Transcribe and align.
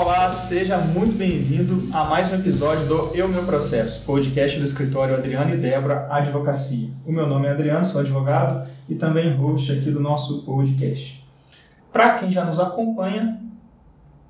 Olá, 0.00 0.30
seja 0.30 0.78
muito 0.78 1.14
bem-vindo 1.14 1.94
a 1.94 2.06
mais 2.06 2.32
um 2.32 2.36
episódio 2.36 2.86
do 2.86 3.14
Eu 3.14 3.28
Meu 3.28 3.44
Processo, 3.44 4.02
podcast 4.06 4.58
do 4.58 4.64
escritório 4.64 5.14
Adriano 5.14 5.52
e 5.52 5.58
Débora 5.58 6.06
Advocacia. 6.08 6.88
O 7.04 7.12
meu 7.12 7.28
nome 7.28 7.46
é 7.46 7.50
Adriano, 7.50 7.84
sou 7.84 8.00
advogado 8.00 8.66
e 8.88 8.94
também 8.94 9.36
host 9.36 9.70
aqui 9.70 9.90
do 9.90 10.00
nosso 10.00 10.42
podcast. 10.46 11.22
Para 11.92 12.14
quem 12.14 12.30
já 12.32 12.46
nos 12.46 12.58
acompanha, 12.58 13.42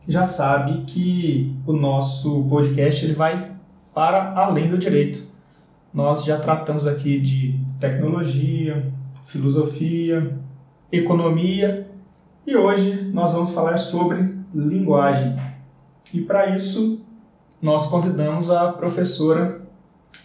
já 0.09 0.27
sabe 0.27 0.83
que 0.89 1.55
o 1.65 1.73
nosso 1.73 2.43
podcast 2.49 3.05
ele 3.05 3.15
vai 3.15 3.53
para 3.95 4.33
além 4.33 4.69
do 4.69 4.77
direito. 4.77 5.23
Nós 5.95 6.25
já 6.25 6.37
tratamos 6.41 6.85
aqui 6.85 7.21
de 7.21 7.61
tecnologia, 7.79 8.93
filosofia, 9.25 10.37
economia 10.91 11.89
e 12.45 12.57
hoje 12.57 13.09
nós 13.15 13.33
vamos 13.33 13.53
falar 13.53 13.79
sobre 13.79 14.35
linguagem. 14.53 15.39
E 16.13 16.21
para 16.23 16.57
isso, 16.57 17.05
nós 17.63 17.87
convidamos 17.87 18.51
a 18.51 18.73
professora 18.73 19.63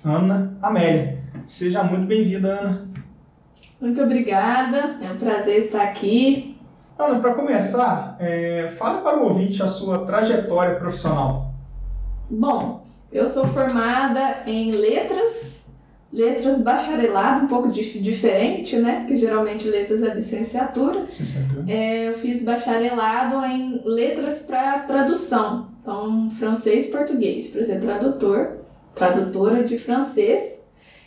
Ana 0.04 0.58
Amélia. 0.62 1.24
Seja 1.46 1.84
muito 1.84 2.08
bem-vinda, 2.08 2.60
Ana. 2.60 2.90
Muito 3.80 4.02
obrigada, 4.02 4.98
é 5.02 5.12
um 5.12 5.18
prazer 5.18 5.60
estar 5.60 5.84
aqui. 5.84 6.58
Ana, 6.98 7.20
para 7.20 7.36
começar, 7.36 8.16
é, 8.20 8.70
fale 8.78 9.02
para 9.02 9.20
o 9.20 9.26
ouvinte 9.26 9.62
a 9.62 9.68
sua 9.68 10.06
trajetória 10.06 10.76
profissional. 10.76 11.54
Bom, 12.32 12.86
eu 13.12 13.28
sou 13.28 13.46
formada 13.48 14.44
em 14.48 14.72
letras 14.72 15.56
letras 16.16 16.62
bacharelado, 16.62 17.44
um 17.44 17.48
pouco 17.48 17.70
dif 17.70 18.00
diferente, 18.00 18.78
né? 18.78 19.00
Porque 19.00 19.18
geralmente 19.18 19.68
letras 19.68 20.02
é 20.02 20.14
licenciatura. 20.14 21.02
licenciatura. 21.02 21.66
É, 21.68 22.10
eu 22.10 22.18
fiz 22.18 22.42
bacharelado 22.42 23.46
em 23.46 23.82
letras 23.84 24.40
para 24.40 24.80
tradução, 24.80 25.68
então 25.86 26.32
francês 26.32 26.88
e 26.88 26.92
português, 26.92 27.50
para 27.50 27.64
ser 27.64 27.80
tradutor, 27.80 28.58
tradutora 28.96 29.64
de 29.64 29.78
francês. 29.78 30.66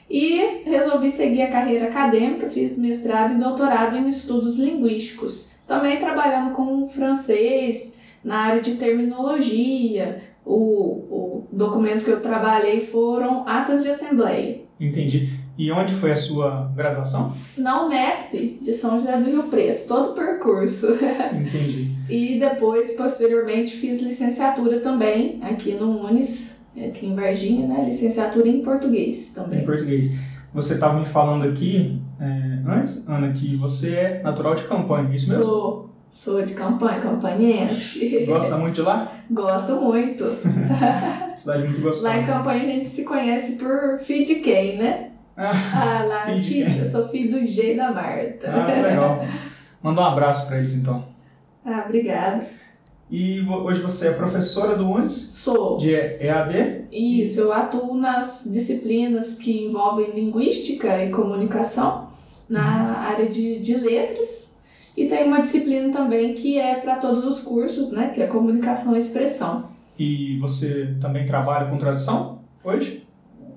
E 0.09 0.63
resolvi 0.65 1.11
seguir 1.11 1.43
a 1.43 1.51
carreira 1.51 1.89
acadêmica, 1.89 2.49
fiz 2.49 2.79
mestrado 2.79 3.35
e 3.35 3.39
doutorado 3.39 3.95
em 3.97 4.09
estudos 4.09 4.57
linguísticos. 4.57 5.53
Também 5.67 5.99
trabalhando 5.99 6.53
com 6.53 6.89
francês, 6.89 7.99
na 8.25 8.37
área 8.37 8.63
de 8.63 8.77
terminologia. 8.77 10.23
O, 10.47 10.55
o 10.55 11.49
documento 11.53 12.05
que 12.05 12.11
eu 12.11 12.21
trabalhei 12.21 12.81
foram 12.81 13.47
atas 13.47 13.83
de 13.83 13.91
assembleia. 13.91 14.63
Entendi. 14.81 15.29
E 15.59 15.71
onde 15.73 15.93
foi 15.93 16.13
a 16.13 16.17
sua 16.17 16.71
graduação? 16.75 17.35
Na 17.59 17.85
Unesp, 17.85 18.33
de 18.63 18.73
São 18.73 18.99
José 18.99 19.15
do 19.19 19.29
Rio 19.29 19.43
Preto, 19.45 19.87
todo 19.89 20.13
o 20.13 20.15
percurso. 20.15 20.87
Entendi. 21.35 21.98
E 22.09 22.39
depois, 22.39 22.93
posteriormente, 22.93 23.75
fiz 23.75 24.01
licenciatura 24.01 24.81
também 24.81 25.39
aqui 25.43 25.75
no 25.75 26.05
Unis, 26.05 26.59
aqui 26.77 27.07
em 27.07 27.15
Varginha, 27.15 27.67
né? 27.67 27.85
Licenciatura 27.85 28.49
em 28.49 28.63
português 28.63 29.31
também. 29.31 29.61
Em 29.61 29.65
português. 29.65 30.11
Você 30.53 30.75
estava 30.75 30.99
me 30.99 31.07
falando 31.07 31.45
aqui, 31.45 32.01
é, 32.19 32.59
antes, 32.67 33.07
Ana, 33.09 33.33
que 33.33 33.55
você 33.55 33.93
é 33.93 34.23
natural 34.23 34.55
de 34.55 34.65
campanha, 34.65 35.11
é 35.13 35.17
isso 35.17 35.29
mesmo? 35.29 35.45
Sou. 35.45 35.89
Sou 36.11 36.43
de 36.43 36.55
campanha, 36.55 37.01
campanhense. 37.01 38.25
Gosta 38.27 38.57
muito 38.57 38.77
de 38.77 38.81
lá? 38.81 39.13
Gosto 39.31 39.77
muito. 39.77 40.25
Cidade 41.37 41.65
muito 41.65 41.83
gostosa. 41.83 42.09
Lá 42.09 42.19
em 42.19 42.25
campanha 42.25 42.65
a 42.65 42.67
gente 42.67 42.89
se 42.89 43.05
conhece 43.05 43.57
por 43.57 44.01
filho 44.01 44.25
de 44.25 44.37
quem, 44.37 44.79
né? 44.79 45.11
Ah, 45.37 45.53
ah 45.75 46.03
lá, 46.03 46.25
filho, 46.25 46.43
filho 46.43 46.83
eu 46.83 46.89
sou 46.89 47.09
filho 47.11 47.39
do 47.39 47.47
G 47.47 47.75
da 47.75 47.93
Marta. 47.93 48.51
Ah, 48.51 48.81
legal. 48.81 49.21
Manda 49.83 50.01
um 50.01 50.05
abraço 50.05 50.47
para 50.47 50.59
eles 50.59 50.75
então. 50.75 51.05
Ah, 51.71 51.85
obrigada. 51.85 52.47
E 53.11 53.43
hoje 53.43 53.83
você 53.83 54.09
é 54.09 54.13
professora 54.13 54.75
do 54.75 54.89
UNES? 54.89 55.13
Sou. 55.13 55.77
De 55.77 55.93
EAD? 55.93 56.87
Isso, 56.91 57.41
eu 57.41 57.53
atuo 57.53 57.95
nas 57.95 58.49
disciplinas 58.51 59.35
que 59.35 59.67
envolvem 59.67 60.11
linguística 60.13 61.05
e 61.05 61.11
comunicação, 61.11 62.09
na 62.49 62.61
uhum. 62.61 62.97
área 62.97 63.29
de, 63.29 63.61
de 63.61 63.75
letras 63.75 64.57
e 64.97 65.07
tem 65.07 65.29
uma 65.29 65.43
disciplina 65.43 65.93
também 65.93 66.35
que 66.35 66.59
é 66.59 66.77
para 66.77 66.97
todos 66.97 67.23
os 67.25 67.41
cursos, 67.41 67.93
né? 67.93 68.09
Que 68.09 68.23
é 68.23 68.27
comunicação 68.27 68.97
e 68.97 68.99
expressão. 68.99 69.69
E 69.99 70.39
você 70.39 70.97
também 71.03 71.27
trabalha 71.27 71.71
com 71.71 71.77
tradução 71.77 72.41
hoje? 72.65 73.07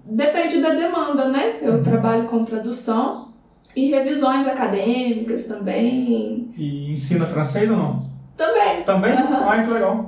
Depende 0.05 0.59
da 0.59 0.75
demanda, 0.75 1.29
né? 1.29 1.59
Eu 1.61 1.75
uhum. 1.75 1.83
trabalho 1.83 2.27
com 2.27 2.43
tradução 2.43 3.30
e 3.75 3.89
revisões 3.89 4.47
acadêmicas 4.47 5.45
também. 5.45 6.53
E 6.57 6.91
ensina 6.91 7.25
francês 7.25 7.69
ou 7.69 7.77
não? 7.77 8.05
Também. 8.37 8.83
Também? 8.83 9.13
Uhum. 9.13 9.49
Ah, 9.49 9.63
que 9.63 9.71
legal. 9.71 10.07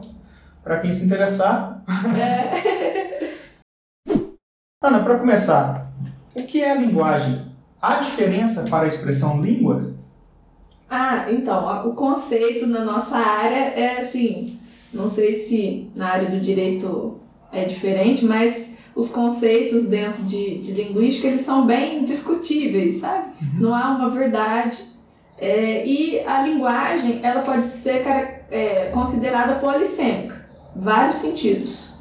Para 0.63 0.79
quem 0.79 0.91
se 0.91 1.05
interessar. 1.05 1.83
É. 2.17 3.33
Ana, 4.83 5.01
para 5.01 5.17
começar, 5.17 5.93
o 6.35 6.43
que 6.43 6.61
é 6.61 6.71
a 6.71 6.75
linguagem? 6.75 7.41
Há 7.81 8.01
diferença 8.01 8.63
para 8.69 8.83
a 8.83 8.87
expressão 8.87 9.41
língua? 9.41 9.93
Ah, 10.89 11.31
então, 11.31 11.87
o 11.87 11.93
conceito 11.93 12.67
na 12.67 12.83
nossa 12.83 13.17
área 13.17 13.73
é 13.75 13.99
assim, 13.99 14.59
não 14.93 15.07
sei 15.07 15.35
se 15.35 15.91
na 15.95 16.09
área 16.09 16.29
do 16.29 16.39
direito 16.39 17.19
é 17.51 17.65
diferente, 17.65 18.25
mas 18.25 18.77
os 18.95 19.09
conceitos 19.09 19.87
dentro 19.87 20.23
de, 20.23 20.59
de 20.59 20.71
linguística 20.71 21.27
eles 21.27 21.41
são 21.41 21.65
bem 21.65 22.05
discutíveis, 22.05 22.97
sabe? 22.97 23.31
Uhum. 23.41 23.59
Não 23.59 23.75
há 23.75 23.89
uma 23.89 24.09
verdade. 24.09 24.77
É, 25.37 25.85
e 25.85 26.19
a 26.21 26.41
linguagem 26.41 27.19
ela 27.23 27.41
pode 27.41 27.67
ser 27.67 28.03
é, 28.51 28.89
considerada 28.93 29.55
polissêmica, 29.55 30.45
vários 30.75 31.17
sentidos. 31.17 31.93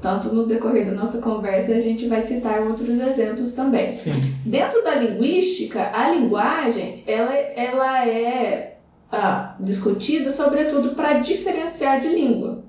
Tanto 0.00 0.28
no 0.28 0.46
decorrer 0.46 0.84
da 0.84 0.92
nossa 0.92 1.20
conversa 1.20 1.72
a 1.72 1.80
gente 1.80 2.06
vai 2.06 2.20
citar 2.20 2.60
outros 2.60 2.90
exemplos 2.90 3.54
também. 3.54 3.94
Sim. 3.94 4.12
Dentro 4.44 4.84
da 4.84 4.94
linguística, 4.94 5.90
a 5.92 6.10
linguagem 6.10 7.02
ela, 7.06 7.34
ela 7.34 8.06
é 8.06 8.76
ah, 9.10 9.56
discutida 9.58 10.30
sobretudo 10.30 10.94
para 10.94 11.14
diferenciar 11.14 12.00
de 12.00 12.08
língua. 12.08 12.62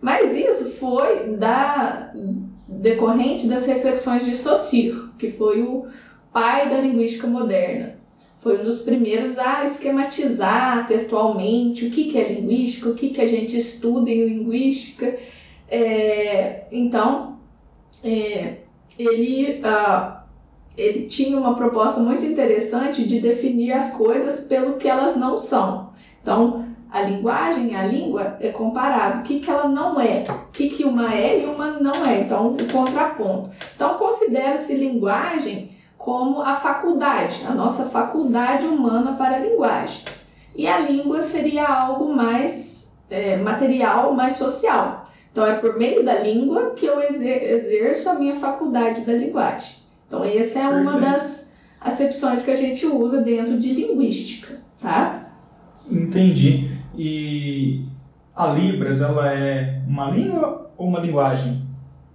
Mas 0.00 0.34
isso 0.34 0.72
foi 0.72 1.36
da 1.36 2.10
decorrente 2.68 3.46
das 3.46 3.66
reflexões 3.66 4.24
de 4.24 4.36
Saussure, 4.36 5.10
que 5.18 5.30
foi 5.30 5.62
o 5.62 5.86
pai 6.32 6.68
da 6.68 6.80
linguística 6.80 7.26
moderna. 7.26 7.94
Foi 8.38 8.60
um 8.60 8.64
dos 8.64 8.80
primeiros 8.80 9.38
a 9.38 9.62
esquematizar 9.62 10.86
textualmente 10.86 11.86
o 11.86 11.90
que, 11.90 12.10
que 12.10 12.18
é 12.18 12.32
linguística, 12.32 12.88
o 12.88 12.94
que, 12.94 13.10
que 13.10 13.20
a 13.20 13.28
gente 13.28 13.56
estuda 13.56 14.10
em 14.10 14.26
linguística 14.26 15.16
é, 15.74 16.66
então, 16.70 17.38
é, 18.04 18.58
ele, 18.98 19.62
uh, 19.62 20.18
ele 20.76 21.06
tinha 21.06 21.38
uma 21.38 21.54
proposta 21.54 21.98
muito 21.98 22.26
interessante 22.26 23.08
de 23.08 23.20
definir 23.20 23.72
as 23.72 23.90
coisas 23.94 24.40
pelo 24.40 24.76
que 24.76 24.86
elas 24.86 25.16
não 25.16 25.38
são. 25.38 25.94
Então, 26.20 26.66
a 26.92 27.00
linguagem, 27.00 27.74
a 27.74 27.82
língua 27.86 28.36
é 28.38 28.48
comparável. 28.48 29.20
O 29.20 29.22
que, 29.22 29.40
que 29.40 29.50
ela 29.50 29.66
não 29.66 29.98
é? 29.98 30.24
O 30.28 30.52
que, 30.52 30.68
que 30.68 30.84
uma 30.84 31.14
é 31.14 31.40
e 31.40 31.46
uma 31.46 31.70
não 31.80 32.04
é? 32.04 32.20
Então, 32.20 32.48
o 32.48 32.70
contraponto. 32.70 33.50
Então, 33.74 33.96
considera-se 33.96 34.74
linguagem 34.74 35.70
como 35.96 36.42
a 36.42 36.54
faculdade, 36.54 37.42
a 37.48 37.54
nossa 37.54 37.86
faculdade 37.86 38.66
humana 38.66 39.12
para 39.12 39.36
a 39.36 39.38
linguagem. 39.38 40.04
E 40.54 40.66
a 40.66 40.78
língua 40.78 41.22
seria 41.22 41.66
algo 41.66 42.14
mais 42.14 42.94
é, 43.08 43.38
material, 43.38 44.12
mais 44.12 44.34
social. 44.34 45.06
Então, 45.30 45.46
é 45.46 45.54
por 45.54 45.78
meio 45.78 46.04
da 46.04 46.18
língua 46.18 46.72
que 46.76 46.84
eu 46.84 47.00
exerço 47.00 48.10
a 48.10 48.14
minha 48.14 48.34
faculdade 48.34 49.00
da 49.00 49.14
linguagem. 49.14 49.76
Então, 50.06 50.22
essa 50.22 50.58
é 50.58 50.68
uma 50.68 50.92
Perfeito. 50.92 51.00
das 51.00 51.54
acepções 51.80 52.44
que 52.44 52.50
a 52.50 52.56
gente 52.56 52.84
usa 52.86 53.22
dentro 53.22 53.58
de 53.58 53.72
linguística, 53.72 54.60
tá? 54.78 55.30
Entendi. 55.90 56.81
E 56.96 57.84
a 58.34 58.52
Libras, 58.52 59.00
ela 59.00 59.32
é 59.32 59.82
uma 59.86 60.10
língua 60.10 60.70
ou 60.76 60.88
uma 60.88 61.00
linguagem? 61.00 61.62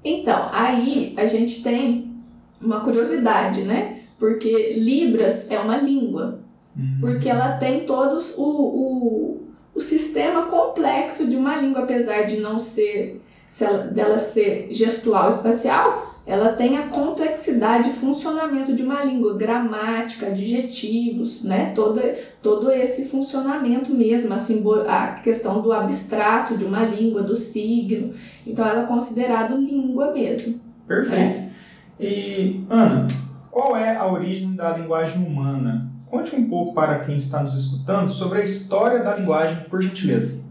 Então, 0.04 0.50
aí 0.52 1.14
a 1.18 1.26
gente 1.26 1.64
tem 1.64 2.14
uma 2.62 2.82
curiosidade, 2.82 3.62
né? 3.62 4.00
Porque 4.18 4.74
Libras 4.74 5.50
é 5.52 5.60
uma 5.60 5.78
língua. 5.78 6.40
Uhum. 6.76 6.98
Porque 7.02 7.30
ela 7.30 7.58
tem 7.58 7.86
todos 7.86 8.36
o, 8.38 8.44
o 8.44 9.48
o 9.78 9.82
sistema 9.82 10.48
complexo 10.48 11.28
de 11.28 11.36
uma 11.36 11.56
língua, 11.58 11.84
apesar 11.84 12.24
de 12.24 12.38
não 12.38 12.58
ser, 12.58 13.22
se 13.48 13.64
ela, 13.64 13.84
dela 13.84 14.18
ser 14.18 14.70
gestual 14.72 15.30
espacial, 15.30 16.17
ela 16.28 16.52
tem 16.52 16.78
a 16.78 16.90
complexidade 16.90 17.90
e 17.90 17.94
funcionamento 17.94 18.76
de 18.76 18.84
uma 18.84 19.02
língua, 19.02 19.38
gramática, 19.38 20.28
adjetivos, 20.28 21.42
né? 21.46 21.72
Todo, 21.74 22.02
todo 22.42 22.70
esse 22.70 23.08
funcionamento 23.08 23.94
mesmo, 23.94 24.34
a, 24.34 24.38
simbol, 24.38 24.82
a 24.90 25.14
questão 25.14 25.62
do 25.62 25.72
abstrato 25.72 26.58
de 26.58 26.66
uma 26.66 26.84
língua, 26.84 27.24
do 27.24 27.34
signo. 27.34 28.14
Então, 28.46 28.68
ela 28.68 28.84
é 28.84 28.86
considerada 28.86 29.56
língua 29.56 30.12
mesmo. 30.12 30.60
Perfeito. 30.86 31.40
Né? 31.40 31.52
E, 31.98 32.62
Ana, 32.70 33.08
qual 33.50 33.78
é 33.78 33.96
a 33.96 34.06
origem 34.06 34.54
da 34.54 34.78
linguagem 34.78 35.26
humana? 35.26 35.90
Conte 36.10 36.36
um 36.36 36.50
pouco 36.50 36.74
para 36.74 37.00
quem 37.00 37.16
está 37.16 37.42
nos 37.42 37.56
escutando 37.56 38.10
sobre 38.10 38.40
a 38.40 38.44
história 38.44 39.02
da 39.02 39.16
linguagem, 39.16 39.64
por 39.70 39.82
gentileza. 39.82 40.47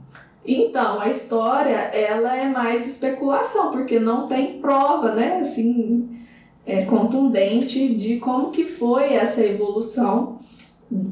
Então, 0.46 1.00
a 1.00 1.08
história, 1.08 1.76
ela 1.76 2.37
é 2.37 2.48
mais 2.48 2.87
especulação, 2.87 3.72
porque 3.72 3.98
não 3.98 4.28
tem 4.28 4.60
prova, 4.60 5.12
né, 5.12 5.40
assim, 5.40 6.08
é, 6.64 6.84
contundente 6.84 7.94
de 7.94 8.19
como 8.19 8.50
que 8.50 8.64
foi 8.64 9.14
essa 9.14 9.44
evolução 9.44 10.38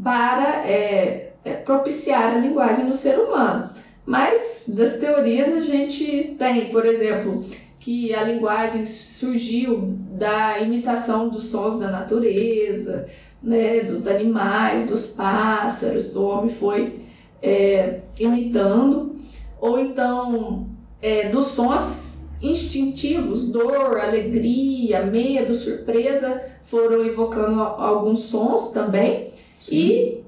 para 0.02 0.64
é, 0.66 1.32
é, 1.44 1.54
propiciar 1.54 2.34
a 2.34 2.38
linguagem 2.38 2.84
no 2.84 2.94
ser 2.94 3.18
humano. 3.18 3.70
Mas 4.06 4.66
das 4.68 4.98
teorias 4.98 5.52
a 5.52 5.62
gente 5.62 6.36
tem, 6.38 6.66
por 6.66 6.84
exemplo, 6.86 7.44
que 7.80 8.14
a 8.14 8.22
linguagem 8.22 8.86
surgiu 8.86 9.96
da 10.12 10.60
imitação 10.60 11.28
dos 11.28 11.44
sons 11.44 11.78
da 11.78 11.90
natureza, 11.90 13.06
né, 13.42 13.80
dos 13.80 14.06
animais, 14.06 14.86
dos 14.86 15.06
pássaros, 15.06 16.16
o 16.16 16.26
homem 16.26 16.50
foi 16.50 17.00
é, 17.42 18.00
imitando, 18.18 19.13
ou 19.64 19.78
então 19.78 20.66
é, 21.00 21.30
dos 21.30 21.46
sons 21.46 22.28
instintivos, 22.42 23.48
dor, 23.48 23.98
alegria, 23.98 25.06
medo, 25.06 25.54
surpresa, 25.54 26.38
foram 26.64 27.02
evocando 27.02 27.62
alguns 27.62 28.24
sons 28.24 28.72
também. 28.72 29.32
Sim. 29.58 29.74
E 29.74 30.24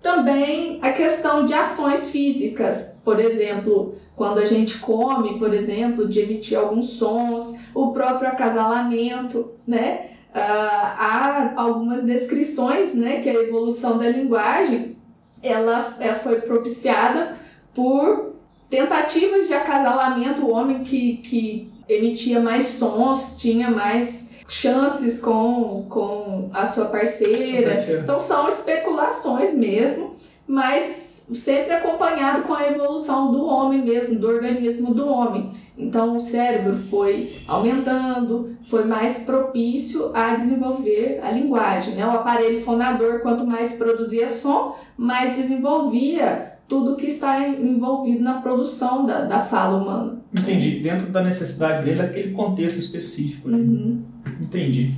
também 0.00 0.78
a 0.80 0.92
questão 0.92 1.44
de 1.44 1.52
ações 1.52 2.08
físicas, 2.08 2.98
por 3.04 3.20
exemplo, 3.20 3.96
quando 4.16 4.38
a 4.38 4.46
gente 4.46 4.78
come, 4.78 5.38
por 5.38 5.52
exemplo, 5.52 6.08
de 6.08 6.20
emitir 6.20 6.58
alguns 6.58 6.94
sons, 6.94 7.58
o 7.74 7.92
próprio 7.92 8.30
acasalamento, 8.30 9.46
né? 9.66 10.06
Uh, 10.30 10.86
há 10.96 11.52
algumas 11.54 12.02
descrições, 12.02 12.94
né, 12.94 13.20
que 13.20 13.28
a 13.28 13.34
evolução 13.34 13.98
da 13.98 14.08
linguagem 14.08 14.96
ela, 15.42 15.96
ela 15.98 16.14
foi 16.14 16.40
propiciada 16.40 17.36
por 17.74 18.29
tentativas 18.70 19.48
de 19.48 19.54
acasalamento, 19.54 20.46
o 20.46 20.50
homem 20.50 20.84
que, 20.84 21.16
que 21.18 21.70
emitia 21.88 22.40
mais 22.40 22.66
sons 22.66 23.36
tinha 23.38 23.70
mais 23.70 24.30
chances 24.48 25.20
com, 25.20 25.86
com 25.88 26.50
a 26.54 26.66
sua 26.66 26.86
parceira. 26.86 27.74
Então 28.02 28.20
são 28.20 28.48
especulações 28.48 29.54
mesmo, 29.54 30.14
mas 30.46 31.28
sempre 31.32 31.72
acompanhado 31.72 32.42
com 32.42 32.54
a 32.54 32.68
evolução 32.68 33.30
do 33.30 33.44
homem 33.44 33.82
mesmo, 33.82 34.18
do 34.18 34.28
organismo 34.28 34.94
do 34.94 35.08
homem. 35.08 35.50
Então 35.78 36.16
o 36.16 36.20
cérebro 36.20 36.76
foi 36.90 37.32
aumentando, 37.46 38.56
foi 38.64 38.84
mais 38.84 39.20
propício 39.20 40.10
a 40.14 40.34
desenvolver 40.34 41.20
a 41.22 41.30
linguagem. 41.30 41.94
Né? 41.94 42.06
O 42.06 42.10
aparelho 42.10 42.60
fonador, 42.62 43.20
quanto 43.20 43.46
mais 43.46 43.72
produzia 43.72 44.28
som, 44.28 44.76
mais 44.96 45.36
desenvolvia 45.36 46.58
tudo 46.70 46.96
que 46.96 47.08
está 47.08 47.48
envolvido 47.48 48.22
na 48.22 48.40
produção 48.40 49.04
da, 49.04 49.24
da 49.24 49.40
fala 49.40 49.82
humana. 49.82 50.20
Entendi. 50.32 50.78
Dentro 50.78 51.08
da 51.08 51.20
necessidade 51.20 51.84
dele, 51.84 51.98
daquele 51.98 52.32
contexto 52.32 52.78
específico. 52.78 53.48
Né? 53.48 53.58
Uhum. 53.58 54.04
Entendi. 54.40 54.94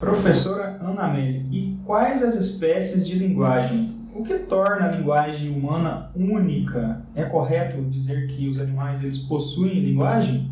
Professora 0.00 0.78
Ana 0.80 1.06
Amélia, 1.06 1.44
e 1.50 1.76
quais 1.84 2.22
as 2.22 2.36
espécies 2.36 3.04
de 3.04 3.18
linguagem 3.18 3.92
o 4.14 4.22
que 4.22 4.38
torna 4.38 4.86
a 4.86 4.92
linguagem 4.92 5.50
humana 5.50 6.12
única? 6.14 7.02
É 7.16 7.24
correto 7.24 7.82
dizer 7.82 8.28
que 8.28 8.48
os 8.48 8.60
animais 8.60 9.02
eles 9.02 9.18
possuem 9.18 9.80
linguagem? 9.80 10.48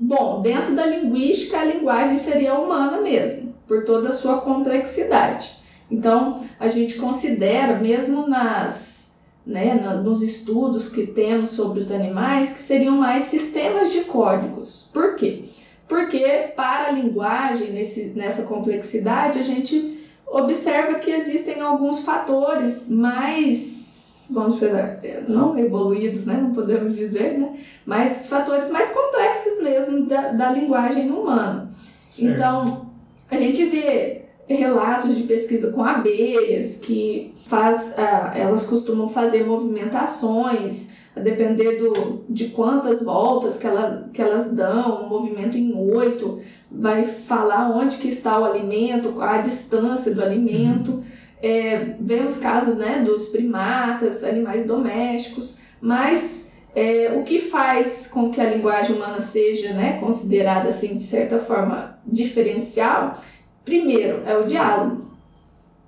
Bom, 0.00 0.42
dentro 0.42 0.74
da 0.74 0.84
linguística, 0.84 1.60
a 1.60 1.64
linguagem 1.64 2.18
seria 2.18 2.58
humana 2.58 3.00
mesmo, 3.00 3.54
por 3.68 3.84
toda 3.84 4.08
a 4.08 4.12
sua 4.12 4.40
complexidade. 4.40 5.61
Então, 5.92 6.40
a 6.58 6.68
gente 6.68 6.94
considera, 6.94 7.78
mesmo 7.78 8.26
nas, 8.26 9.14
né, 9.46 9.74
nos 10.02 10.22
estudos 10.22 10.88
que 10.88 11.06
temos 11.06 11.50
sobre 11.50 11.80
os 11.80 11.92
animais, 11.92 12.54
que 12.54 12.62
seriam 12.62 12.96
mais 12.96 13.24
sistemas 13.24 13.92
de 13.92 14.00
códigos. 14.04 14.88
Por 14.90 15.16
quê? 15.16 15.44
Porque 15.86 16.50
para 16.56 16.88
a 16.88 16.92
linguagem, 16.92 17.72
nesse, 17.72 18.14
nessa 18.16 18.44
complexidade, 18.44 19.38
a 19.38 19.42
gente 19.42 20.02
observa 20.26 20.98
que 20.98 21.10
existem 21.10 21.60
alguns 21.60 22.00
fatores 22.00 22.88
mais, 22.88 24.28
vamos 24.32 24.54
dizer, 24.54 25.26
não 25.28 25.58
evoluídos, 25.58 26.24
né? 26.24 26.38
não 26.40 26.54
podemos 26.54 26.96
dizer, 26.96 27.38
né? 27.38 27.58
mas 27.84 28.28
fatores 28.28 28.70
mais 28.70 28.88
complexos 28.88 29.62
mesmo 29.62 30.06
da, 30.06 30.32
da 30.32 30.52
linguagem 30.52 31.10
humana. 31.10 31.70
Certo. 32.10 32.34
Então, 32.34 32.86
a 33.30 33.36
gente 33.36 33.66
vê 33.66 34.21
relatos 34.48 35.16
de 35.16 35.22
pesquisa 35.24 35.72
com 35.72 35.84
abelhas 35.84 36.76
que 36.76 37.34
faz, 37.46 37.94
ah, 37.98 38.32
elas 38.34 38.66
costumam 38.66 39.08
fazer 39.08 39.44
movimentações 39.44 40.92
a 41.14 41.20
depender 41.20 41.76
do, 41.76 42.24
de 42.28 42.46
quantas 42.46 43.02
voltas 43.02 43.56
que, 43.56 43.66
ela, 43.66 44.08
que 44.12 44.20
elas 44.20 44.52
dão, 44.52 45.04
um 45.04 45.08
movimento 45.08 45.58
em 45.58 45.74
oito, 45.74 46.40
vai 46.70 47.04
falar 47.04 47.70
onde 47.70 47.98
que 47.98 48.08
está 48.08 48.38
o 48.38 48.44
alimento, 48.44 49.12
qual 49.12 49.28
a 49.28 49.38
distância 49.38 50.14
do 50.14 50.22
alimento. 50.22 50.92
Uhum. 50.92 51.02
É, 51.42 51.96
vemos 52.00 52.36
casos 52.38 52.76
né, 52.76 53.02
dos 53.04 53.26
primatas, 53.26 54.24
animais 54.24 54.64
domésticos, 54.64 55.58
mas 55.80 56.52
é, 56.74 57.12
o 57.18 57.24
que 57.24 57.38
faz 57.38 58.06
com 58.06 58.30
que 58.30 58.40
a 58.40 58.48
linguagem 58.48 58.96
humana 58.96 59.20
seja 59.20 59.72
né, 59.74 59.98
considerada 59.98 60.68
assim 60.68 60.96
de 60.96 61.02
certa 61.02 61.38
forma 61.38 61.98
diferencial, 62.06 63.20
primeiro 63.64 64.22
é 64.24 64.36
o 64.36 64.46
diálogo, 64.46 65.06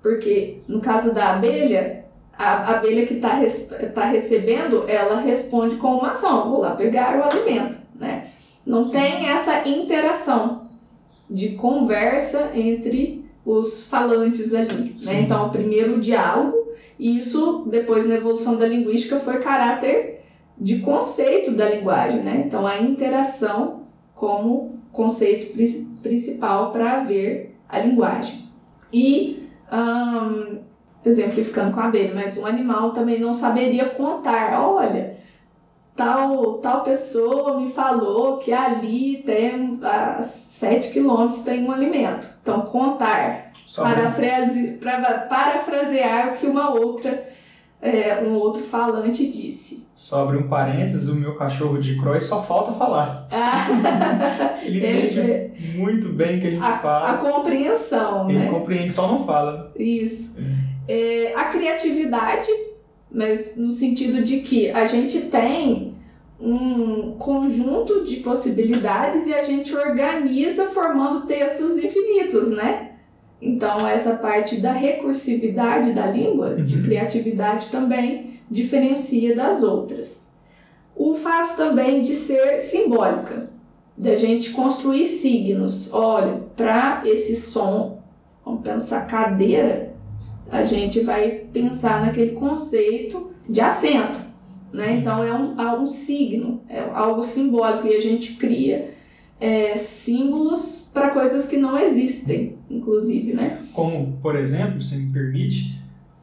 porque 0.01 0.59
no 0.67 0.79
caso 0.79 1.13
da 1.13 1.33
abelha 1.33 2.05
a 2.37 2.73
abelha 2.73 3.05
que 3.05 3.15
está 3.15 3.39
tá 3.93 4.05
recebendo, 4.05 4.87
ela 4.89 5.19
responde 5.19 5.77
com 5.77 5.95
uma 5.95 6.11
ação, 6.11 6.49
vou 6.49 6.59
lá 6.59 6.75
pegar 6.75 7.17
o 7.17 7.23
alimento, 7.23 7.77
né? 7.95 8.27
Não 8.65 8.89
tem 8.89 9.27
essa 9.29 9.67
interação 9.67 10.59
de 11.29 11.49
conversa 11.49 12.51
entre 12.53 13.25
os 13.45 13.83
falantes 13.83 14.53
ali, 14.53 14.95
né? 15.01 15.21
Então, 15.21 15.49
primeiro 15.49 15.95
o 15.95 16.01
diálogo, 16.01 16.73
e 16.99 17.17
isso 17.17 17.65
depois 17.67 18.07
na 18.07 18.15
evolução 18.15 18.57
da 18.57 18.67
linguística 18.67 19.19
foi 19.19 19.39
caráter 19.39 20.21
de 20.57 20.79
conceito 20.79 21.51
da 21.51 21.69
linguagem, 21.69 22.21
né? 22.21 22.43
Então, 22.45 22.65
a 22.65 22.81
interação 22.81 23.83
como 24.13 24.79
conceito 24.91 25.55
principal 26.01 26.71
para 26.71 27.03
ver 27.03 27.54
a 27.75 27.79
linguagem. 27.79 28.49
E 28.91 29.49
um, 29.71 30.59
exemplificando 31.05 31.71
com 31.71 31.79
a 31.79 31.85
abelha, 31.85 32.13
mas 32.13 32.37
um 32.37 32.45
animal 32.45 32.91
também 32.91 33.19
não 33.19 33.33
saberia 33.33 33.89
contar. 33.89 34.59
Olha, 34.59 35.17
tal, 35.95 36.55
tal 36.55 36.83
pessoa 36.83 37.59
me 37.59 37.71
falou 37.71 38.37
que 38.37 38.51
ali 38.51 39.23
tem 39.23 39.79
a 39.83 40.23
7 40.23 40.91
quilômetros 40.91 41.43
tem 41.43 41.63
um 41.63 41.71
alimento. 41.71 42.27
Então, 42.41 42.61
contar, 42.61 43.51
parafrase, 43.75 44.73
para, 44.73 45.19
parafrasear 45.27 46.33
o 46.33 46.37
que 46.37 46.47
uma 46.47 46.71
outra, 46.71 47.27
é, 47.85 48.23
um 48.23 48.35
outro 48.35 48.63
falante 48.63 49.27
disse. 49.27 49.85
Sobre 49.95 50.37
um 50.37 50.47
parênteses, 50.47 51.09
o 51.09 51.15
meu 51.15 51.35
cachorro 51.35 51.79
de 51.79 51.97
Croy 51.97 52.19
só 52.19 52.43
falta 52.43 52.73
falar. 52.73 53.27
Ah, 53.31 54.59
ele 54.61 54.79
entende 54.79 55.19
é, 55.19 55.51
muito 55.75 56.09
bem 56.09 56.37
o 56.37 56.41
que 56.41 56.47
a 56.47 56.51
gente 56.51 56.63
a, 56.63 56.77
fala. 56.77 57.11
A 57.11 57.17
compreensão, 57.17 58.29
ele 58.29 58.39
né? 58.39 58.49
compreende, 58.49 58.91
só 58.91 59.07
não 59.07 59.25
fala. 59.25 59.71
Isso. 59.75 60.37
É 60.39 60.75
é, 60.87 61.33
a 61.35 61.45
criatividade, 61.45 62.49
mas 63.11 63.57
no 63.57 63.71
sentido 63.71 64.23
de 64.23 64.41
que 64.41 64.69
a 64.69 64.87
gente 64.87 65.21
tem 65.21 65.95
um 66.39 67.13
conjunto 67.13 68.03
de 68.03 68.17
possibilidades 68.17 69.25
e 69.25 69.33
a 69.33 69.41
gente 69.41 69.75
organiza 69.75 70.67
formando 70.67 71.25
textos 71.25 71.77
infinitos, 71.77 72.51
né? 72.51 72.91
Então, 73.41 73.87
essa 73.87 74.15
parte 74.15 74.57
da 74.57 74.71
recursividade 74.71 75.93
da 75.93 76.07
língua, 76.07 76.51
uhum. 76.51 76.65
de 76.65 76.81
criatividade 76.81 77.67
também, 77.69 78.39
diferencia 78.49 79.35
das 79.35 79.61
outras. 79.61 80.31
O 80.95 81.15
fato 81.15 81.57
também 81.57 82.01
de 82.01 82.15
ser 82.15 82.59
simbólica, 82.59 83.49
da 83.97 84.15
gente 84.15 84.51
construir 84.51 85.05
signos. 85.05 85.93
Olha, 85.93 86.41
para 86.55 87.03
esse 87.05 87.35
som, 87.35 87.99
vamos 88.43 88.61
pensar 88.61 89.07
cadeira, 89.07 89.93
a 90.49 90.63
gente 90.63 91.01
vai 91.01 91.29
pensar 91.51 92.05
naquele 92.05 92.31
conceito 92.31 93.31
de 93.49 93.59
assento. 93.59 94.19
Né? 94.71 94.97
Então 94.97 95.23
é 95.23 95.33
um, 95.33 95.59
é 95.59 95.77
um 95.77 95.87
signo, 95.87 96.61
é 96.67 96.81
algo 96.93 97.23
simbólico 97.23 97.87
e 97.87 97.95
a 97.95 98.01
gente 98.01 98.33
cria 98.33 98.94
é, 99.39 99.75
símbolos 99.75 100.89
para 100.93 101.09
coisas 101.09 101.47
que 101.47 101.57
não 101.57 101.77
existem, 101.77 102.57
inclusive. 102.69 103.33
Né? 103.33 103.59
Como, 103.73 104.17
por 104.21 104.35
exemplo, 104.35 104.81
se 104.81 104.97
me 104.97 105.11
permite, 105.11 105.79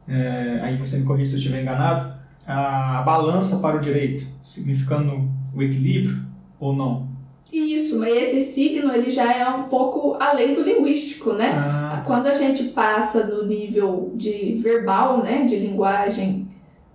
é, 0.07 0.59
aí 0.61 0.77
você 0.77 0.97
me 0.97 1.05
corrija 1.05 1.31
se 1.31 1.35
eu 1.35 1.39
estiver 1.39 1.61
enganado, 1.61 2.13
a 2.45 3.01
balança 3.05 3.57
para 3.59 3.77
o 3.77 3.81
direito, 3.81 4.25
significando 4.41 5.29
o 5.55 5.61
equilíbrio 5.61 6.23
ou 6.59 6.75
não? 6.75 7.07
Isso, 7.51 7.99
mas 7.99 8.11
esse 8.11 8.41
signo 8.41 8.91
ele 8.91 9.11
já 9.11 9.31
é 9.31 9.47
um 9.47 9.63
pouco 9.63 10.17
além 10.19 10.55
do 10.55 10.63
linguístico, 10.63 11.33
né? 11.33 11.51
Ah. 11.55 12.03
Quando 12.05 12.25
a 12.25 12.33
gente 12.33 12.63
passa 12.69 13.23
do 13.23 13.45
nível 13.45 14.11
de 14.15 14.55
verbal, 14.55 15.21
né, 15.21 15.45
de 15.45 15.57
linguagem 15.57 16.42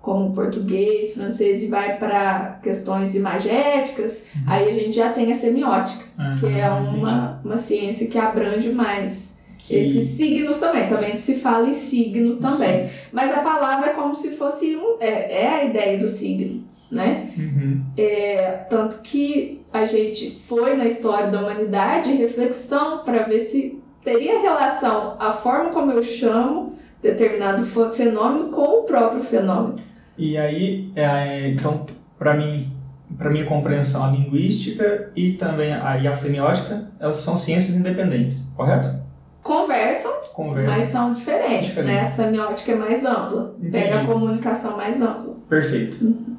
como 0.00 0.32
português, 0.32 1.14
francês, 1.14 1.62
e 1.62 1.66
vai 1.66 1.98
para 1.98 2.58
questões 2.62 3.14
imagéticas, 3.14 4.24
uhum. 4.34 4.42
aí 4.46 4.68
a 4.68 4.72
gente 4.72 4.92
já 4.92 5.12
tem 5.12 5.30
a 5.32 5.34
semiótica, 5.34 6.04
uhum, 6.18 6.38
que 6.38 6.46
é 6.46 6.68
uma, 6.70 7.40
uma 7.44 7.58
ciência 7.58 8.06
que 8.06 8.16
abrange 8.16 8.70
mais 8.70 9.36
que... 9.58 9.74
esses 9.74 10.10
signos 10.10 10.58
também. 10.58 10.88
Também 10.88 11.18
se 11.18 11.40
fala 11.40 11.68
em 11.68 11.74
signo 11.74 12.36
também. 12.36 12.88
Sim. 12.88 12.94
Mas 13.12 13.32
a 13.32 13.40
palavra 13.40 13.90
é 13.90 13.92
como 13.94 14.14
se 14.14 14.36
fosse 14.36 14.76
um. 14.76 14.96
É, 15.00 15.42
é 15.42 15.48
a 15.48 15.64
ideia 15.64 15.98
do 15.98 16.08
signo, 16.08 16.62
né? 16.90 17.28
Uhum. 17.36 17.82
É, 17.96 18.66
tanto 18.70 19.00
que 19.02 19.60
a 19.72 19.84
gente 19.84 20.30
foi 20.46 20.76
na 20.76 20.86
história 20.86 21.28
da 21.28 21.40
humanidade 21.40 22.12
reflexão 22.12 22.98
para 23.04 23.24
ver 23.24 23.40
se 23.40 23.78
teria 24.02 24.40
relação 24.40 25.16
a 25.18 25.32
forma 25.32 25.70
como 25.70 25.92
eu 25.92 26.02
chamo 26.02 26.77
determinado 27.02 27.64
fenômeno 27.92 28.50
com 28.50 28.80
o 28.80 28.82
próprio 28.82 29.22
fenômeno. 29.22 29.76
E 30.16 30.36
aí, 30.36 30.90
é, 30.96 31.48
então, 31.50 31.86
para 32.18 32.34
mim, 32.34 32.72
para 33.16 33.30
minha 33.30 33.46
compreensão, 33.46 34.04
a 34.04 34.10
linguística 34.10 35.10
e 35.16 35.32
também 35.32 35.72
a, 35.72 35.98
e 35.98 36.06
a 36.08 36.14
semiótica, 36.14 36.90
elas 36.98 37.18
são 37.18 37.36
ciências 37.36 37.76
independentes, 37.76 38.50
correto? 38.56 38.98
Conversam, 39.42 40.12
Conversam. 40.34 40.76
mas 40.76 40.88
são 40.90 41.14
diferentes, 41.14 41.68
Diferente. 41.68 41.92
né? 41.94 42.00
A 42.00 42.04
semiótica 42.10 42.72
é 42.72 42.74
mais 42.74 43.04
ampla, 43.04 43.54
Entendi. 43.58 43.70
pega 43.70 44.00
a 44.00 44.04
comunicação 44.04 44.76
mais 44.76 45.00
ampla. 45.00 45.34
Perfeito. 45.48 46.04
Uhum. 46.04 46.36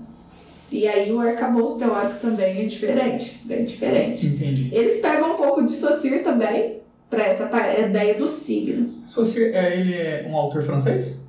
E 0.72 0.88
aí 0.88 1.12
o 1.12 1.20
arcabouço 1.20 1.80
teórico 1.80 2.20
também 2.20 2.62
é 2.62 2.66
diferente, 2.66 3.42
bem 3.46 3.66
diferente. 3.66 4.28
Entendi. 4.28 4.70
Eles 4.72 5.00
pegam 5.00 5.34
um 5.34 5.38
pouco 5.38 5.66
de 5.66 5.72
Saussure 5.72 6.20
também, 6.20 6.79
para 7.10 7.24
essa 7.24 7.50
ideia 7.80 8.16
do 8.16 8.28
signo. 8.28 8.88
Saussure, 9.06 9.46
é, 9.46 9.80
ele 9.80 9.94
é 9.94 10.28
um 10.30 10.36
autor 10.36 10.64
francês? 10.64 11.28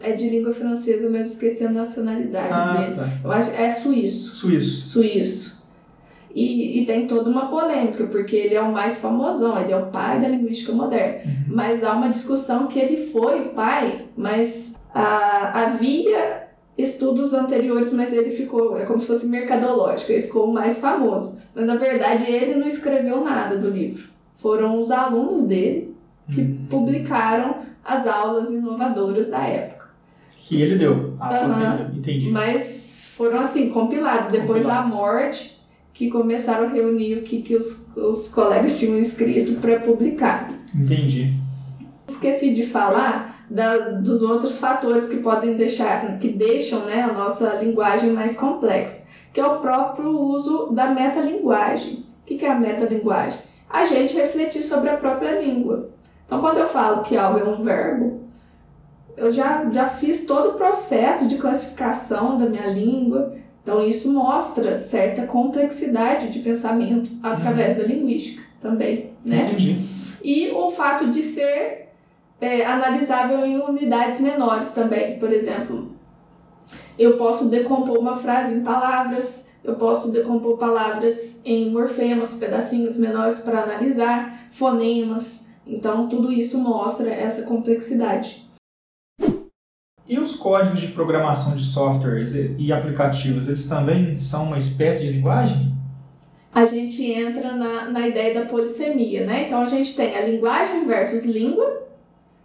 é 0.00 0.12
de 0.12 0.28
língua 0.28 0.52
francesa, 0.52 1.10
mas 1.10 1.32
esqueci 1.32 1.64
a 1.64 1.70
nacionalidade 1.70 2.48
ah, 2.50 2.74
dele. 2.74 2.96
Tá. 2.96 3.08
Eu 3.24 3.32
acho 3.32 3.50
é 3.50 3.70
suíço. 3.70 4.34
Suíço. 4.34 4.88
Suíço. 4.88 5.58
E, 6.34 6.80
e, 6.80 6.86
tem 6.86 7.06
toda 7.06 7.28
uma 7.28 7.48
polêmica, 7.48 8.06
porque 8.06 8.36
ele 8.36 8.54
é 8.54 8.60
o 8.60 8.70
mais 8.70 8.98
famosão, 8.98 9.60
ele 9.60 9.72
é 9.72 9.76
o 9.76 9.86
pai 9.86 10.20
da 10.20 10.28
linguística 10.28 10.72
moderna. 10.72 11.22
Uhum. 11.24 11.44
Mas 11.48 11.82
há 11.82 11.94
uma 11.94 12.10
discussão 12.10 12.68
que 12.68 12.78
ele 12.78 13.06
foi 13.06 13.40
o 13.40 13.48
pai, 13.50 14.04
mas 14.16 14.78
ah, 14.94 15.64
havia 15.64 16.48
estudos 16.76 17.34
anteriores, 17.34 17.92
mas 17.92 18.12
ele 18.12 18.30
ficou, 18.30 18.78
é 18.78 18.84
como 18.84 19.00
se 19.00 19.06
fosse 19.06 19.26
mercadológico, 19.26 20.12
ele 20.12 20.22
ficou 20.22 20.48
o 20.48 20.52
mais 20.52 20.78
famoso. 20.78 21.40
Mas 21.54 21.66
na 21.66 21.74
verdade 21.74 22.30
ele 22.30 22.54
não 22.54 22.68
escreveu 22.68 23.24
nada 23.24 23.56
do 23.56 23.68
livro. 23.68 24.06
Foram 24.38 24.80
os 24.80 24.90
alunos 24.90 25.46
dele 25.46 25.94
que 26.32 26.40
uhum. 26.40 26.66
publicaram 26.70 27.56
as 27.84 28.06
aulas 28.06 28.50
inovadoras 28.50 29.28
da 29.28 29.40
época 29.40 29.78
que 30.48 30.62
ele 30.62 30.76
deu. 30.76 31.14
A 31.20 31.44
uhum. 31.44 31.98
Entendi. 31.98 32.30
Mas 32.30 33.12
foram 33.14 33.40
assim, 33.40 33.68
compilados. 33.68 34.30
Depois 34.30 34.62
compilados. 34.62 34.90
da 34.90 34.96
morte, 34.96 35.60
que 35.92 36.08
começaram 36.08 36.68
a 36.68 36.70
reunir 36.70 37.18
o 37.18 37.22
que, 37.22 37.42
que 37.42 37.54
os, 37.54 37.94
os 37.94 38.28
colegas 38.28 38.78
tinham 38.78 38.98
escrito 38.98 39.60
para 39.60 39.80
publicar. 39.80 40.50
Entendi. 40.74 41.34
Esqueci 42.08 42.54
de 42.54 42.62
falar 42.62 43.44
da, 43.50 43.90
dos 43.90 44.22
outros 44.22 44.56
fatores 44.56 45.08
que 45.08 45.18
podem 45.18 45.54
deixar, 45.54 46.18
que 46.18 46.28
deixam 46.28 46.86
né, 46.86 47.02
a 47.02 47.12
nossa 47.12 47.56
linguagem 47.56 48.12
mais 48.12 48.34
complexa, 48.34 49.06
que 49.34 49.40
é 49.40 49.46
o 49.46 49.58
próprio 49.58 50.08
uso 50.08 50.72
da 50.72 50.86
metalinguagem. 50.86 52.06
O 52.22 52.24
que, 52.24 52.36
que 52.36 52.44
é 52.46 52.50
a 52.50 52.58
metalinguagem? 52.58 53.40
A 53.68 53.84
gente 53.84 54.16
refletir 54.16 54.62
sobre 54.62 54.90
a 54.90 54.96
própria 54.96 55.40
língua. 55.40 55.90
Então, 56.24 56.40
quando 56.40 56.58
eu 56.58 56.66
falo 56.66 57.02
que 57.02 57.16
algo 57.16 57.38
é 57.38 57.44
um 57.44 57.62
verbo, 57.62 58.20
eu 59.16 59.32
já, 59.32 59.68
já 59.70 59.88
fiz 59.88 60.26
todo 60.26 60.50
o 60.50 60.54
processo 60.54 61.26
de 61.26 61.36
classificação 61.36 62.38
da 62.38 62.46
minha 62.46 62.66
língua, 62.66 63.34
então 63.62 63.84
isso 63.84 64.12
mostra 64.12 64.78
certa 64.78 65.26
complexidade 65.26 66.30
de 66.30 66.38
pensamento 66.38 67.10
através 67.22 67.76
uhum. 67.76 67.82
da 67.82 67.88
linguística 67.88 68.42
também, 68.60 69.12
né? 69.24 69.42
Entendi. 69.42 69.86
E 70.22 70.50
o 70.50 70.70
fato 70.70 71.10
de 71.10 71.22
ser 71.22 71.88
é, 72.40 72.64
analisável 72.64 73.44
em 73.44 73.60
unidades 73.60 74.20
menores 74.20 74.72
também, 74.72 75.18
por 75.18 75.32
exemplo, 75.32 75.92
eu 76.98 77.16
posso 77.16 77.48
decompor 77.48 77.98
uma 77.98 78.16
frase 78.16 78.54
em 78.54 78.62
palavras, 78.62 79.47
eu 79.64 79.74
posso 79.74 80.12
decompor 80.12 80.56
palavras 80.56 81.40
em 81.44 81.70
morfemas, 81.70 82.34
pedacinhos 82.34 82.96
menores 82.96 83.40
para 83.40 83.62
analisar, 83.62 84.48
fonemas. 84.50 85.54
Então, 85.66 86.08
tudo 86.08 86.32
isso 86.32 86.58
mostra 86.58 87.10
essa 87.10 87.42
complexidade. 87.42 88.48
E 90.08 90.18
os 90.18 90.36
códigos 90.36 90.80
de 90.80 90.88
programação 90.88 91.54
de 91.54 91.62
softwares 91.62 92.34
e 92.34 92.72
aplicativos, 92.72 93.46
eles 93.46 93.68
também 93.68 94.16
são 94.16 94.44
uma 94.44 94.56
espécie 94.56 95.06
de 95.06 95.12
linguagem? 95.12 95.70
A 96.54 96.64
gente 96.64 97.04
entra 97.04 97.54
na, 97.54 97.90
na 97.90 98.08
ideia 98.08 98.32
da 98.32 98.46
polissemia, 98.46 99.26
né? 99.26 99.46
Então 99.46 99.60
a 99.60 99.66
gente 99.66 99.94
tem 99.94 100.16
a 100.16 100.24
linguagem 100.24 100.86
versus 100.86 101.26
língua, 101.26 101.82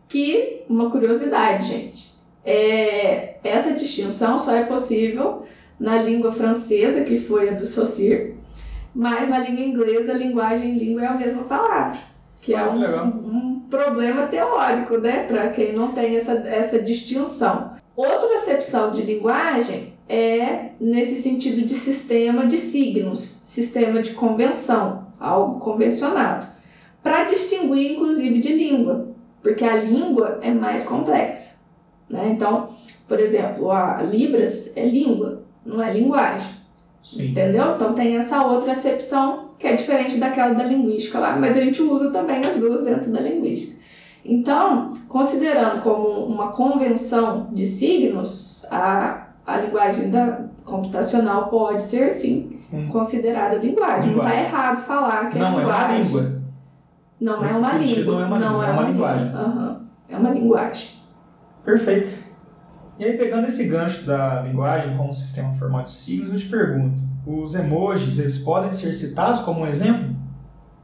que, 0.09 0.63
uma 0.67 0.91
curiosidade, 0.91 1.65
gente, 1.65 2.13
é, 2.45 3.35
essa 3.41 3.71
distinção 3.71 4.37
só 4.37 4.53
é 4.53 4.65
possível 4.65 5.42
na 5.83 6.01
língua 6.01 6.31
francesa, 6.31 7.03
que 7.03 7.19
foi 7.19 7.49
a 7.49 7.53
do 7.55 7.65
Saussure, 7.65 8.35
mas 8.95 9.27
na 9.27 9.39
língua 9.39 9.65
inglesa, 9.65 10.13
linguagem 10.13 10.77
e 10.77 10.79
língua 10.79 11.03
é 11.03 11.07
a 11.07 11.13
mesma 11.13 11.43
palavra, 11.43 11.99
que 12.39 12.53
é 12.53 12.59
ah, 12.59 12.69
um, 12.69 13.07
um 13.07 13.59
problema 13.69 14.27
teórico, 14.27 14.97
né, 14.97 15.25
para 15.25 15.49
quem 15.49 15.73
não 15.73 15.91
tem 15.91 16.15
essa, 16.15 16.31
essa 16.47 16.79
distinção. 16.81 17.73
Outra 17.97 18.35
acepção 18.35 18.93
de 18.93 19.01
linguagem 19.01 19.91
é 20.07 20.69
nesse 20.79 21.21
sentido 21.21 21.65
de 21.65 21.75
sistema 21.75 22.47
de 22.47 22.57
signos, 22.57 23.19
sistema 23.19 24.01
de 24.01 24.13
convenção, 24.13 25.07
algo 25.19 25.59
convencionado, 25.59 26.47
para 27.03 27.25
distinguir 27.25 27.91
inclusive 27.91 28.39
de 28.39 28.53
língua, 28.53 29.09
porque 29.41 29.65
a 29.65 29.75
língua 29.75 30.39
é 30.41 30.53
mais 30.53 30.85
complexa. 30.85 31.57
Né? 32.09 32.29
Então, 32.29 32.69
por 33.05 33.19
exemplo, 33.19 33.69
a 33.69 34.01
Libras 34.01 34.71
é 34.77 34.85
língua, 34.85 35.43
não 35.65 35.81
é 35.81 35.93
linguagem. 35.93 36.47
Sim. 37.03 37.31
Entendeu? 37.31 37.75
Então 37.75 37.93
tem 37.93 38.15
essa 38.15 38.45
outra 38.45 38.71
acepção 38.71 39.49
que 39.59 39.67
é 39.67 39.75
diferente 39.75 40.17
daquela 40.17 40.53
da 40.53 40.63
linguística 40.63 41.19
lá, 41.19 41.37
mas 41.37 41.57
a 41.57 41.61
gente 41.61 41.81
usa 41.81 42.11
também 42.11 42.39
as 42.39 42.57
duas 42.57 42.83
dentro 42.83 43.11
da 43.11 43.19
linguística. 43.19 43.77
Então, 44.25 44.93
considerando 45.09 45.81
como 45.81 46.25
uma 46.25 46.49
convenção 46.49 47.49
de 47.51 47.65
signos, 47.65 48.65
a, 48.71 49.27
a 49.45 49.57
linguagem 49.57 50.09
da 50.11 50.45
computacional 50.63 51.49
pode 51.49 51.83
ser, 51.83 52.11
sim, 52.11 52.59
hum. 52.71 52.87
considerada 52.87 53.55
linguagem. 53.55 54.11
linguagem. 54.11 54.15
Não 54.15 54.25
está 54.25 54.57
errado 54.57 54.85
falar 54.85 55.29
que 55.29 55.37
não 55.37 55.59
é 55.59 55.61
linguagem. 55.61 56.41
Não 57.19 57.33
é 57.33 57.37
uma 57.37 57.43
língua. 57.43 57.43
Não 57.43 57.43
é 57.43 57.51
uma 57.53 57.73
língua. 57.73 58.13
Não 58.13 58.21
é 58.21 58.25
uma, 58.25 58.39
não 58.39 58.49
língua, 58.49 58.65
é, 58.65 58.69
é 58.69 58.71
uma, 58.71 58.83
linguagem. 58.83 59.27
Uhum. 59.35 59.75
É 60.09 60.17
uma 60.17 60.29
linguagem. 60.29 60.89
Perfeito. 61.65 62.22
E 62.99 63.05
aí, 63.05 63.17
pegando 63.17 63.47
esse 63.47 63.65
gancho 63.65 64.05
da 64.05 64.41
linguagem 64.41 64.95
como 64.95 65.13
sistema 65.13 65.53
formal 65.55 65.83
de 65.83 65.91
signos, 65.91 66.29
eu 66.29 66.37
te 66.37 66.45
pergunto: 66.47 67.01
os 67.25 67.55
emojis, 67.55 68.19
eles 68.19 68.37
podem 68.37 68.71
ser 68.71 68.93
citados 68.93 69.41
como 69.41 69.61
um 69.61 69.67
exemplo? 69.67 70.13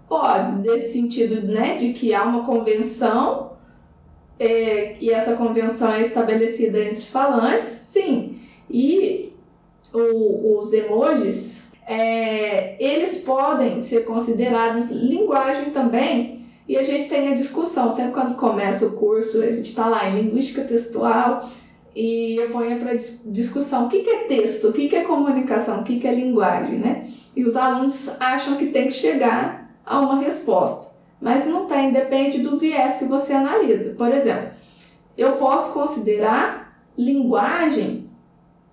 Pode, 0.08 0.68
nesse 0.68 0.94
sentido, 0.94 1.46
né, 1.46 1.76
de 1.76 1.94
que 1.94 2.14
há 2.16 2.24
uma 2.24 2.44
convenção 2.44 3.50
é, 4.40 4.96
e 5.00 5.12
essa 5.12 5.36
convenção 5.36 5.92
é 5.92 6.02
estabelecida 6.02 6.80
entre 6.80 7.00
os 7.00 7.12
falantes, 7.12 7.68
sim. 7.68 8.42
E 8.70 9.34
o, 9.94 10.58
os 10.60 10.72
emojis, 10.72 11.74
é, 11.86 12.82
eles 12.84 13.20
podem 13.20 13.84
ser 13.84 14.06
considerados 14.06 14.90
linguagem 14.90 15.72
também, 15.72 16.46
e 16.68 16.78
a 16.78 16.84
gente 16.84 17.10
tem 17.10 17.34
a 17.34 17.36
discussão, 17.36 17.92
sempre 17.92 18.14
quando 18.14 18.36
começa 18.36 18.86
o 18.86 18.96
curso, 18.96 19.42
a 19.42 19.52
gente 19.52 19.70
está 19.70 19.88
lá 19.88 20.10
em 20.10 20.22
linguística 20.22 20.64
textual, 20.64 21.50
e 21.96 22.36
eu 22.36 22.50
ponho 22.50 22.80
para 22.80 22.94
discussão 22.94 23.86
o 23.86 23.90
que, 23.90 24.00
que 24.00 24.10
é 24.10 24.24
texto, 24.26 24.70
o 24.70 24.74
que, 24.74 24.88
que 24.88 24.96
é 24.96 25.04
comunicação, 25.04 25.82
o 25.82 25.84
que, 25.84 26.00
que 26.00 26.08
é 26.08 26.14
linguagem, 26.14 26.78
né? 26.78 27.08
E 27.36 27.44
os 27.44 27.56
alunos 27.56 28.10
acham 28.20 28.58
que 28.58 28.68
tem 28.68 28.88
que 28.88 28.94
chegar 28.94 29.70
a 29.86 30.00
uma 30.00 30.18
resposta. 30.18 30.90
Mas 31.20 31.46
não 31.46 31.66
tem, 31.66 31.92
depende 31.92 32.40
do 32.40 32.58
viés 32.58 32.98
que 32.98 33.06
você 33.06 33.34
analisa. 33.34 33.94
Por 33.94 34.12
exemplo, 34.12 34.50
eu 35.18 35.34
posso 35.34 35.74
considerar 35.74 36.80
linguagem 36.98 38.10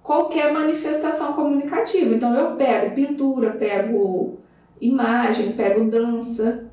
qualquer 0.03 0.53
manifestação 0.53 1.33
comunicativa. 1.33 2.15
Então 2.15 2.33
eu 2.35 2.55
pego 2.55 2.95
pintura, 2.95 3.53
pego 3.53 4.39
imagem, 4.81 5.53
pego 5.53 5.91
dança, 5.91 6.66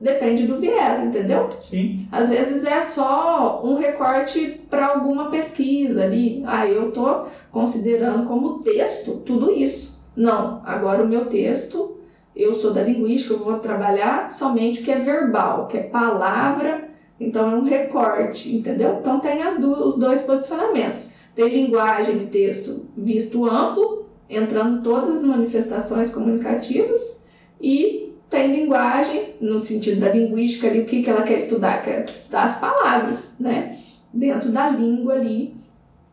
depende 0.00 0.46
do 0.46 0.60
viés, 0.60 1.04
entendeu? 1.04 1.48
Sim. 1.60 2.06
Às 2.12 2.28
vezes 2.28 2.64
é 2.64 2.80
só 2.80 3.62
um 3.64 3.74
recorte 3.74 4.60
para 4.68 4.86
alguma 4.86 5.30
pesquisa 5.30 6.04
ali. 6.04 6.42
Ah, 6.44 6.66
eu 6.66 6.92
tô 6.92 7.24
considerando 7.50 8.26
como 8.26 8.60
texto 8.60 9.22
tudo 9.24 9.50
isso. 9.50 10.04
Não, 10.14 10.60
agora 10.64 11.02
o 11.02 11.08
meu 11.08 11.26
texto 11.26 11.96
eu 12.36 12.52
sou 12.52 12.72
da 12.72 12.82
linguística, 12.82 13.32
eu 13.32 13.38
vou 13.38 13.58
trabalhar 13.58 14.30
somente 14.30 14.80
o 14.80 14.84
que 14.84 14.92
é 14.92 14.98
verbal, 14.98 15.66
que 15.66 15.78
é 15.78 15.82
palavra, 15.84 16.90
então 17.18 17.50
é 17.50 17.54
um 17.56 17.64
recorte, 17.64 18.54
entendeu? 18.54 18.98
Então 19.00 19.18
tem 19.20 19.42
as 19.42 19.58
duas, 19.58 19.80
os 19.80 19.98
dois 19.98 20.20
posicionamentos. 20.20 21.14
Tem 21.34 21.48
linguagem 21.48 22.16
e 22.16 22.26
texto 22.26 22.84
visto 22.94 23.46
amplo, 23.46 24.04
entrando 24.28 24.82
todas 24.82 25.08
as 25.08 25.22
manifestações 25.22 26.10
comunicativas, 26.10 27.24
e 27.58 28.05
tem 28.28 28.52
linguagem, 28.52 29.34
no 29.40 29.60
sentido 29.60 30.00
da 30.00 30.10
linguística 30.10 30.66
ali, 30.66 30.80
o 30.80 30.86
que, 30.86 31.02
que 31.02 31.10
ela 31.10 31.22
quer 31.22 31.38
estudar? 31.38 31.82
Quer 31.82 32.04
estudar 32.04 32.44
as 32.44 32.58
palavras, 32.58 33.36
né? 33.38 33.76
Dentro 34.12 34.50
da 34.50 34.68
língua 34.68 35.14
ali, 35.14 35.54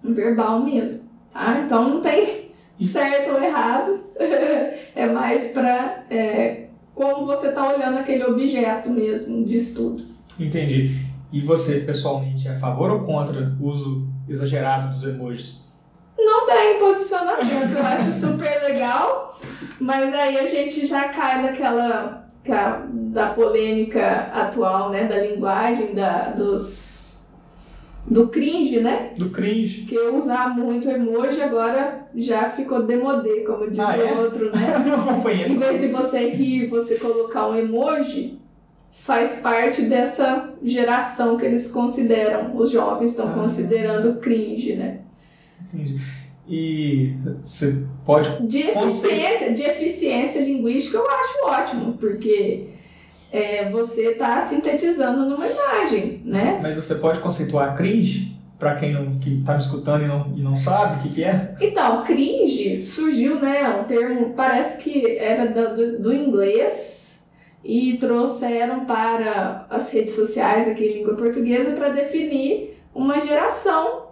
verbal 0.04 0.62
mesmo, 0.62 1.08
tá? 1.32 1.62
Então 1.66 1.90
não 1.90 2.02
tem 2.02 2.50
certo 2.82 3.32
ou 3.32 3.42
errado, 3.42 4.00
é 4.96 5.08
mais 5.08 5.48
para 5.48 6.04
é, 6.10 6.66
como 6.94 7.26
você 7.26 7.48
está 7.48 7.74
olhando 7.74 7.98
aquele 7.98 8.24
objeto 8.26 8.90
mesmo 8.90 9.46
de 9.46 9.56
estudo. 9.56 10.04
Entendi. 10.40 10.92
E 11.32 11.42
você, 11.42 11.80
pessoalmente, 11.80 12.48
é 12.48 12.52
a 12.52 12.60
favor 12.60 12.92
ou 12.92 13.00
contra 13.02 13.56
o 13.60 13.66
uso 13.66 14.08
exagerado 14.28 14.90
dos 14.90 15.04
emojis? 15.04 15.63
Não 16.18 16.46
tem 16.46 16.80
posicionamento, 16.80 17.76
eu 17.76 17.86
acho 17.86 18.14
super 18.14 18.64
legal, 18.64 19.40
mas 19.80 20.14
aí 20.14 20.40
a 20.40 20.46
gente 20.46 20.86
já 20.86 21.10
cai 21.10 21.42
naquela 21.42 22.24
da 22.92 23.30
polêmica 23.30 24.30
atual, 24.34 24.90
né, 24.90 25.06
da 25.06 25.18
linguagem, 25.18 25.94
da, 25.94 26.32
dos 26.32 26.94
do 28.06 28.28
cringe, 28.28 28.82
né? 28.82 29.14
Do 29.18 29.30
cringe. 29.30 29.84
Que 29.84 29.98
usar 29.98 30.50
muito 30.50 30.90
emoji 30.90 31.42
agora 31.42 32.06
já 32.14 32.50
ficou 32.50 32.84
demodê, 32.84 33.42
como 33.42 33.70
diz 33.70 33.80
ah, 33.80 33.96
o 33.98 34.02
é? 34.02 34.14
outro, 34.14 34.52
né? 34.54 34.76
Não. 34.86 35.32
Em 35.32 35.58
vez 35.58 35.82
de 35.82 35.88
você 35.88 36.30
rir, 36.30 36.68
você 36.68 36.96
colocar 36.96 37.48
um 37.48 37.56
emoji, 37.56 38.38
faz 38.92 39.36
parte 39.36 39.84
dessa 39.84 40.50
geração 40.62 41.38
que 41.38 41.46
eles 41.46 41.72
consideram, 41.72 42.56
os 42.58 42.70
jovens 42.70 43.12
estão 43.12 43.30
ah. 43.30 43.34
considerando 43.34 44.20
cringe, 44.20 44.76
né? 44.76 45.00
Entendi. 45.74 46.00
E 46.48 47.14
você 47.42 47.86
pode. 48.06 48.48
De 48.48 48.64
eficiência, 48.64 49.54
de 49.54 49.64
eficiência 49.64 50.42
linguística 50.42 50.98
eu 50.98 51.10
acho 51.10 51.46
ótimo, 51.46 51.94
porque 51.94 52.68
é, 53.32 53.70
você 53.70 54.12
está 54.12 54.42
sintetizando 54.42 55.30
numa 55.30 55.48
imagem, 55.48 56.22
né? 56.26 56.60
Mas 56.62 56.76
você 56.76 56.96
pode 56.96 57.20
conceituar 57.20 57.78
cringe 57.78 58.38
para 58.60 58.76
quem 58.76 58.94
não 58.94 59.20
está 59.26 59.54
me 59.54 59.60
escutando 59.60 60.04
e 60.04 60.08
não, 60.08 60.34
e 60.38 60.42
não 60.42 60.56
sabe 60.56 61.00
o 61.00 61.04
que, 61.04 61.16
que 61.16 61.24
é? 61.24 61.56
Então, 61.60 62.04
cringe 62.04 62.86
surgiu, 62.86 63.40
né? 63.40 63.70
Um 63.80 63.86
termo, 63.86 64.34
parece 64.36 64.82
que 64.82 65.18
era 65.18 65.48
do, 65.48 66.00
do 66.02 66.14
inglês 66.14 67.26
e 67.64 67.98
trouxeram 67.98 68.86
para 68.86 69.66
as 69.70 69.92
redes 69.92 70.14
sociais 70.16 70.68
aqui 70.68 70.86
em 70.86 70.94
língua 71.00 71.16
portuguesa 71.16 71.72
para 71.72 71.90
definir 71.90 72.78
uma 72.94 73.20
geração 73.20 74.03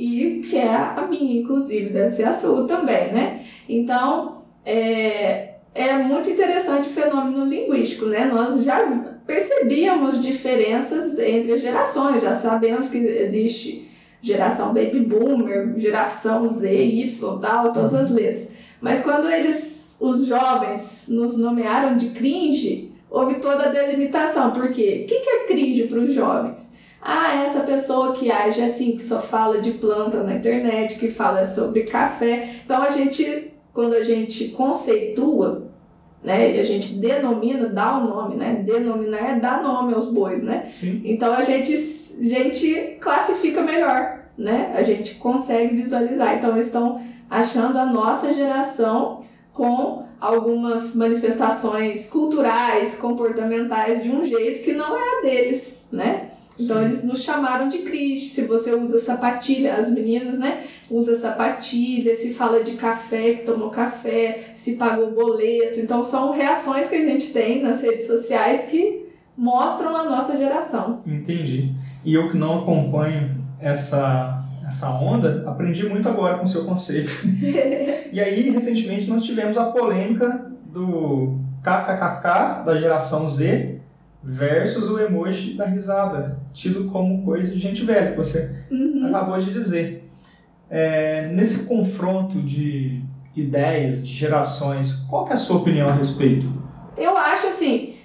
e 0.00 0.40
que 0.40 0.56
é 0.56 0.74
a 0.74 1.06
minha, 1.08 1.42
inclusive, 1.42 1.90
deve 1.90 2.08
ser 2.08 2.24
a 2.24 2.32
sua 2.32 2.66
também, 2.66 3.12
né? 3.12 3.44
Então, 3.68 4.44
é, 4.64 5.56
é 5.74 5.94
muito 5.98 6.30
interessante 6.30 6.88
o 6.88 6.92
fenômeno 6.92 7.44
linguístico, 7.44 8.06
né? 8.06 8.24
Nós 8.24 8.64
já 8.64 8.86
percebíamos 9.26 10.22
diferenças 10.22 11.18
entre 11.18 11.52
as 11.52 11.60
gerações, 11.60 12.22
já 12.22 12.32
sabemos 12.32 12.88
que 12.88 12.96
existe 12.96 13.90
geração 14.22 14.72
baby 14.72 15.00
boomer, 15.00 15.78
geração 15.78 16.48
Z, 16.48 16.82
Y, 16.82 17.38
tal, 17.38 17.70
todas 17.70 17.94
as 17.94 18.10
letras. 18.10 18.52
Mas 18.80 19.02
quando 19.02 19.28
eles, 19.28 19.96
os 20.00 20.24
jovens, 20.24 21.08
nos 21.10 21.36
nomearam 21.36 21.98
de 21.98 22.08
cringe, 22.10 22.94
houve 23.10 23.34
toda 23.34 23.64
a 23.64 23.68
delimitação. 23.68 24.50
Por 24.52 24.72
quê? 24.72 25.02
O 25.04 25.06
que 25.06 25.28
é 25.28 25.46
cringe 25.46 25.88
para 25.88 25.98
os 25.98 26.14
jovens? 26.14 26.79
Ah, 27.02 27.44
essa 27.44 27.60
pessoa 27.60 28.12
que 28.12 28.30
age 28.30 28.60
assim, 28.60 28.92
que 28.92 29.02
só 29.02 29.22
fala 29.22 29.60
de 29.60 29.72
planta 29.72 30.22
na 30.22 30.34
internet, 30.34 30.98
que 30.98 31.10
fala 31.10 31.44
sobre 31.44 31.84
café. 31.84 32.56
Então 32.64 32.82
a 32.82 32.90
gente, 32.90 33.54
quando 33.72 33.94
a 33.94 34.02
gente 34.02 34.48
conceitua, 34.48 35.70
né, 36.22 36.56
e 36.56 36.60
a 36.60 36.62
gente 36.62 36.94
denomina, 36.94 37.68
dá 37.68 37.96
o 37.96 38.02
um 38.02 38.08
nome, 38.08 38.36
né? 38.36 38.62
Denominar 38.66 39.36
é 39.36 39.40
dar 39.40 39.62
nome 39.62 39.94
aos 39.94 40.10
bois, 40.10 40.42
né? 40.42 40.70
Sim. 40.78 41.00
Então 41.04 41.32
a 41.32 41.42
gente, 41.42 41.72
a 41.72 42.22
gente 42.22 42.98
classifica 43.00 43.62
melhor, 43.62 44.24
né? 44.36 44.72
A 44.76 44.82
gente 44.82 45.14
consegue 45.14 45.74
visualizar. 45.74 46.36
Então 46.36 46.52
eles 46.52 46.66
estão 46.66 47.00
achando 47.30 47.78
a 47.78 47.86
nossa 47.86 48.34
geração 48.34 49.20
com 49.54 50.04
algumas 50.20 50.94
manifestações 50.94 52.10
culturais, 52.10 52.96
comportamentais 52.96 54.02
de 54.02 54.10
um 54.10 54.22
jeito 54.22 54.62
que 54.62 54.74
não 54.74 54.94
é 54.94 55.18
a 55.18 55.22
deles, 55.22 55.88
né? 55.90 56.30
Então 56.60 56.82
eles 56.82 57.04
nos 57.04 57.22
chamaram 57.22 57.68
de 57.68 57.78
cringe. 57.78 58.28
Se 58.28 58.42
você 58.42 58.74
usa 58.74 58.98
sapatilha, 58.98 59.76
as 59.76 59.90
meninas, 59.90 60.38
né? 60.38 60.64
Usa 60.90 61.16
sapatilha, 61.16 62.14
se 62.14 62.34
fala 62.34 62.62
de 62.62 62.72
café, 62.72 63.34
que 63.34 63.44
tomou 63.44 63.70
café, 63.70 64.50
se 64.54 64.76
pagou 64.76 65.12
boleto. 65.12 65.80
Então 65.80 66.04
são 66.04 66.32
reações 66.32 66.88
que 66.88 66.96
a 66.96 67.04
gente 67.04 67.32
tem 67.32 67.62
nas 67.62 67.80
redes 67.80 68.06
sociais 68.06 68.66
que 68.66 69.06
mostram 69.36 69.96
a 69.96 70.04
nossa 70.04 70.36
geração. 70.36 71.00
Entendi. 71.06 71.72
E 72.04 72.12
eu 72.12 72.28
que 72.28 72.36
não 72.36 72.60
acompanho 72.60 73.30
essa, 73.58 74.44
essa 74.66 74.90
onda, 74.90 75.44
aprendi 75.48 75.88
muito 75.88 76.08
agora 76.08 76.38
com 76.38 76.44
o 76.44 76.48
seu 76.48 76.64
conceito. 76.64 77.10
e 78.12 78.20
aí, 78.20 78.50
recentemente, 78.50 79.08
nós 79.08 79.24
tivemos 79.24 79.56
a 79.56 79.66
polêmica 79.66 80.50
do 80.66 81.38
KKKK 81.62 82.64
da 82.64 82.76
geração 82.78 83.26
Z 83.26 83.79
versus 84.22 84.90
o 84.90 84.98
emoji 84.98 85.54
da 85.54 85.64
risada, 85.64 86.38
tido 86.52 86.84
como 86.90 87.24
coisa 87.24 87.52
de 87.52 87.58
gente 87.58 87.84
velha, 87.84 88.10
que 88.10 88.16
você 88.16 88.64
uhum. 88.70 89.06
acabou 89.06 89.40
de 89.40 89.52
dizer. 89.52 90.08
É, 90.68 91.28
nesse 91.28 91.66
confronto 91.66 92.40
de 92.40 93.02
ideias, 93.34 94.06
de 94.06 94.12
gerações, 94.12 95.04
qual 95.08 95.28
é 95.28 95.32
a 95.32 95.36
sua 95.36 95.56
opinião 95.56 95.88
a 95.88 95.92
respeito? 95.92 96.52
Eu 96.96 97.16
acho 97.16 97.46
assim, 97.46 97.96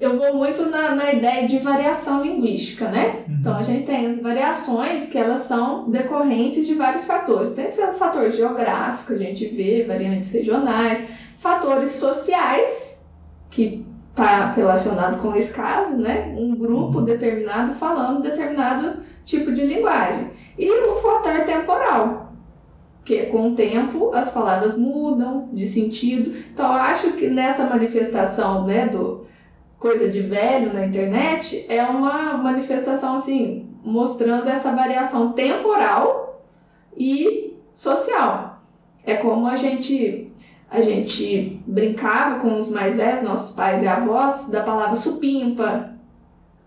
eu 0.00 0.16
vou 0.16 0.36
muito 0.36 0.66
na, 0.70 0.94
na 0.94 1.12
ideia 1.12 1.48
de 1.48 1.58
variação 1.58 2.22
linguística, 2.22 2.88
né? 2.88 3.24
Uhum. 3.28 3.36
Então 3.40 3.56
a 3.56 3.62
gente 3.62 3.84
tem 3.84 4.06
as 4.06 4.22
variações 4.22 5.08
que 5.08 5.18
elas 5.18 5.40
são 5.40 5.90
decorrentes 5.90 6.66
de 6.66 6.74
vários 6.74 7.04
fatores. 7.04 7.52
Tem 7.52 7.66
o 7.66 7.92
fator 7.94 8.30
geográfico, 8.30 9.12
a 9.12 9.16
gente 9.16 9.46
vê 9.48 9.84
variantes 9.84 10.30
regionais, 10.30 11.04
fatores 11.38 11.92
sociais 11.92 13.04
que 13.50 13.84
está 14.18 14.50
relacionado 14.50 15.22
com 15.22 15.34
esse 15.36 15.54
caso, 15.54 15.96
né? 15.96 16.34
Um 16.36 16.56
grupo 16.56 17.00
determinado 17.00 17.72
falando 17.74 18.22
determinado 18.22 19.04
tipo 19.24 19.52
de 19.52 19.64
linguagem. 19.64 20.30
E 20.58 20.68
o 20.68 20.96
fator 20.96 21.44
temporal, 21.44 22.32
que 23.04 23.26
com 23.26 23.50
o 23.50 23.54
tempo 23.54 24.10
as 24.12 24.30
palavras 24.30 24.76
mudam 24.76 25.48
de 25.52 25.66
sentido. 25.66 26.36
Então 26.52 26.66
eu 26.66 26.80
acho 26.80 27.12
que 27.12 27.28
nessa 27.28 27.64
manifestação, 27.64 28.66
né, 28.66 28.88
do 28.88 29.26
coisa 29.78 30.08
de 30.08 30.20
velho 30.20 30.72
na 30.72 30.84
internet 30.84 31.64
é 31.68 31.84
uma 31.84 32.36
manifestação 32.36 33.14
assim 33.14 33.68
mostrando 33.84 34.48
essa 34.48 34.72
variação 34.74 35.32
temporal 35.32 36.42
e 36.96 37.56
social. 37.72 38.60
É 39.04 39.14
como 39.14 39.46
a 39.46 39.54
gente 39.54 40.32
a 40.70 40.82
gente 40.82 41.62
brincava 41.66 42.40
com 42.40 42.54
os 42.56 42.70
mais 42.70 42.96
velhos, 42.96 43.22
nossos 43.22 43.54
pais 43.54 43.82
e 43.82 43.88
avós, 43.88 44.50
da 44.50 44.62
palavra 44.62 44.96
supimpa, 44.96 45.90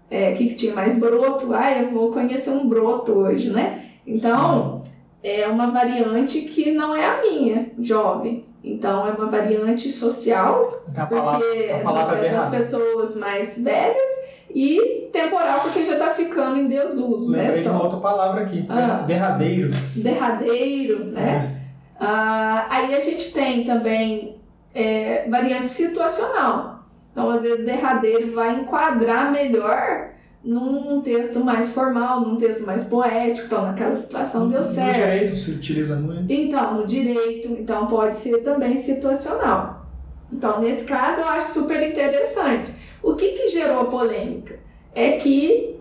é, 0.09 0.33
que, 0.33 0.47
que 0.47 0.55
tinha 0.55 0.73
mais 0.73 0.97
broto, 0.97 1.53
ah, 1.53 1.71
eu 1.71 1.91
vou 1.91 2.11
conhecer 2.11 2.49
um 2.49 2.67
broto 2.67 3.13
hoje, 3.13 3.49
né? 3.49 3.85
Então, 4.05 4.81
é 5.23 5.47
uma 5.47 5.71
variante 5.71 6.41
que 6.41 6.71
não 6.71 6.95
é 6.95 7.05
a 7.05 7.21
minha, 7.21 7.71
jovem. 7.79 8.45
Então, 8.63 9.07
é 9.07 9.11
uma 9.11 9.27
variante 9.27 9.89
social, 9.89 10.83
a 10.95 11.05
palavra, 11.05 11.47
porque 11.47 11.71
a 11.71 11.79
palavra 11.79 12.17
é 12.17 12.31
das 12.31 12.49
pessoas 12.49 13.15
mais 13.15 13.57
velhas, 13.57 14.21
e 14.53 15.09
temporal, 15.13 15.61
porque 15.61 15.85
já 15.85 15.93
está 15.93 16.09
ficando 16.09 16.57
em 16.57 16.67
desuso, 16.67 17.31
Lembrei 17.31 17.57
né? 17.57 17.61
de 17.61 17.69
uma 17.69 17.83
outra 17.83 17.99
palavra 17.99 18.41
aqui, 18.41 18.65
Ah. 18.69 19.03
derradeiro. 19.07 19.71
Derradeiro, 19.95 21.05
né? 21.05 21.60
Ah, 22.01 22.65
aí 22.69 22.95
a 22.95 22.99
gente 22.99 23.31
tem 23.31 23.63
também 23.63 24.41
é, 24.73 25.29
variante 25.29 25.69
situacional. 25.69 26.83
Então, 27.11 27.29
às 27.29 27.43
vezes, 27.43 27.63
derradeiro 27.65 28.33
vai 28.33 28.59
enquadrar 28.59 29.31
melhor 29.31 30.09
num 30.43 31.01
texto 31.01 31.43
mais 31.45 31.69
formal, 31.69 32.21
num 32.21 32.37
texto 32.37 32.65
mais 32.65 32.85
poético. 32.85 33.45
Então, 33.45 33.63
naquela 33.65 33.95
situação 33.95 34.47
deu 34.47 34.59
No 34.59 34.65
certo. 34.65 34.95
direito 34.95 35.35
se 35.35 35.51
utiliza 35.51 35.95
muito. 35.97 36.31
Então, 36.33 36.73
no 36.73 36.87
direito, 36.87 37.49
então 37.49 37.85
pode 37.85 38.17
ser 38.17 38.39
também 38.39 38.77
situacional. 38.77 39.85
Então, 40.31 40.61
nesse 40.61 40.85
caso, 40.85 41.21
eu 41.21 41.27
acho 41.27 41.53
super 41.53 41.87
interessante. 41.87 42.73
O 43.03 43.15
que, 43.15 43.33
que 43.33 43.49
gerou 43.49 43.85
polêmica? 43.85 44.59
É 44.95 45.17
que 45.17 45.80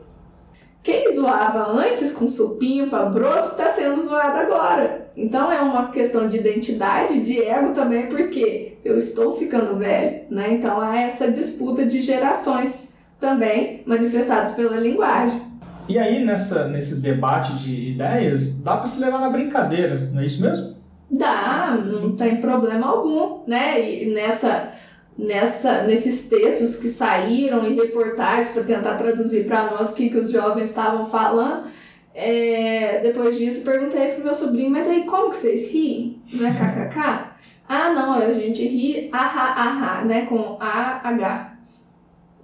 quem 0.91 1.15
zoava 1.15 1.71
antes 1.71 2.11
com 2.11 2.27
supimpa, 2.27 3.05
broto, 3.05 3.51
está 3.51 3.71
sendo 3.71 4.01
zoado 4.01 4.37
agora. 4.39 5.09
Então 5.17 5.51
é 5.53 5.61
uma 5.61 5.89
questão 5.91 6.29
de 6.29 6.39
identidade, 6.39 7.21
de 7.21 7.41
ego 7.41 7.73
também, 7.73 8.09
porque 8.09 8.77
eu 8.85 8.99
estou 8.99 9.37
ficando 9.37 9.79
velho, 9.79 10.23
né? 10.29 10.55
Então 10.55 10.81
há 10.81 11.01
essa 11.01 11.31
disputa 11.31 11.87
de 11.87 12.03
gerações 12.03 12.97
também 13.21 13.85
manifestadas 13.87 14.53
pela 14.55 14.79
linguagem. 14.79 15.41
E 15.89 15.97
aí, 15.97 16.25
nessa, 16.25 16.67
nesse 16.67 17.01
debate 17.01 17.53
de 17.59 17.91
ideias, 17.93 18.61
dá 18.61 18.77
para 18.77 18.87
se 18.87 19.01
levar 19.01 19.21
na 19.21 19.31
brincadeira, 19.31 20.11
não 20.13 20.21
é 20.21 20.27
isso 20.27 20.43
mesmo? 20.43 20.75
Dá, 21.09 21.79
não 21.85 22.17
tem 22.17 22.41
problema 22.41 22.89
algum, 22.89 23.41
né? 23.47 24.03
E 24.03 24.07
nessa, 24.07 24.73
nessa, 25.19 25.83
nesses 25.83 26.29
textos 26.29 26.77
que 26.77 26.89
saíram 26.89 27.69
e 27.71 27.75
reportagens 27.75 28.51
para 28.51 28.65
tentar 28.65 28.97
traduzir 28.97 29.47
para 29.47 29.71
nós 29.71 29.93
o 29.93 29.95
que, 29.95 30.11
que 30.11 30.19
os 30.19 30.31
jovens 30.31 30.71
estavam 30.71 31.11
falando, 31.11 31.69
é, 32.15 33.01
depois 33.01 33.39
disso 33.39 33.65
perguntei 33.65 34.09
pro 34.09 34.25
meu 34.25 34.35
sobrinho, 34.35 34.71
mas 34.71 34.89
aí 34.89 35.05
como 35.05 35.31
que 35.31 35.37
vocês 35.37 35.71
riem? 35.71 36.21
Não 36.33 36.47
é 36.47 36.53
kkk? 36.53 36.99
ah, 37.69 37.93
não, 37.93 38.15
a 38.15 38.33
gente 38.33 38.67
ri 38.67 39.09
ahá, 39.13 39.53
ahá, 39.53 40.05
né? 40.05 40.27
Com 40.27 40.57
AH. 40.61 41.55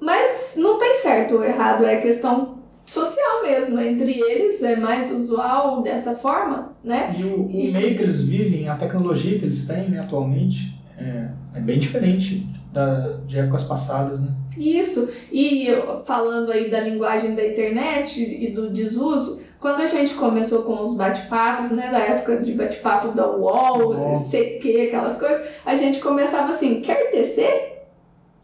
Mas 0.00 0.55
não 0.57 0.79
tem 0.79 0.94
certo 0.96 1.37
ou 1.37 1.44
errado, 1.44 1.85
é 1.85 1.96
questão 1.96 2.59
social 2.85 3.42
mesmo. 3.42 3.81
Entre 3.81 4.20
eles 4.20 4.62
é 4.62 4.76
mais 4.76 5.11
usual 5.11 5.83
dessa 5.83 6.14
forma, 6.14 6.76
né? 6.85 7.16
E 7.18 7.24
o, 7.24 7.46
o 7.46 7.72
meio 7.72 7.96
que 7.96 8.02
eles 8.02 8.22
vivem, 8.22 8.68
a 8.68 8.76
tecnologia 8.76 9.38
que 9.38 9.46
eles 9.46 9.66
têm 9.66 9.88
né, 9.88 9.98
atualmente, 9.98 10.76
é, 10.98 11.28
é 11.54 11.61
bem 11.61 11.78
diferente 11.78 12.46
da, 12.72 13.18
de 13.26 13.38
épocas 13.38 13.64
passadas, 13.64 14.20
né? 14.20 14.28
Isso. 14.56 15.11
E 15.30 15.66
falando 16.04 16.50
aí 16.50 16.70
da 16.70 16.80
linguagem 16.80 17.35
da 17.35 17.46
internet 17.46 18.22
e 18.22 18.50
do 18.52 18.70
desuso, 18.70 19.42
quando 19.61 19.80
a 19.80 19.87
gente 19.87 20.14
começou 20.14 20.62
com 20.62 20.82
os 20.82 20.96
bate-papos, 20.96 21.70
né, 21.70 21.90
da 21.90 21.98
época 21.98 22.38
de 22.38 22.52
bate-papo 22.52 23.09
da 23.09 23.30
UOL, 23.30 24.16
CQ, 24.30 24.87
aquelas 24.87 25.18
coisas, 25.18 25.46
a 25.64 25.74
gente 25.74 26.00
começava 26.00 26.50
assim, 26.50 26.80
quer 26.80 27.11
tecer? 27.11 27.85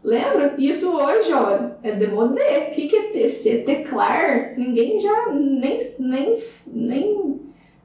Lembra? 0.03 0.53
Isso 0.57 0.93
hoje, 0.95 1.31
ó, 1.31 1.69
é 1.81 1.93
demodé. 1.93 2.69
O 2.71 2.75
que, 2.75 2.89
que 2.89 2.95
é 2.95 3.03
tecer? 3.11 3.63
Teclar? 3.63 4.53
Ninguém 4.57 4.99
já 4.99 5.31
nem, 5.31 5.79
nem, 5.97 6.37
nem 6.67 7.41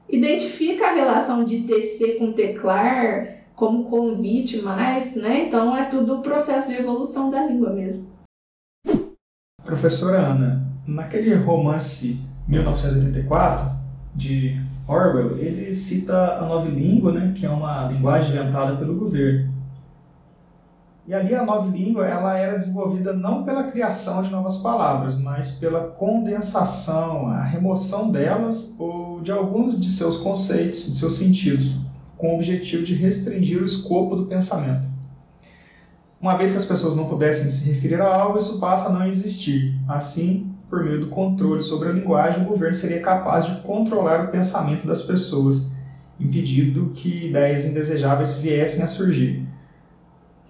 identifica 0.09 0.87
a 0.87 0.93
relação 0.93 1.45
de 1.45 1.61
tecer 1.61 2.17
com 2.17 2.33
teclar 2.33 3.38
como 3.59 3.83
convite 3.83 4.61
mais, 4.61 5.17
né? 5.17 5.47
Então 5.47 5.75
é 5.75 5.89
tudo 5.89 6.21
processo 6.21 6.69
de 6.69 6.75
evolução 6.75 7.29
da 7.29 7.45
língua 7.45 7.71
mesmo. 7.71 8.07
Professora 9.65 10.17
Ana, 10.19 10.65
naquele 10.87 11.35
romance 11.35 12.17
1984 12.47 13.69
de 14.15 14.57
Orwell, 14.87 15.37
ele 15.37 15.75
cita 15.75 16.37
a 16.37 16.45
nova 16.45 16.69
língua, 16.69 17.11
né, 17.11 17.33
que 17.35 17.45
é 17.45 17.49
uma 17.49 17.91
linguagem 17.91 18.31
inventada 18.31 18.77
pelo 18.77 18.95
governo. 18.95 19.53
E 21.05 21.13
ali 21.13 21.35
a 21.35 21.43
nova 21.43 21.69
língua 21.69 22.07
ela 22.07 22.37
era 22.37 22.57
desenvolvida 22.57 23.11
não 23.11 23.43
pela 23.43 23.63
criação 23.63 24.23
de 24.23 24.31
novas 24.31 24.59
palavras, 24.59 25.19
mas 25.19 25.51
pela 25.51 25.81
condensação, 25.81 27.27
a 27.27 27.43
remoção 27.43 28.09
delas 28.09 28.75
ou 28.79 29.19
de 29.19 29.31
alguns 29.31 29.79
de 29.79 29.91
seus 29.91 30.17
conceitos, 30.17 30.85
de 30.85 30.97
seus 30.97 31.17
sentidos, 31.17 31.88
com 32.19 32.33
o 32.33 32.35
objetivo 32.35 32.83
de 32.83 32.93
restringir 32.93 33.61
o 33.61 33.65
escopo 33.65 34.13
do 34.13 34.25
pensamento. 34.25 34.85
Uma 36.19 36.35
vez 36.35 36.51
que 36.51 36.57
as 36.57 36.65
pessoas 36.65 36.93
não 36.93 37.07
pudessem 37.07 37.49
se 37.49 37.71
referir 37.71 38.01
a 38.01 38.13
algo, 38.13 38.37
isso 38.37 38.59
passa 38.59 38.89
a 38.89 38.91
não 38.91 39.07
existir. 39.07 39.73
Assim, 39.87 40.51
por 40.69 40.83
meio 40.83 40.99
do 40.99 41.07
controle 41.07 41.61
sobre 41.61 41.87
a 41.87 41.93
linguagem, 41.93 42.43
o 42.43 42.47
governo 42.49 42.75
seria 42.75 42.99
capaz 42.99 43.45
de 43.45 43.61
controlar 43.61 44.25
o 44.25 44.27
pensamento 44.27 44.85
das 44.85 45.03
pessoas, 45.03 45.71
impedindo 46.19 46.91
que 46.93 47.27
ideias 47.27 47.65
indesejáveis 47.65 48.37
viessem 48.37 48.83
a 48.83 48.87
surgir. 48.87 49.47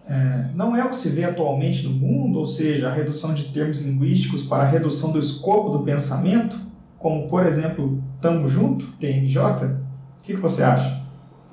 É, 0.08 0.50
não 0.56 0.76
é 0.76 0.84
o 0.84 0.90
que 0.90 0.96
se 0.96 1.10
vê 1.10 1.24
atualmente 1.24 1.88
no 1.88 1.92
mundo, 1.92 2.40
ou 2.40 2.48
seja, 2.48 2.90
a 2.90 2.92
redução 2.92 3.32
de 3.32 3.54
termos 3.54 3.82
linguísticos 3.82 4.42
para 4.42 4.64
a 4.64 4.68
redução 4.68 5.12
do 5.12 5.20
escopo 5.20 5.70
do 5.70 5.84
pensamento, 5.84 6.60
como, 6.98 7.30
por 7.30 7.46
exemplo, 7.46 8.04
tamo 8.20 8.48
junto, 8.48 8.88
TMJ? 8.94 9.38
O 9.38 10.24
que, 10.24 10.34
que 10.34 10.42
você 10.42 10.64
acha? 10.64 10.99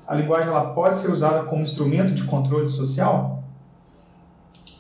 A 0.07 0.15
linguagem 0.15 0.49
ela 0.49 0.73
pode 0.73 0.97
ser 0.97 1.11
usada 1.11 1.45
como 1.45 1.63
instrumento 1.63 2.15
de 2.15 2.25
controle 2.25 2.69
social? 2.69 3.43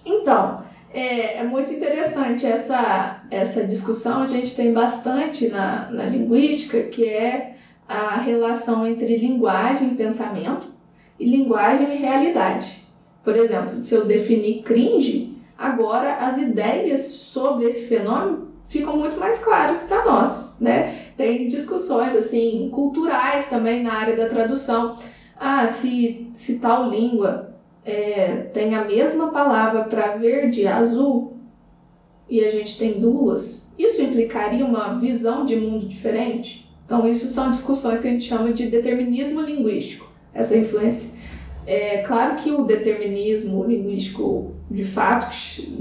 Então, 0.05 0.61
é, 0.93 1.39
é, 1.39 1.45
muito 1.45 1.73
interessante 1.73 2.47
essa, 2.47 3.21
essa 3.31 3.67
discussão, 3.67 4.23
a 4.23 4.29
gente 4.29 4.55
tem 4.55 4.73
bastante 4.73 5.49
na, 5.49 5.91
na 5.91 6.05
linguística, 6.05 6.83
que 6.85 7.05
é 7.05 7.57
a 7.89 8.17
relação 8.17 8.87
entre 8.87 9.17
linguagem 9.17 9.93
e 9.93 9.97
pensamento 9.97 10.69
e 11.19 11.25
linguagem 11.25 11.93
e 11.93 11.99
realidade. 11.99 12.87
Por 13.25 13.37
exemplo, 13.37 13.85
se 13.85 13.95
eu 13.95 14.05
definir 14.05 14.63
cringe, 14.63 15.37
agora 15.59 16.15
as 16.15 16.39
ideias 16.39 17.01
sobre 17.01 17.65
esse 17.65 17.89
fenômeno 17.89 18.47
ficam 18.69 18.97
muito 18.97 19.19
mais 19.19 19.39
claras 19.39 19.83
para 19.83 20.05
nós, 20.05 20.57
né? 20.61 21.11
Tem 21.17 21.49
discussões 21.49 22.17
assim 22.17 22.69
culturais 22.73 23.49
também 23.49 23.83
na 23.83 23.95
área 23.95 24.17
da 24.17 24.29
tradução. 24.29 24.97
Ah, 25.39 25.67
se, 25.67 26.31
se 26.35 26.59
tal 26.59 26.91
língua 26.91 27.55
é, 27.85 28.49
tem 28.53 28.75
a 28.75 28.85
mesma 28.85 29.31
palavra 29.31 29.85
para 29.85 30.17
verde 30.17 30.63
e 30.63 30.67
azul 30.67 31.37
e 32.29 32.45
a 32.45 32.51
gente 32.51 32.79
tem 32.79 32.99
duas, 32.99 33.73
isso 33.79 34.03
implicaria 34.03 34.65
uma 34.65 34.99
visão 34.99 35.45
de 35.45 35.57
mundo 35.57 35.87
diferente? 35.87 36.69
Então, 36.85 37.07
isso 37.07 37.27
são 37.29 37.51
discussões 37.51 38.01
que 38.01 38.07
a 38.07 38.11
gente 38.11 38.25
chama 38.25 38.53
de 38.53 38.67
determinismo 38.69 39.41
linguístico, 39.41 40.11
essa 40.33 40.57
influência. 40.57 41.17
É 41.67 41.99
claro 41.99 42.37
que 42.37 42.51
o 42.53 42.63
determinismo 42.63 43.65
linguístico 43.65 44.55
de 44.71 44.85
fato, 44.85 45.27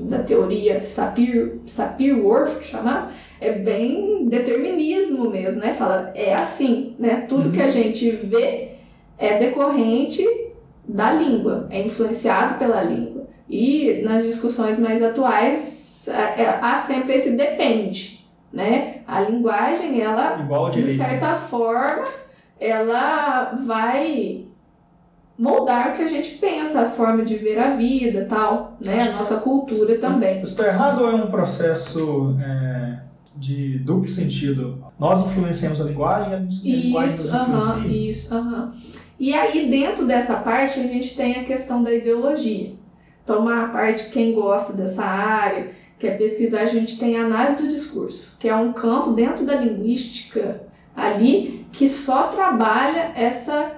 da 0.07 0.19
teoria 0.19 0.81
Sapir, 0.81 1.59
Sapir-Whorf, 1.65 2.59
que 2.59 2.65
chama, 2.65 3.11
é 3.41 3.51
bem 3.51 4.25
determinismo 4.27 5.29
mesmo, 5.29 5.59
né? 5.59 5.73
Fala, 5.73 6.11
é 6.13 6.33
assim, 6.33 6.95
né? 6.99 7.25
Tudo 7.27 7.47
uhum. 7.47 7.51
que 7.51 7.61
a 7.61 7.69
gente 7.69 8.09
vê 8.11 8.74
é 9.17 9.37
decorrente 9.39 10.25
da 10.87 11.11
língua, 11.11 11.67
é 11.69 11.83
influenciado 11.83 12.57
pela 12.59 12.81
língua. 12.81 13.25
E 13.49 14.01
nas 14.03 14.23
discussões 14.23 14.79
mais 14.79 15.03
atuais 15.03 16.07
é, 16.07 16.43
é, 16.43 16.59
há 16.61 16.79
sempre 16.79 17.13
esse 17.13 17.35
depende, 17.35 18.25
né? 18.51 19.01
A 19.07 19.21
linguagem, 19.21 20.01
ela, 20.01 20.35
de 20.71 20.97
certa 20.97 21.35
forma, 21.35 22.05
ela 22.59 23.53
vai 23.65 24.45
moldar 25.37 25.89
o 25.89 25.95
que 25.95 26.03
a 26.03 26.07
gente 26.07 26.37
pensa, 26.37 26.81
a 26.81 26.89
forma 26.89 27.23
de 27.23 27.35
ver 27.35 27.59
a 27.59 27.75
vida 27.75 28.25
tal, 28.25 28.77
né? 28.83 29.09
A 29.09 29.17
nossa 29.17 29.37
cultura 29.37 29.97
também. 29.97 30.41
Estou 30.41 30.65
errado 30.65 31.01
ou 31.01 31.11
é 31.11 31.15
um 31.15 31.29
processo 31.29 32.35
é, 32.39 32.99
de 33.35 33.79
duplo 33.79 34.07
sentido? 34.07 34.83
Nós 34.97 35.25
influenciamos 35.25 35.81
a 35.81 35.83
linguagem 35.83 36.33
a 36.33 36.37
linguagem 36.37 37.17
nos 37.17 37.33
influencia? 37.33 38.09
Isso, 38.09 38.33
aham. 38.33 38.73
E 39.19 39.33
aí, 39.33 39.69
dentro 39.69 40.05
dessa 40.05 40.35
parte, 40.35 40.79
a 40.79 40.83
gente 40.83 41.15
tem 41.15 41.37
a 41.37 41.43
questão 41.43 41.81
da 41.81 41.93
ideologia. 41.93 42.73
Então, 43.23 43.39
uma 43.39 43.69
parte, 43.69 44.09
quem 44.09 44.33
gosta 44.33 44.73
dessa 44.73 45.03
área, 45.03 45.71
quer 45.97 46.17
pesquisar, 46.17 46.61
a 46.61 46.65
gente 46.65 46.99
tem 46.99 47.17
a 47.17 47.25
análise 47.25 47.61
do 47.61 47.67
discurso, 47.67 48.35
que 48.39 48.47
é 48.47 48.55
um 48.55 48.73
campo 48.73 49.13
dentro 49.13 49.45
da 49.45 49.55
linguística 49.55 50.61
ali 50.95 51.65
que 51.71 51.87
só 51.87 52.27
trabalha 52.27 53.11
essa 53.15 53.71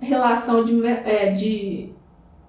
relação 0.00 0.64
de, 0.64 0.86
é, 0.86 1.32
de 1.32 1.90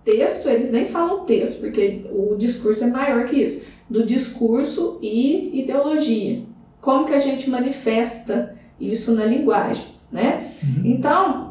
texto, 0.04 0.48
eles 0.48 0.72
nem 0.72 0.86
falam 0.86 1.26
texto, 1.26 1.62
porque 1.62 2.06
o 2.12 2.36
discurso 2.36 2.84
é 2.84 2.88
maior 2.88 3.26
que 3.26 3.38
isso, 3.38 3.66
do 3.90 4.06
discurso 4.06 5.00
e 5.02 5.62
ideologia. 5.62 6.44
Como 6.80 7.06
que 7.06 7.14
a 7.14 7.20
gente 7.20 7.50
manifesta 7.50 8.56
isso 8.80 9.12
na 9.14 9.26
linguagem, 9.26 9.86
né? 10.12 10.52
Uhum. 10.64 10.82
Então, 10.86 11.51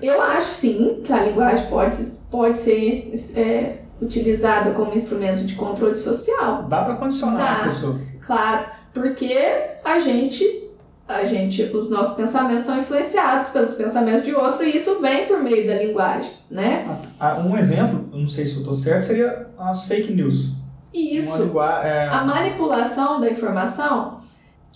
eu 0.00 0.20
acho 0.20 0.48
sim 0.48 1.00
que 1.04 1.12
a 1.12 1.24
linguagem 1.24 1.66
pode, 1.66 1.96
pode 2.30 2.58
ser 2.58 3.12
é, 3.36 3.78
utilizada 4.00 4.70
como 4.72 4.94
instrumento 4.94 5.44
de 5.44 5.54
controle 5.54 5.96
social. 5.96 6.64
Dá 6.64 6.82
para 6.84 6.94
condicionar 6.96 7.38
Dá, 7.38 7.62
a 7.62 7.64
pessoa. 7.64 8.00
Claro, 8.20 8.66
porque 8.92 9.36
a 9.84 9.98
gente 9.98 10.64
a 11.06 11.24
gente, 11.24 11.62
os 11.62 11.90
nossos 11.90 12.14
pensamentos 12.14 12.64
são 12.64 12.78
influenciados 12.78 13.48
pelos 13.48 13.74
pensamentos 13.74 14.24
de 14.24 14.34
outro 14.34 14.64
e 14.64 14.74
isso 14.74 15.02
vem 15.02 15.26
por 15.26 15.42
meio 15.42 15.66
da 15.66 15.74
linguagem, 15.74 16.32
né? 16.50 16.82
Ah, 17.20 17.32
ah, 17.32 17.40
um 17.40 17.56
exemplo, 17.58 18.08
não 18.10 18.26
sei 18.26 18.46
se 18.46 18.54
eu 18.54 18.60
estou 18.60 18.72
certo, 18.72 19.02
seria 19.02 19.46
as 19.58 19.84
fake 19.84 20.14
news. 20.14 20.52
Isso. 20.94 21.60
É... 21.82 22.08
A 22.08 22.24
manipulação 22.24 23.20
da 23.20 23.28
informação 23.28 24.20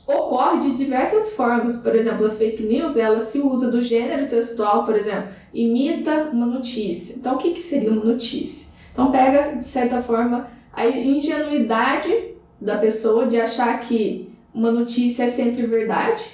ocorre 0.08 0.60
de 0.60 0.76
diversas 0.76 1.30
formas. 1.30 1.76
Por 1.76 1.94
exemplo, 1.94 2.26
a 2.26 2.30
fake 2.30 2.62
news, 2.62 2.96
ela 2.96 3.20
se 3.20 3.38
usa 3.40 3.70
do 3.70 3.82
gênero 3.82 4.26
textual, 4.26 4.84
por 4.84 4.96
exemplo, 4.96 5.30
imita 5.52 6.30
uma 6.32 6.46
notícia. 6.46 7.16
Então, 7.16 7.34
o 7.34 7.38
que, 7.38 7.50
que 7.52 7.62
seria 7.62 7.90
uma 7.90 8.04
notícia? 8.04 8.68
Então, 8.92 9.12
pega, 9.12 9.56
de 9.56 9.68
certa 9.68 10.00
forma, 10.00 10.48
a 10.72 10.88
ingenuidade 10.88 12.32
da 12.60 12.78
pessoa 12.78 13.26
de 13.26 13.38
achar 13.38 13.78
que 13.80 14.30
uma 14.52 14.72
notícia 14.72 15.24
é 15.24 15.28
sempre 15.28 15.66
verdade. 15.66 16.24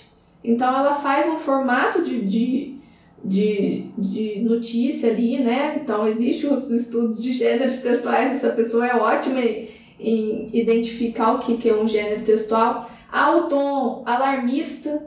Então, 0.42 0.68
ela 0.68 0.94
faz 0.94 1.26
um 1.26 1.38
formato 1.38 2.02
de, 2.02 2.20
de, 2.24 2.76
de, 3.24 3.86
de 3.98 4.40
notícia 4.40 5.10
ali, 5.10 5.38
né? 5.38 5.80
Então, 5.82 6.06
existe 6.06 6.46
os 6.46 6.70
estudos 6.70 7.20
de 7.20 7.32
gêneros 7.32 7.78
textuais, 7.78 8.32
essa 8.32 8.50
pessoa 8.50 8.86
é 8.86 8.94
ótima 8.94 9.40
em, 9.40 9.68
em 9.98 10.50
identificar 10.52 11.32
o 11.32 11.38
que, 11.40 11.56
que 11.56 11.68
é 11.68 11.74
um 11.74 11.88
gênero 11.88 12.22
textual 12.22 12.88
há 13.10 13.36
o 13.36 13.42
tom 13.44 14.02
alarmista 14.06 15.06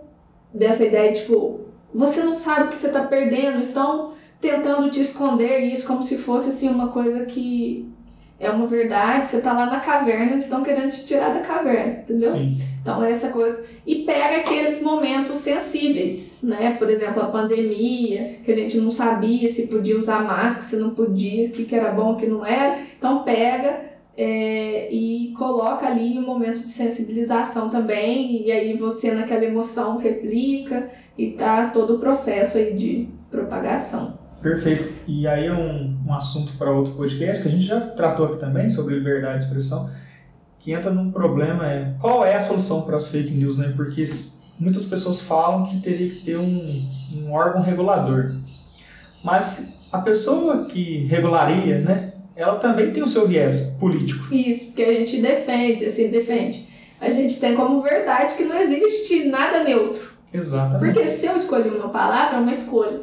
dessa 0.53 0.85
ideia, 0.85 1.13
tipo, 1.13 1.61
você 1.93 2.21
não 2.21 2.35
sabe 2.35 2.65
o 2.65 2.67
que 2.69 2.75
você 2.75 2.87
está 2.87 3.03
perdendo, 3.05 3.59
estão 3.59 4.13
tentando 4.39 4.89
te 4.89 5.01
esconder 5.01 5.59
isso 5.59 5.87
como 5.87 6.03
se 6.03 6.17
fosse 6.17 6.49
assim 6.49 6.69
uma 6.69 6.89
coisa 6.89 7.25
que 7.25 7.87
é 8.39 8.51
uma 8.51 8.67
verdade, 8.67 9.27
você 9.27 9.37
está 9.37 9.51
lá 9.51 9.65
na 9.65 9.79
caverna, 9.79 10.33
eles 10.33 10.45
estão 10.45 10.61
querendo 10.61 10.91
te 10.91 11.05
tirar 11.05 11.33
da 11.33 11.39
caverna, 11.39 12.01
entendeu? 12.03 12.31
Sim. 12.31 12.59
Então 12.81 13.03
essa 13.03 13.29
coisa 13.29 13.65
e 13.85 14.03
pega 14.03 14.37
aqueles 14.37 14.81
momentos 14.81 15.39
sensíveis, 15.39 16.41
né? 16.43 16.75
Por 16.77 16.89
exemplo, 16.89 17.21
a 17.21 17.27
pandemia, 17.27 18.39
que 18.43 18.51
a 18.51 18.55
gente 18.55 18.77
não 18.77 18.91
sabia 18.91 19.49
se 19.49 19.67
podia 19.67 19.97
usar 19.97 20.23
máscara, 20.23 20.61
se 20.61 20.75
não 20.75 20.91
podia, 20.91 21.47
o 21.47 21.51
que, 21.51 21.65
que 21.65 21.75
era 21.75 21.91
bom, 21.91 22.13
o 22.13 22.15
que 22.15 22.27
não 22.27 22.45
era. 22.45 22.79
Então 22.97 23.23
pega 23.23 23.96
é, 24.17 24.91
e 24.91 25.31
coloca 25.37 25.85
ali 25.85 26.17
um 26.17 26.25
momento 26.25 26.61
de 26.61 26.69
sensibilização 26.69 27.69
também, 27.69 28.45
e 28.45 28.51
aí 28.51 28.75
você 28.75 29.11
naquela 29.11 29.45
emoção 29.45 29.97
replica 29.97 30.89
e 31.15 31.31
tá 31.31 31.67
todo 31.67 31.95
o 31.95 31.99
processo 31.99 32.57
aí 32.57 32.73
de 32.73 33.07
propagação. 33.29 34.17
Perfeito. 34.41 34.91
E 35.07 35.27
aí 35.27 35.49
um, 35.51 35.97
um 36.05 36.13
assunto 36.13 36.53
para 36.57 36.71
outro 36.71 36.93
podcast 36.93 37.43
que 37.43 37.47
a 37.47 37.51
gente 37.51 37.65
já 37.65 37.79
tratou 37.79 38.25
aqui 38.25 38.37
também 38.37 38.69
sobre 38.69 38.95
liberdade 38.95 39.39
de 39.39 39.45
expressão, 39.45 39.89
que 40.59 40.71
entra 40.71 40.89
num 40.89 41.11
problema 41.11 41.71
é 41.71 41.93
qual 41.99 42.25
é 42.25 42.35
a 42.35 42.39
solução 42.39 42.81
para 42.81 42.97
as 42.97 43.07
fake 43.07 43.31
news, 43.31 43.57
né? 43.57 43.73
Porque 43.75 44.03
muitas 44.59 44.85
pessoas 44.85 45.21
falam 45.21 45.65
que 45.65 45.79
teria 45.79 46.09
que 46.09 46.25
ter 46.25 46.37
um, 46.37 46.89
um 47.15 47.31
órgão 47.31 47.61
regulador, 47.61 48.31
mas 49.23 49.79
a 49.91 49.99
pessoa 49.99 50.65
que 50.65 51.05
regularia, 51.05 51.79
né? 51.79 52.06
Ela 52.37 52.59
também 52.59 52.93
tem 52.93 53.01
o 53.01 53.07
seu 53.07 53.27
viés 53.27 53.75
político. 53.79 54.31
Isso, 54.31 54.67
porque 54.67 54.83
a 54.83 54.93
gente 54.93 55.19
defende, 55.19 55.85
assim, 55.85 56.09
defende. 56.09 56.67
A 57.01 57.09
gente 57.09 57.39
tem 57.39 57.55
como 57.55 57.81
verdade 57.81 58.35
que 58.35 58.43
não 58.43 58.55
existe 58.55 59.25
nada 59.25 59.63
neutro. 59.63 60.13
Exatamente. 60.31 60.93
Porque 60.93 61.07
se 61.07 61.25
eu 61.25 61.35
escolhi 61.35 61.69
uma 61.69 61.89
palavra, 61.89 62.37
é 62.37 62.39
uma 62.39 62.51
escolha. 62.51 63.01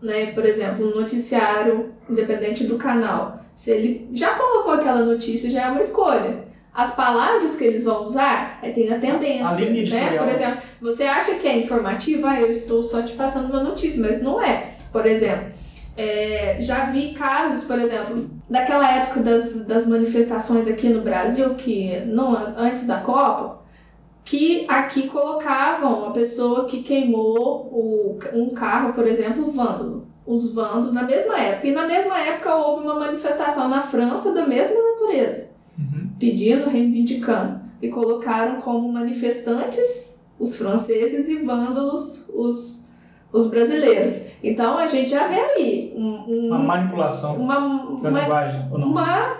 Né? 0.00 0.26
Por 0.26 0.46
exemplo, 0.46 0.86
um 0.86 0.94
noticiário, 0.94 1.92
independente 2.08 2.64
do 2.64 2.78
canal. 2.78 3.40
Se 3.56 3.72
ele 3.72 4.08
já 4.12 4.34
colocou 4.34 4.74
aquela 4.74 5.04
notícia, 5.04 5.50
já 5.50 5.66
é 5.66 5.70
uma 5.70 5.80
escolha. 5.80 6.44
As 6.72 6.94
palavras 6.94 7.56
que 7.56 7.64
eles 7.64 7.82
vão 7.82 8.04
usar, 8.04 8.60
aí 8.62 8.72
tem 8.72 8.92
a 8.92 9.00
tendência. 9.00 9.48
A 9.48 9.54
linha 9.54 9.90
né? 9.90 10.16
Por 10.16 10.28
exemplo, 10.28 10.62
você 10.80 11.02
acha 11.02 11.34
que 11.34 11.48
é 11.48 11.58
informativa? 11.58 12.30
Ah, 12.30 12.40
eu 12.40 12.48
estou 12.48 12.84
só 12.84 13.02
te 13.02 13.14
passando 13.14 13.50
uma 13.50 13.64
notícia, 13.64 14.00
mas 14.00 14.22
não 14.22 14.40
é. 14.40 14.74
Por 14.92 15.04
exemplo, 15.06 15.52
é, 16.00 16.56
já 16.60 16.86
vi 16.86 17.12
casos, 17.12 17.64
por 17.64 17.78
exemplo, 17.78 18.30
daquela 18.48 18.90
época 18.90 19.20
das, 19.20 19.66
das 19.66 19.86
manifestações 19.86 20.66
aqui 20.66 20.88
no 20.88 21.02
Brasil, 21.02 21.54
que 21.56 22.00
não, 22.06 22.34
antes 22.56 22.86
da 22.86 23.00
Copa, 23.00 23.60
que 24.24 24.64
aqui 24.68 25.08
colocavam 25.08 26.06
a 26.06 26.10
pessoa 26.12 26.66
que 26.66 26.82
queimou 26.82 27.68
o, 27.70 28.18
um 28.32 28.50
carro, 28.50 28.94
por 28.94 29.06
exemplo, 29.06 29.50
vândalo. 29.50 30.06
Os 30.26 30.54
vândalos, 30.54 30.92
na 30.94 31.02
mesma 31.02 31.38
época. 31.38 31.66
E 31.66 31.72
na 31.72 31.86
mesma 31.86 32.18
época 32.18 32.54
houve 32.54 32.84
uma 32.84 32.94
manifestação 32.94 33.68
na 33.68 33.82
França 33.82 34.32
da 34.32 34.46
mesma 34.46 34.78
natureza, 34.92 35.50
Uhum. 35.78 36.10
pedindo, 36.18 36.68
reivindicando. 36.68 37.60
E 37.82 37.88
colocaram 37.88 38.60
como 38.60 38.92
manifestantes 38.92 40.24
os 40.38 40.56
franceses 40.56 41.28
e 41.28 41.42
vândalos 41.42 42.28
os, 42.32 42.79
os 43.32 43.46
brasileiros. 43.48 44.26
Então 44.42 44.78
a 44.78 44.86
gente 44.86 45.10
já 45.10 45.26
vê 45.28 45.34
aí 45.40 45.92
um, 45.96 46.24
um- 46.28 46.46
Uma 46.48 46.58
manipulação 46.58 47.36
uma, 47.36 47.54
da 48.02 48.08
uma 48.08 48.20
linguagem, 48.22 48.68
ou 48.70 48.78
não? 48.78 48.88
uma. 48.88 49.36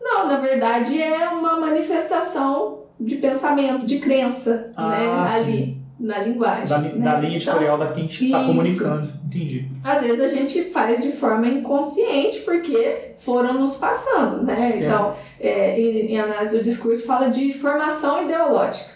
Não, 0.00 0.26
na 0.28 0.36
verdade 0.38 1.00
é 1.00 1.28
uma 1.28 1.58
manifestação 1.60 2.78
de 2.98 3.16
pensamento, 3.16 3.84
de 3.86 3.98
crença, 3.98 4.72
Ah, 4.76 4.88
né? 4.90 5.28
sim. 5.28 5.42
Ali, 5.52 5.78
na 6.00 6.18
linguagem. 6.20 6.68
Da, 6.68 6.78
né? 6.78 7.04
da 7.04 7.14
linha 7.16 7.36
editorial 7.36 7.76
da 7.76 7.88
quem 7.88 8.06
está 8.06 8.44
comunicando. 8.44 9.12
Entendi. 9.26 9.66
Então, 9.80 9.92
às 9.92 10.02
vezes 10.02 10.20
a 10.20 10.28
gente 10.28 10.62
faz 10.70 11.02
de 11.02 11.10
forma 11.12 11.46
inconsciente 11.48 12.40
porque 12.42 13.12
foram 13.18 13.58
nos 13.58 13.76
passando, 13.76 14.42
né? 14.44 14.56
Certo. 14.56 14.82
Então, 14.84 15.12
é, 15.40 15.78
em, 15.78 16.12
em 16.12 16.18
análise 16.18 16.56
do 16.56 16.62
discurso 16.62 17.04
fala 17.04 17.28
de 17.30 17.52
formação 17.52 18.22
ideológica, 18.24 18.90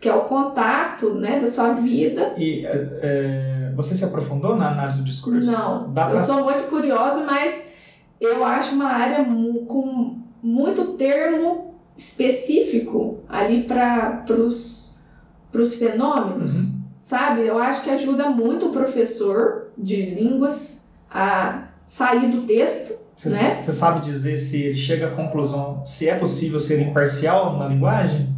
que 0.00 0.08
é 0.08 0.14
o 0.14 0.22
contato, 0.22 1.12
né, 1.14 1.38
da 1.38 1.46
sua 1.46 1.72
vida. 1.74 2.32
E 2.38 2.64
é, 2.64 2.88
é, 3.02 3.55
você 3.76 3.94
se 3.94 4.04
aprofundou 4.04 4.56
na 4.56 4.68
análise 4.68 4.98
do 4.98 5.04
discurso? 5.04 5.48
Não, 5.50 5.88
Dá 5.92 6.04
eu 6.04 6.10
pra... 6.16 6.24
sou 6.24 6.42
muito 6.44 6.64
curiosa, 6.64 7.22
mas 7.24 7.68
eu 8.20 8.44
acho 8.44 8.74
uma 8.74 8.86
área 8.86 9.24
com 9.66 10.16
muito 10.42 10.92
termo 10.94 11.70
específico 11.96 13.18
ali 13.28 13.64
para 13.64 14.24
os 14.28 15.74
fenômenos, 15.78 16.70
Uhum. 16.70 16.80
sabe? 17.00 17.46
Eu 17.46 17.58
acho 17.58 17.82
que 17.82 17.90
ajuda 17.90 18.28
muito 18.28 18.66
o 18.66 18.70
professor 18.70 19.62
de 19.76 20.04
línguas 20.06 20.84
a 21.10 21.68
sair 21.86 22.28
do 22.30 22.42
texto, 22.42 22.94
Você, 23.16 23.28
né? 23.30 23.60
você 23.60 23.72
sabe 23.72 24.00
dizer 24.00 24.36
se 24.36 24.58
ele 24.58 24.76
chega 24.76 25.06
à 25.06 25.10
conclusão 25.10 25.80
se 25.84 26.06
é 26.06 26.14
possível 26.14 26.58
ser 26.60 26.78
imparcial 26.80 27.56
na 27.56 27.66
linguagem? 27.66 28.35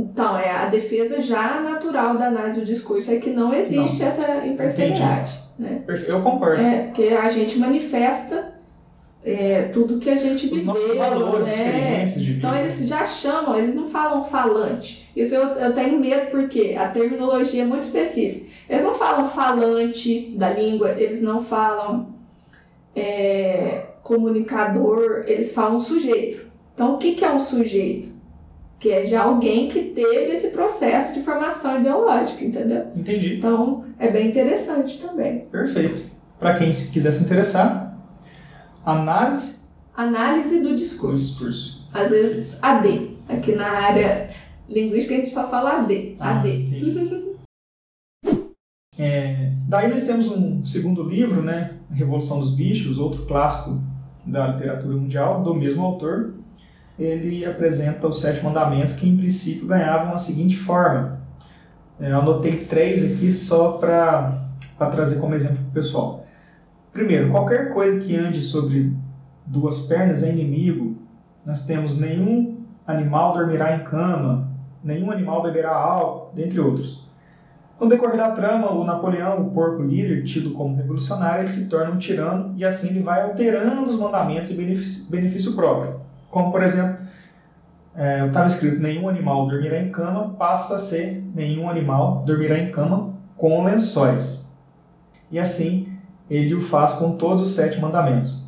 Então, 0.00 0.38
é 0.38 0.50
a 0.50 0.66
defesa 0.66 1.20
já 1.20 1.60
natural 1.60 2.16
da 2.16 2.26
análise 2.26 2.60
do 2.60 2.66
discurso 2.66 3.10
é 3.10 3.16
que 3.16 3.30
não 3.30 3.52
existe 3.52 4.02
essa 4.02 4.46
imparcialidade, 4.46 5.38
né? 5.58 5.82
Eu 6.06 6.22
concordo. 6.22 6.62
É, 6.62 6.84
porque 6.84 7.08
a 7.08 7.28
gente 7.28 7.58
manifesta 7.58 8.54
é, 9.22 9.64
tudo 9.64 9.98
que 9.98 10.08
a 10.08 10.16
gente 10.16 10.46
Os 10.46 10.52
viveu, 10.52 10.64
nossos 10.64 10.96
valores, 10.96 11.46
né? 11.46 11.52
experiências 11.52 12.24
de 12.24 12.32
vida. 12.32 12.38
Então 12.38 12.58
eles 12.58 12.88
já 12.88 13.04
chamam, 13.04 13.56
eles 13.56 13.74
não 13.74 13.88
falam 13.88 14.22
falante. 14.22 15.10
Isso 15.14 15.34
eu, 15.34 15.42
eu 15.42 15.74
tenho 15.74 16.00
medo 16.00 16.30
porque 16.30 16.74
a 16.78 16.88
terminologia 16.88 17.62
é 17.62 17.66
muito 17.66 17.84
específica. 17.84 18.46
Eles 18.68 18.84
não 18.84 18.94
falam 18.94 19.26
falante 19.28 20.34
da 20.36 20.50
língua, 20.50 20.92
eles 20.92 21.20
não 21.20 21.44
falam 21.44 22.14
é, 22.96 23.86
comunicador, 24.02 25.24
eles 25.26 25.52
falam 25.52 25.78
sujeito. 25.78 26.48
Então 26.74 26.94
o 26.94 26.98
que, 26.98 27.12
que 27.12 27.24
é 27.24 27.30
um 27.30 27.40
sujeito? 27.40 28.19
Que 28.80 28.90
é 28.90 29.04
já 29.04 29.22
alguém 29.22 29.68
que 29.68 29.90
teve 29.90 30.32
esse 30.32 30.50
processo 30.50 31.12
de 31.14 31.22
formação 31.22 31.78
ideológica, 31.80 32.42
entendeu? 32.42 32.86
Entendi. 32.96 33.36
Então 33.36 33.84
é 33.98 34.10
bem 34.10 34.28
interessante 34.28 34.98
também. 34.98 35.40
Perfeito. 35.52 36.02
Para 36.38 36.54
quem 36.54 36.72
se 36.72 36.90
quiser 36.90 37.12
se 37.12 37.24
interessar, 37.24 37.94
análise 38.84 39.60
Análise 39.94 40.60
do 40.62 40.70
do 40.70 40.76
discurso. 40.76 41.22
discurso. 41.22 41.88
Às 41.92 42.10
vezes 42.10 42.58
AD. 42.62 43.10
Aqui 43.28 43.54
na 43.54 43.68
área 43.68 44.30
linguística 44.68 45.14
a 45.14 45.18
gente 45.18 45.30
só 45.30 45.48
fala 45.48 45.80
AD. 45.80 46.16
Ah, 46.18 46.38
AD. 46.40 47.30
É, 48.98 49.52
daí 49.66 49.88
nós 49.88 50.04
temos 50.04 50.30
um 50.30 50.62
segundo 50.64 51.02
livro, 51.02 51.42
né, 51.42 51.74
Revolução 51.90 52.38
dos 52.38 52.54
Bichos, 52.54 52.98
outro 52.98 53.24
clássico 53.24 53.80
da 54.26 54.48
literatura 54.48 54.94
mundial, 54.94 55.42
do 55.42 55.54
mesmo 55.54 55.82
autor. 55.82 56.34
Ele 57.00 57.46
apresenta 57.46 58.06
os 58.06 58.20
sete 58.20 58.44
mandamentos 58.44 58.94
que, 58.94 59.08
em 59.08 59.16
princípio, 59.16 59.66
ganhavam 59.66 60.14
a 60.14 60.18
seguinte 60.18 60.56
forma. 60.56 61.18
É, 61.98 62.12
eu 62.12 62.18
anotei 62.18 62.64
três 62.66 63.10
aqui 63.10 63.32
só 63.32 63.72
para 63.72 64.38
trazer 64.90 65.18
como 65.18 65.34
exemplo 65.34 65.56
para 65.56 65.70
o 65.70 65.72
pessoal. 65.72 66.26
Primeiro, 66.92 67.30
qualquer 67.30 67.72
coisa 67.72 68.00
que 68.00 68.16
ande 68.16 68.42
sobre 68.42 68.92
duas 69.46 69.80
pernas 69.86 70.22
é 70.22 70.30
inimigo. 70.30 70.96
Nós 71.44 71.64
temos 71.64 71.98
nenhum 71.98 72.60
animal 72.86 73.34
dormirá 73.34 73.76
em 73.76 73.84
cama, 73.84 74.48
nenhum 74.82 75.10
animal 75.10 75.42
beberá 75.42 75.74
álcool, 75.74 76.34
dentre 76.34 76.60
outros. 76.60 77.08
No 77.80 77.88
decorrer 77.88 78.18
da 78.18 78.32
trama, 78.32 78.70
o 78.72 78.84
Napoleão, 78.84 79.40
o 79.40 79.50
porco 79.52 79.82
líder, 79.82 80.24
tido 80.24 80.50
como 80.50 80.76
revolucionário, 80.76 81.42
ele 81.42 81.48
se 81.48 81.68
torna 81.68 81.92
um 81.92 81.98
tirano 81.98 82.52
e 82.56 82.64
assim 82.64 82.90
ele 82.90 83.02
vai 83.02 83.22
alterando 83.22 83.88
os 83.88 83.98
mandamentos 83.98 84.52
benefício, 84.52 85.10
benefício 85.10 85.54
próprio. 85.54 85.99
Como, 86.30 86.50
por 86.52 86.62
exemplo, 86.62 86.96
é, 87.94 88.26
estava 88.26 88.46
escrito 88.46 88.80
nenhum 88.80 89.08
animal 89.08 89.48
dormirá 89.48 89.78
em 89.78 89.90
cama, 89.90 90.30
passa 90.38 90.76
a 90.76 90.78
ser 90.78 91.22
nenhum 91.34 91.68
animal 91.68 92.22
dormirá 92.24 92.58
em 92.58 92.70
cama 92.70 93.14
com 93.36 93.64
lençóis. 93.64 94.50
E 95.30 95.38
assim 95.38 95.88
ele 96.28 96.54
o 96.54 96.60
faz 96.60 96.92
com 96.92 97.16
todos 97.16 97.42
os 97.42 97.50
sete 97.50 97.80
mandamentos. 97.80 98.44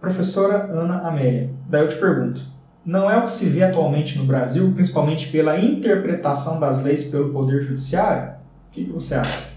Professora 0.00 0.68
Ana 0.70 1.06
Amélia, 1.06 1.50
daí 1.68 1.82
eu 1.82 1.88
te 1.88 1.96
pergunto, 1.96 2.46
não 2.84 3.10
é 3.10 3.16
o 3.16 3.24
que 3.24 3.30
se 3.30 3.46
vê 3.46 3.62
atualmente 3.62 4.18
no 4.18 4.24
Brasil, 4.24 4.70
principalmente 4.74 5.28
pela 5.28 5.58
interpretação 5.58 6.58
das 6.60 6.82
leis 6.82 7.04
pelo 7.04 7.32
Poder 7.32 7.62
Judiciário? 7.62 8.32
O 8.68 8.72
que, 8.72 8.84
que 8.84 8.90
você 8.92 9.14
acha? 9.14 9.48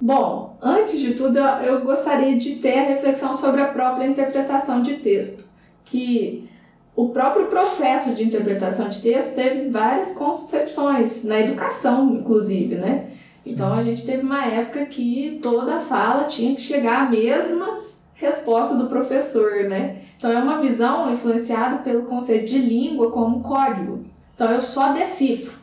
Bom, 0.00 0.58
antes 0.60 1.00
de 1.00 1.14
tudo, 1.14 1.38
eu- 1.38 1.82
gostaria 1.82 2.36
de 2.38 2.56
ter 2.56 2.78
a 2.78 2.86
reflexão 2.86 3.34
sobre 3.34 3.60
a 3.60 3.68
própria 3.72 4.04
interpretação 4.06 4.82
de 4.82 4.94
texto, 4.98 5.44
que 5.84 6.50
o 6.96 7.10
próprio 7.10 7.48
processo 7.48 8.14
de 8.14 8.24
interpretação 8.24 8.88
de 8.88 9.02
texto 9.02 9.36
teve 9.36 9.68
várias 9.68 10.12
concepções, 10.12 11.24
na 11.24 11.40
educação, 11.40 12.14
inclusive, 12.14 12.76
né? 12.76 13.10
Então 13.44 13.72
a 13.72 13.82
gente 13.82 14.04
teve 14.04 14.22
uma 14.22 14.44
época 14.46 14.86
que 14.86 15.38
toda 15.42 15.76
a 15.76 15.80
sala 15.80 16.24
tinha 16.24 16.54
que 16.54 16.60
chegar 16.62 17.06
à 17.06 17.10
mesma 17.10 17.80
resposta 18.14 18.74
do 18.74 18.86
professor, 18.86 19.64
né? 19.64 19.98
Então 20.16 20.30
é 20.32 20.38
uma 20.38 20.58
visão 20.58 21.12
influenciada 21.12 21.76
pelo 21.76 22.04
conceito 22.04 22.46
de 22.46 22.58
língua 22.58 23.10
como 23.10 23.42
código. 23.42 24.06
Então 24.34 24.50
eu 24.50 24.62
só 24.62 24.92
decifro, 24.92 25.58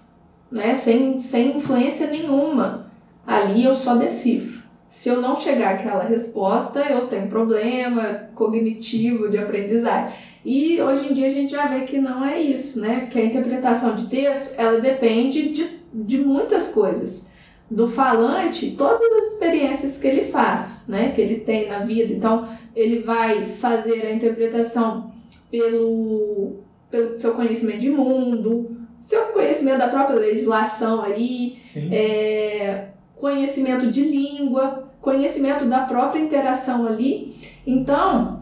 né? 0.51 0.75
Sem, 0.75 1.19
sem 1.19 1.57
influência 1.57 2.11
nenhuma. 2.11 2.91
Ali 3.25 3.65
eu 3.65 3.73
só 3.73 3.95
decifro. 3.95 4.62
Se 4.93 5.09
eu 5.09 5.19
não 5.19 5.35
chegar 5.35 5.73
àquela 5.73 6.03
resposta, 6.03 6.79
eu 6.81 7.07
tenho 7.07 7.27
problema 7.27 8.27
cognitivo 8.35 9.27
de 9.27 9.39
aprendizagem. 9.39 10.15
E 10.45 10.79
hoje 10.79 11.09
em 11.09 11.13
dia 11.13 11.27
a 11.29 11.31
gente 11.31 11.51
já 11.51 11.65
vê 11.65 11.81
que 11.81 11.97
não 11.97 12.23
é 12.23 12.39
isso, 12.39 12.79
né? 12.79 12.99
Porque 12.99 13.17
a 13.17 13.25
interpretação 13.25 13.95
de 13.95 14.05
texto, 14.05 14.53
ela 14.55 14.79
depende 14.79 15.49
de, 15.49 15.79
de 15.91 16.19
muitas 16.19 16.67
coisas. 16.67 17.31
Do 17.71 17.87
falante, 17.87 18.75
todas 18.77 19.11
as 19.13 19.33
experiências 19.33 19.97
que 19.97 20.07
ele 20.07 20.25
faz, 20.25 20.85
né? 20.87 21.11
Que 21.11 21.21
ele 21.21 21.39
tem 21.39 21.67
na 21.67 21.79
vida. 21.79 22.13
Então, 22.13 22.47
ele 22.75 22.99
vai 22.99 23.45
fazer 23.45 24.05
a 24.05 24.13
interpretação 24.13 25.11
pelo, 25.49 26.57
pelo 26.91 27.17
seu 27.17 27.33
conhecimento 27.33 27.79
de 27.79 27.89
mundo, 27.89 28.77
seu 28.99 29.23
conhecimento 29.29 29.79
da 29.79 29.89
própria 29.89 30.19
legislação 30.19 31.01
aí, 31.01 31.57
é, 31.91 32.89
conhecimento 33.15 33.91
de 33.91 34.03
língua, 34.03 34.91
conhecimento 35.01 35.65
da 35.65 35.81
própria 35.81 36.19
interação 36.19 36.85
ali. 36.85 37.35
Então, 37.65 38.41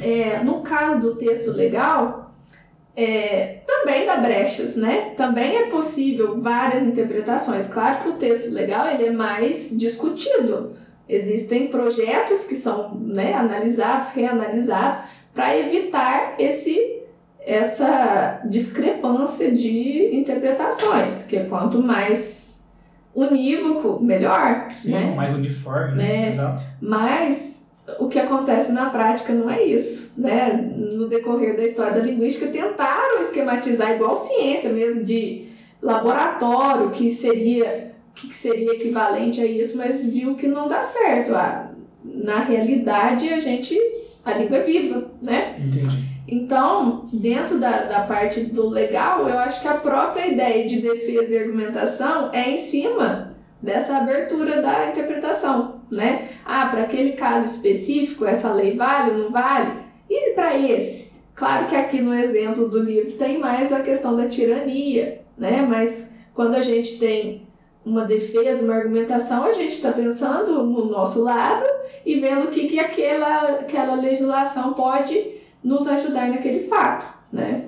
é, 0.00 0.42
no 0.42 0.62
caso 0.62 1.00
do 1.00 1.16
texto 1.16 1.52
legal, 1.52 2.32
é, 2.96 3.58
também 3.66 4.06
dá 4.06 4.16
brechas, 4.16 4.76
né? 4.76 5.10
Também 5.16 5.56
é 5.56 5.66
possível 5.66 6.40
várias 6.40 6.82
interpretações. 6.82 7.66
Claro 7.66 8.02
que 8.02 8.08
o 8.10 8.14
texto 8.14 8.52
legal 8.52 8.88
ele 8.88 9.06
é 9.06 9.10
mais 9.10 9.76
discutido. 9.78 10.74
Existem 11.08 11.68
projetos 11.68 12.44
que 12.44 12.56
são 12.56 12.94
né, 12.94 13.34
analisados, 13.34 14.12
reanalisados, 14.12 15.00
para 15.34 15.56
evitar 15.56 16.34
esse 16.38 16.94
essa 17.40 18.40
discrepância 18.46 19.52
de 19.52 20.16
interpretações, 20.16 21.22
que 21.22 21.36
é 21.36 21.44
quanto 21.44 21.80
mais 21.80 22.45
unívoco, 23.16 24.02
melhor. 24.02 24.68
Sim, 24.70 24.92
né? 24.92 25.14
mais 25.14 25.32
uniforme, 25.32 25.96
né? 25.96 26.24
É, 26.24 26.28
Exato. 26.28 26.62
Mas 26.80 27.66
o 27.98 28.08
que 28.08 28.18
acontece 28.18 28.72
na 28.72 28.90
prática 28.90 29.32
não 29.32 29.50
é 29.50 29.62
isso, 29.64 30.12
né? 30.16 30.52
No 30.52 31.08
decorrer 31.08 31.56
da 31.56 31.64
história 31.64 31.94
da 31.94 32.00
linguística, 32.00 32.48
tentaram 32.48 33.20
esquematizar 33.20 33.92
igual 33.92 34.16
ciência 34.16 34.70
mesmo, 34.70 35.02
de 35.02 35.48
laboratório, 35.80 36.90
que 36.90 37.10
seria, 37.10 37.92
que 38.14 38.34
seria 38.34 38.74
equivalente 38.74 39.40
a 39.40 39.46
isso, 39.46 39.78
mas 39.78 40.04
viu 40.04 40.34
que 40.34 40.46
não 40.46 40.68
dá 40.68 40.82
certo. 40.82 41.34
Ah, 41.34 41.70
na 42.04 42.40
realidade, 42.40 43.32
a 43.32 43.40
gente, 43.40 43.78
a 44.24 44.34
língua 44.34 44.58
é 44.58 44.62
viva, 44.64 45.10
né? 45.22 45.56
Entendi. 45.58 46.05
Então, 46.28 47.08
dentro 47.12 47.58
da, 47.58 47.84
da 47.84 48.00
parte 48.00 48.40
do 48.40 48.68
legal, 48.68 49.28
eu 49.28 49.38
acho 49.38 49.60
que 49.60 49.68
a 49.68 49.74
própria 49.74 50.26
ideia 50.26 50.66
de 50.68 50.80
defesa 50.80 51.32
e 51.32 51.38
argumentação 51.38 52.30
é 52.32 52.50
em 52.50 52.56
cima 52.56 53.36
dessa 53.62 53.96
abertura 53.96 54.60
da 54.60 54.88
interpretação, 54.88 55.82
né? 55.90 56.28
Ah, 56.44 56.66
para 56.66 56.82
aquele 56.82 57.12
caso 57.12 57.54
específico, 57.54 58.24
essa 58.24 58.52
lei 58.52 58.76
vale 58.76 59.12
ou 59.12 59.18
não 59.18 59.30
vale? 59.30 59.72
E 60.10 60.32
para 60.32 60.58
esse? 60.58 61.12
Claro 61.34 61.66
que 61.66 61.76
aqui 61.76 62.00
no 62.00 62.14
exemplo 62.14 62.68
do 62.68 62.80
livro 62.80 63.12
tem 63.12 63.38
mais 63.38 63.72
a 63.72 63.80
questão 63.80 64.16
da 64.16 64.28
tirania, 64.28 65.20
né? 65.38 65.64
Mas 65.68 66.12
quando 66.34 66.54
a 66.54 66.62
gente 66.62 66.98
tem 66.98 67.46
uma 67.84 68.04
defesa, 68.04 68.64
uma 68.64 68.74
argumentação, 68.74 69.44
a 69.44 69.52
gente 69.52 69.74
está 69.74 69.92
pensando 69.92 70.64
no 70.64 70.86
nosso 70.86 71.22
lado 71.22 71.64
e 72.04 72.18
vendo 72.18 72.46
o 72.46 72.50
que, 72.50 72.66
que 72.66 72.80
aquela, 72.80 73.60
aquela 73.60 73.94
legislação 73.94 74.72
pode 74.72 75.35
nos 75.66 75.86
ajudar 75.88 76.28
naquele 76.28 76.60
fato, 76.68 77.06
né? 77.32 77.64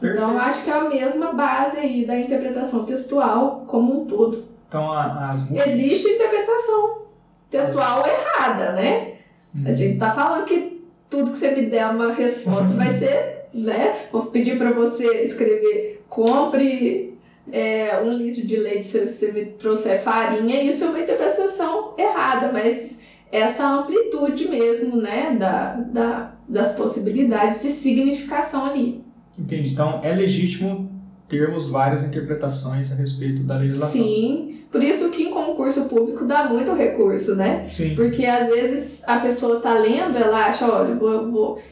Perfeito. 0.00 0.22
Então, 0.22 0.38
acho 0.38 0.64
que 0.64 0.70
é 0.70 0.72
a 0.72 0.88
mesma 0.88 1.32
base 1.34 1.76
aí 1.78 2.04
da 2.06 2.18
interpretação 2.18 2.84
textual 2.84 3.64
como 3.66 4.00
um 4.00 4.06
todo. 4.06 4.44
Então, 4.66 4.90
a- 4.90 5.30
as 5.30 5.50
Existe 5.66 6.08
interpretação 6.08 7.02
textual 7.50 8.02
errada, 8.06 8.72
né? 8.72 9.12
Hum. 9.54 9.64
A 9.66 9.72
gente 9.72 9.98
tá 9.98 10.10
falando 10.12 10.44
que 10.46 10.80
tudo 11.10 11.32
que 11.32 11.38
você 11.38 11.50
me 11.50 11.66
der 11.66 11.86
uma 11.90 12.10
resposta 12.12 12.72
vai 12.74 12.90
ser, 12.90 13.46
né? 13.52 14.06
Vou 14.10 14.22
pedir 14.26 14.56
para 14.56 14.72
você 14.72 15.04
escrever 15.24 16.00
compre 16.08 17.18
é, 17.52 18.00
um 18.00 18.12
litro 18.12 18.46
de 18.46 18.56
leite 18.56 18.86
se 18.86 19.06
você 19.06 19.32
me 19.32 19.44
trouxer 19.44 20.00
farinha, 20.00 20.62
isso 20.62 20.84
é 20.84 20.88
uma 20.88 21.00
interpretação 21.00 21.94
errada, 21.98 22.52
mas 22.52 22.99
essa 23.30 23.66
amplitude 23.66 24.48
mesmo, 24.48 24.96
né, 24.96 25.36
da, 25.38 25.74
da, 25.74 26.34
das 26.48 26.72
possibilidades 26.72 27.62
de 27.62 27.70
significação 27.70 28.66
ali. 28.66 29.04
Entendi. 29.38 29.70
Então, 29.70 30.00
é 30.02 30.12
legítimo 30.14 30.90
termos 31.28 31.68
várias 31.68 32.04
interpretações 32.04 32.90
a 32.90 32.96
respeito 32.96 33.44
da 33.44 33.56
legislação. 33.56 34.02
Sim, 34.02 34.64
por 34.70 34.82
isso 34.82 35.10
que 35.10 35.22
em 35.22 35.30
concurso 35.30 35.88
público 35.88 36.24
dá 36.26 36.48
muito 36.48 36.72
recurso, 36.74 37.36
né? 37.36 37.68
Sim. 37.68 37.94
Porque 37.94 38.26
às 38.26 38.48
vezes 38.48 39.02
a 39.06 39.20
pessoa 39.20 39.60
tá 39.60 39.74
lendo, 39.74 40.18
ela 40.18 40.46
acha, 40.46 40.68
olha, 40.70 40.94
vou, 40.96 41.30
vou... 41.30 41.62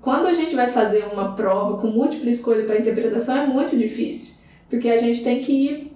quando 0.00 0.26
a 0.26 0.32
gente 0.32 0.54
vai 0.54 0.68
fazer 0.68 1.04
uma 1.12 1.34
prova 1.34 1.78
com 1.78 1.88
múltipla 1.88 2.30
escolha 2.30 2.64
para 2.64 2.78
interpretação 2.78 3.36
é 3.36 3.46
muito 3.46 3.76
difícil, 3.76 4.36
porque 4.70 4.88
a 4.88 4.98
gente 4.98 5.22
tem 5.22 5.40
que 5.40 5.52
ir 5.52 5.92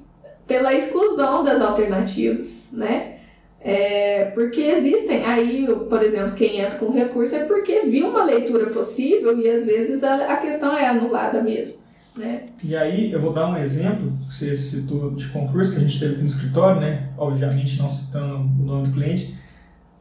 pela 0.46 0.74
exclusão 0.74 1.42
das 1.42 1.60
alternativas, 1.62 2.70
né? 2.74 3.15
É, 3.60 4.26
porque 4.34 4.60
existem, 4.60 5.24
aí, 5.24 5.66
por 5.88 6.02
exemplo, 6.02 6.34
quem 6.34 6.60
entra 6.60 6.78
com 6.78 6.92
recurso 6.92 7.34
é 7.34 7.44
porque 7.44 7.80
viu 7.80 8.08
uma 8.08 8.22
leitura 8.22 8.66
possível 8.70 9.36
e 9.38 9.48
às 9.48 9.64
vezes 9.64 10.04
a, 10.04 10.32
a 10.32 10.36
questão 10.36 10.76
é 10.76 10.86
anulada 10.86 11.42
mesmo, 11.42 11.78
né? 12.16 12.46
E 12.62 12.76
aí, 12.76 13.10
eu 13.10 13.20
vou 13.20 13.32
dar 13.32 13.48
um 13.48 13.56
exemplo, 13.56 14.12
você 14.28 14.54
citou 14.54 15.10
de 15.10 15.26
concurso 15.28 15.72
que 15.72 15.78
a 15.78 15.80
gente 15.80 15.98
teve 15.98 16.12
aqui 16.12 16.20
no 16.20 16.28
escritório, 16.28 16.80
né? 16.80 17.08
Obviamente 17.18 17.78
não 17.78 17.88
citando 17.88 18.36
o 18.36 18.64
nome 18.64 18.88
do 18.88 18.92
cliente, 18.92 19.34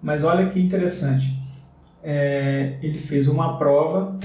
mas 0.02 0.24
olha 0.24 0.48
que 0.50 0.60
interessante. 0.60 1.36
É, 2.04 2.78
ele 2.84 3.00
fez 3.00 3.28
uma 3.28 3.58
prova, 3.58 4.20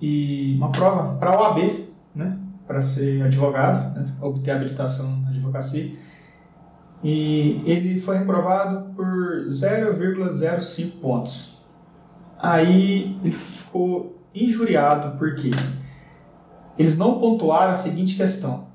e 0.00 0.54
uma 0.56 0.70
prova 0.70 1.16
para 1.16 1.30
a 1.30 1.40
OAB, 1.40 1.88
né? 2.14 2.38
Para 2.66 2.82
ser 2.82 3.22
advogado, 3.22 3.98
né? 3.98 4.06
obter 4.20 4.50
habilitação 4.50 5.20
na 5.20 5.30
advocacia. 5.30 5.94
E 7.04 7.62
ele 7.66 8.00
foi 8.00 8.18
reprovado 8.18 8.92
por 8.94 9.44
0,05 9.46 11.00
pontos. 11.00 11.62
Aí 12.38 13.16
ele 13.22 13.32
ficou 13.32 14.18
injuriado, 14.34 15.16
por 15.16 15.36
quê? 15.36 15.50
eles 16.78 16.98
não 16.98 17.18
pontuaram 17.18 17.72
a 17.72 17.76
seguinte 17.76 18.16
questão. 18.16 18.66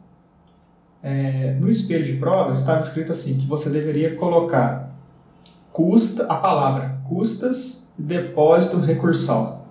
É, 1.02 1.54
no 1.60 1.70
espelho 1.70 2.06
de 2.06 2.14
prova 2.14 2.54
estava 2.54 2.80
escrito 2.82 3.12
assim 3.12 3.38
que 3.38 3.48
você 3.48 3.70
deveria 3.70 4.16
colocar 4.18 4.90
custa 5.72 6.26
a 6.26 6.36
palavra 6.36 7.00
custas 7.08 7.94
depósito 7.98 8.80
recursal. 8.80 9.68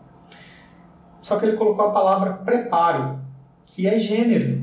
Só 1.21 1.39
que 1.39 1.45
ele 1.45 1.57
colocou 1.57 1.85
a 1.87 1.91
palavra 1.91 2.33
preparo, 2.33 3.19
que 3.65 3.87
é 3.87 3.99
gênero. 3.99 4.58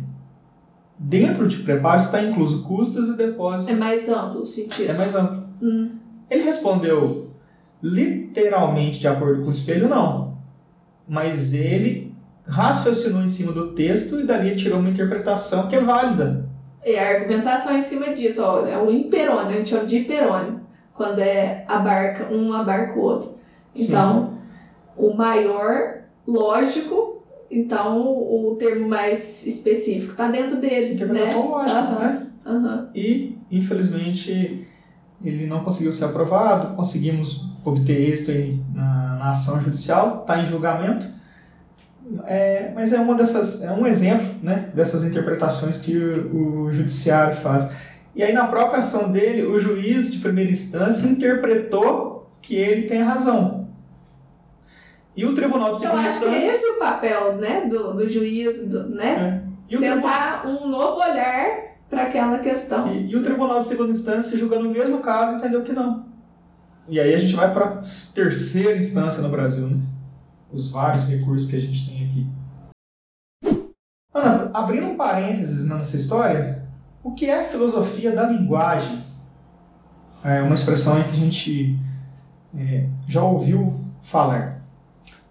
Dentro 0.97 1.47
de 1.47 1.57
preparo 1.57 1.99
está 1.99 2.21
incluso 2.21 2.63
custas 2.63 3.09
e 3.09 3.17
depósito. 3.17 3.71
É 3.71 3.75
mais 3.75 4.07
amplo 4.07 4.41
o 4.41 4.45
sentido. 4.45 4.89
É 4.89 4.93
mais 4.93 5.15
amplo. 5.15 5.43
Hum. 5.61 5.91
Ele 6.29 6.43
respondeu 6.43 7.29
literalmente 7.83 8.99
de 8.99 9.07
acordo 9.07 9.41
com 9.41 9.49
o 9.49 9.51
espelho, 9.51 9.89
não. 9.89 10.37
Mas 11.07 11.53
ele 11.53 12.15
raciocinou 12.47 13.21
em 13.21 13.27
cima 13.27 13.51
do 13.51 13.73
texto 13.73 14.19
e 14.19 14.23
dali 14.23 14.55
tirou 14.55 14.79
uma 14.79 14.89
interpretação 14.89 15.67
que 15.67 15.75
é 15.75 15.81
válida. 15.81 16.45
E 16.85 16.95
a 16.95 17.09
argumentação 17.09 17.75
em 17.75 17.81
cima 17.81 18.13
disso, 18.13 18.43
olha, 18.43 18.69
é 18.69 18.77
o 18.77 18.91
imperônio, 18.91 19.49
a 19.49 19.53
gente 19.53 19.71
chama 19.71 19.85
de 19.85 19.97
hiperônio, 19.97 20.61
quando 20.93 21.19
é 21.19 21.65
abarca, 21.67 22.31
um 22.31 22.53
abarca 22.53 22.97
o 22.97 23.01
outro. 23.01 23.35
Então, 23.75 24.37
o 24.95 25.13
maior, 25.13 26.03
lógico, 26.27 27.14
então 27.49 28.01
o 28.01 28.55
termo 28.57 28.87
mais 28.87 29.45
específico 29.45 30.11
está 30.11 30.29
dentro 30.29 30.59
dele, 30.59 30.93
Interpretação 30.93 31.43
né? 31.43 31.49
lógica, 31.49 31.79
Aham. 31.79 31.99
né? 31.99 32.27
Aham. 32.45 32.89
E, 32.93 33.37
infelizmente, 33.51 34.67
ele 35.23 35.47
não 35.47 35.63
conseguiu 35.63 35.91
ser 35.91 36.05
aprovado, 36.05 36.75
conseguimos 36.75 37.49
obter 37.63 38.11
êxito 38.11 38.31
aí 38.31 38.59
na, 38.73 39.15
na 39.15 39.31
ação 39.31 39.61
judicial, 39.61 40.21
está 40.21 40.39
em 40.39 40.45
julgamento. 40.45 41.07
É, 42.25 42.71
mas 42.75 42.93
é 42.93 42.99
uma 42.99 43.15
dessas, 43.15 43.63
é 43.63 43.71
um 43.71 43.87
exemplo, 43.87 44.27
né, 44.41 44.69
dessas 44.75 45.03
interpretações 45.03 45.77
que 45.77 45.97
o, 45.97 46.65
o 46.65 46.71
judiciário 46.71 47.35
faz. 47.37 47.71
E 48.15 48.21
aí 48.21 48.31
na 48.31 48.45
própria 48.45 48.79
ação 48.79 49.11
dele, 49.11 49.43
o 49.43 49.57
juiz 49.57 50.11
de 50.11 50.19
primeira 50.19 50.51
instância 50.51 51.07
interpretou 51.07 52.29
que 52.41 52.55
ele 52.55 52.83
tem 52.83 53.01
razão. 53.01 53.64
E 55.15 55.25
o 55.25 55.33
tribunal 55.33 55.73
de 55.73 55.75
Eu 55.75 55.77
segunda 55.77 56.01
acho 56.01 56.19
que 56.19 56.25
instância 56.25 56.55
esse 56.55 56.65
é 56.65 56.71
o 56.71 56.79
papel, 56.79 57.35
né, 57.37 57.65
do, 57.69 57.93
do 57.93 58.09
juiz, 58.09 58.67
do, 58.67 58.89
né? 58.89 59.43
e 59.69 59.77
o, 59.77 59.79
tribunal, 59.79 60.01
Tentar 60.01 60.47
um 60.47 60.67
novo 60.67 60.99
olhar 61.01 61.75
para 61.89 62.03
aquela 62.03 62.39
questão. 62.39 62.91
e, 62.93 63.11
e 63.11 63.15
o 63.15 63.23
tribunal 63.23 63.59
de 63.59 63.67
segunda 63.67 63.91
instância 63.91 64.37
julgando 64.37 64.67
o 64.67 64.71
mesmo 64.71 64.99
caso 64.99 65.37
entendeu 65.37 65.63
que 65.63 65.71
não. 65.71 66.05
E 66.87 66.99
aí 66.99 67.13
a 67.13 67.17
gente 67.17 67.35
vai 67.35 67.51
para 67.53 67.81
terceira 68.13 68.77
instância 68.77 69.21
no 69.21 69.29
Brasil, 69.29 69.67
né? 69.67 69.79
Os 70.51 70.69
vários 70.69 71.05
recursos 71.05 71.49
que 71.49 71.55
a 71.55 71.59
gente 71.59 71.87
tem 71.89 72.05
aqui. 72.05 72.27
Ana, 74.13 74.51
abrindo 74.53 74.87
um 74.87 74.95
parênteses 74.97 75.67
nessa 75.67 75.97
história, 75.97 76.63
O 77.03 77.13
que 77.13 77.27
é 77.29 77.39
a 77.41 77.43
filosofia 77.43 78.11
da 78.15 78.27
linguagem? 78.27 79.03
É 80.23 80.41
uma 80.41 80.55
expressão 80.55 81.01
que 81.03 81.09
a 81.09 81.13
gente 81.13 81.79
é, 82.57 82.87
já 83.07 83.23
ouviu 83.23 83.79
falar. 84.01 84.54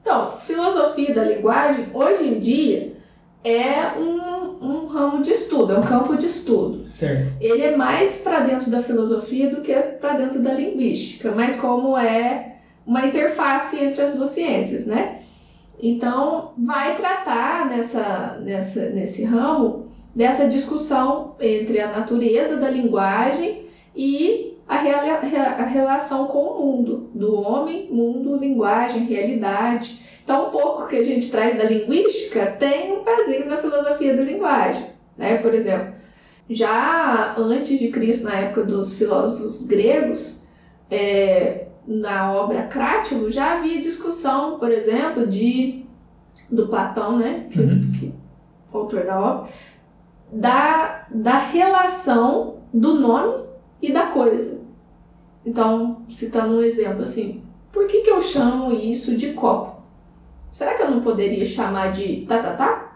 Então, 0.04 0.32
filosofia 0.40 1.14
da 1.14 1.24
linguagem, 1.24 1.86
hoje 1.94 2.28
em 2.28 2.38
dia, 2.38 2.94
é 3.42 3.98
um, 3.98 4.58
um 4.60 4.86
ramo 4.86 5.22
de 5.22 5.30
estudo, 5.30 5.72
é 5.72 5.78
um 5.78 5.82
campo 5.82 6.14
de 6.14 6.26
estudo. 6.26 6.86
Certo. 6.86 7.32
Ele 7.40 7.62
é 7.62 7.74
mais 7.74 8.18
para 8.18 8.40
dentro 8.40 8.70
da 8.70 8.82
filosofia 8.82 9.48
do 9.48 9.62
que 9.62 9.72
para 9.72 10.12
dentro 10.12 10.42
da 10.42 10.52
linguística, 10.52 11.32
mas 11.34 11.56
como 11.56 11.96
é 11.96 12.56
uma 12.86 13.06
interface 13.06 13.82
entre 13.82 14.02
as 14.02 14.14
duas 14.14 14.28
ciências, 14.28 14.86
né? 14.86 15.20
Então, 15.80 16.52
vai 16.58 16.96
tratar 16.98 17.66
nessa, 17.66 18.38
nessa, 18.42 18.90
nesse 18.90 19.24
ramo 19.24 19.86
dessa 20.14 20.46
discussão 20.46 21.34
entre 21.40 21.80
a 21.80 21.90
natureza 21.90 22.58
da 22.58 22.68
linguagem 22.68 23.62
e 23.96 24.53
a, 24.66 24.76
a 24.76 25.66
relação 25.66 26.26
com 26.26 26.38
o 26.38 26.66
mundo, 26.66 27.10
do 27.14 27.34
homem, 27.40 27.88
mundo, 27.90 28.36
linguagem, 28.36 29.04
realidade. 29.04 30.00
Então, 30.22 30.48
um 30.48 30.50
pouco 30.50 30.88
que 30.88 30.96
a 30.96 31.04
gente 31.04 31.30
traz 31.30 31.56
da 31.58 31.64
linguística 31.64 32.46
tem 32.58 32.92
um 32.92 33.04
pezinho 33.04 33.48
da 33.48 33.58
filosofia 33.58 34.16
da 34.16 34.22
linguagem. 34.22 34.86
Né? 35.16 35.36
Por 35.38 35.54
exemplo, 35.54 35.94
já 36.48 37.34
antes 37.36 37.78
de 37.78 37.88
Cristo, 37.88 38.24
na 38.24 38.36
época 38.36 38.64
dos 38.64 38.96
filósofos 38.96 39.66
gregos, 39.66 40.46
é, 40.90 41.66
na 41.86 42.32
obra 42.32 42.64
Crátilo, 42.64 43.30
já 43.30 43.58
havia 43.58 43.80
discussão, 43.80 44.58
por 44.58 44.70
exemplo, 44.70 45.26
de 45.26 45.84
do 46.50 46.68
Platão, 46.68 47.18
né, 47.18 47.46
que, 47.50 47.60
uhum. 47.60 47.92
que 47.92 48.14
autor 48.72 49.04
da 49.04 49.20
obra, 49.20 49.48
da, 50.32 51.06
da 51.10 51.36
relação 51.38 52.58
do 52.72 52.94
nome 52.94 53.44
e 53.80 53.92
da 53.92 54.06
coisa. 54.08 54.62
Então, 55.44 56.02
citando 56.08 56.56
um 56.56 56.62
exemplo 56.62 57.02
assim, 57.02 57.42
por 57.72 57.86
que, 57.86 58.02
que 58.02 58.10
eu 58.10 58.20
chamo 58.20 58.72
isso 58.72 59.16
de 59.16 59.32
copo? 59.32 59.82
Será 60.52 60.74
que 60.74 60.82
eu 60.82 60.90
não 60.90 61.02
poderia 61.02 61.44
chamar 61.44 61.92
de 61.92 62.24
tatatá? 62.26 62.56
Tá, 62.56 62.64
tá? 62.66 62.94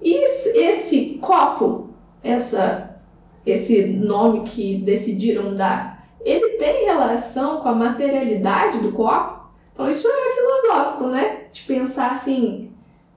Isso, 0.00 0.48
esse 0.54 1.18
copo, 1.20 1.90
essa, 2.22 3.00
esse 3.44 3.86
nome 3.86 4.42
que 4.44 4.78
decidiram 4.78 5.54
dar, 5.54 6.06
ele 6.24 6.56
tem 6.58 6.86
relação 6.86 7.60
com 7.60 7.68
a 7.68 7.74
materialidade 7.74 8.80
do 8.80 8.92
copo? 8.92 9.46
Então 9.72 9.88
isso 9.88 10.08
é 10.08 10.34
filosófico, 10.34 11.08
né? 11.08 11.44
De 11.52 11.62
pensar 11.62 12.12
assim, 12.12 12.70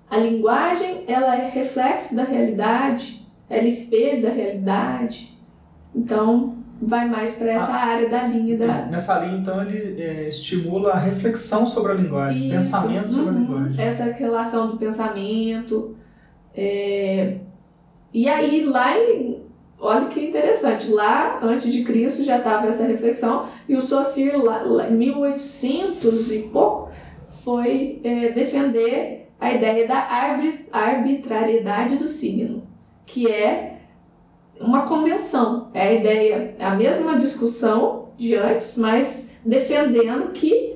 a 0.09 0.17
linguagem 0.17 1.05
ela 1.07 1.36
é 1.36 1.49
reflexo 1.49 2.15
da 2.15 2.24
realidade, 2.24 3.26
ela 3.49 3.63
é 3.63 3.67
espelho 3.67 4.24
da 4.24 4.30
realidade. 4.30 5.39
Então 5.94 6.60
vai 6.82 7.08
mais 7.08 7.36
para 7.36 7.52
essa 7.52 7.72
ah, 7.72 7.86
área 7.86 8.10
da 8.10 8.28
linha 8.28 8.58
da. 8.58 8.86
Nessa 8.86 9.20
linha, 9.20 9.40
então, 9.40 9.62
ele 9.62 10.02
é, 10.02 10.30
estimula 10.30 10.92
a 10.92 11.00
reflexão 11.00 11.66
sobre 11.66 11.92
a 11.92 11.96
linguagem, 11.96 12.48
Isso. 12.48 12.56
pensamento 12.56 13.10
sobre 13.10 13.32
uhum. 13.32 13.36
a 13.36 13.40
linguagem. 13.40 13.86
Essa 13.86 14.04
relação 14.06 14.68
do 14.68 14.78
pensamento. 14.78 15.96
É... 16.56 17.38
E 18.14 18.28
aí, 18.28 18.66
lá 18.66 18.98
em. 18.98 19.50
Olha 19.82 20.08
que 20.08 20.20
interessante, 20.20 20.92
lá 20.92 21.40
antes 21.42 21.72
de 21.72 21.84
Cristo 21.86 22.26
já 22.26 22.40
estava 22.40 22.68
essa 22.68 22.86
reflexão, 22.86 23.48
e 23.68 23.78
o 23.78 23.82
Saussure, 23.82 24.36
lá, 24.36 24.62
lá 24.62 24.90
em 24.90 24.94
1800 24.94 26.30
e 26.32 26.40
pouco, 26.52 26.90
foi 27.46 28.02
é, 28.04 28.30
defender 28.34 29.30
a 29.40 29.54
ideia 29.54 29.88
da 29.88 30.06
arbitrariedade 30.74 31.96
do 31.96 32.10
signo, 32.10 32.64
que 33.06 33.32
é 33.32 33.79
uma 34.60 34.84
convenção. 34.84 35.70
É 35.74 35.88
a 35.88 35.93
ideia, 35.93 36.55
é 36.57 36.66
a 36.66 36.76
mesma 36.76 37.18
discussão 37.18 38.10
de 38.18 38.36
antes, 38.36 38.78
mas 38.78 39.32
defendendo 39.45 40.32
que 40.32 40.76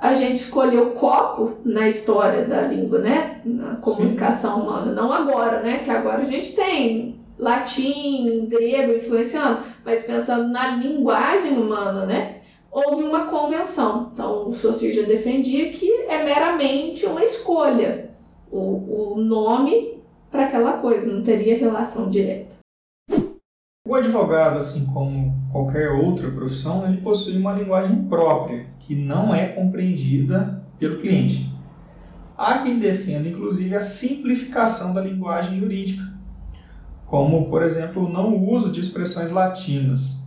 a 0.00 0.14
gente 0.14 0.36
escolheu 0.36 0.92
copo 0.92 1.58
na 1.64 1.86
história 1.88 2.44
da 2.44 2.62
língua, 2.62 3.00
né? 3.00 3.40
Na 3.44 3.76
comunicação 3.76 4.56
Sim. 4.56 4.62
humana. 4.62 4.92
Não 4.92 5.12
agora, 5.12 5.60
né? 5.60 5.78
Que 5.84 5.90
agora 5.90 6.22
a 6.22 6.26
gente 6.26 6.54
tem 6.54 7.20
latim, 7.38 8.46
grego 8.46 8.94
influenciando, 8.94 9.60
mas 9.84 10.04
pensando 10.04 10.48
na 10.48 10.76
linguagem 10.76 11.52
humana, 11.52 12.06
né? 12.06 12.36
Houve 12.70 13.02
uma 13.02 13.26
convenção. 13.26 14.10
Então, 14.12 14.48
o 14.48 14.54
Saussure 14.54 14.92
já 14.92 15.02
defendia 15.02 15.70
que 15.70 15.90
é 16.08 16.24
meramente 16.24 17.04
uma 17.04 17.24
escolha. 17.24 18.10
O, 18.50 19.14
o 19.14 19.16
nome 19.18 20.00
para 20.30 20.44
aquela 20.44 20.74
coisa, 20.74 21.12
não 21.12 21.22
teria 21.22 21.58
relação 21.58 22.08
direta. 22.08 22.59
O 23.90 23.94
advogado, 23.96 24.56
assim 24.56 24.86
como 24.86 25.34
qualquer 25.50 25.90
outra 25.90 26.30
profissão, 26.30 26.86
ele 26.86 26.98
possui 26.98 27.36
uma 27.36 27.54
linguagem 27.54 28.04
própria, 28.04 28.66
que 28.78 28.94
não 28.94 29.34
é 29.34 29.48
compreendida 29.48 30.62
pelo 30.78 31.00
cliente. 31.00 31.52
Há 32.38 32.58
quem 32.58 32.78
defenda, 32.78 33.28
inclusive, 33.28 33.74
a 33.74 33.82
simplificação 33.82 34.94
da 34.94 35.00
linguagem 35.00 35.58
jurídica, 35.58 36.08
como, 37.04 37.50
por 37.50 37.64
exemplo, 37.64 38.06
o 38.06 38.08
não 38.08 38.36
uso 38.36 38.70
de 38.70 38.80
expressões 38.80 39.32
latinas. 39.32 40.22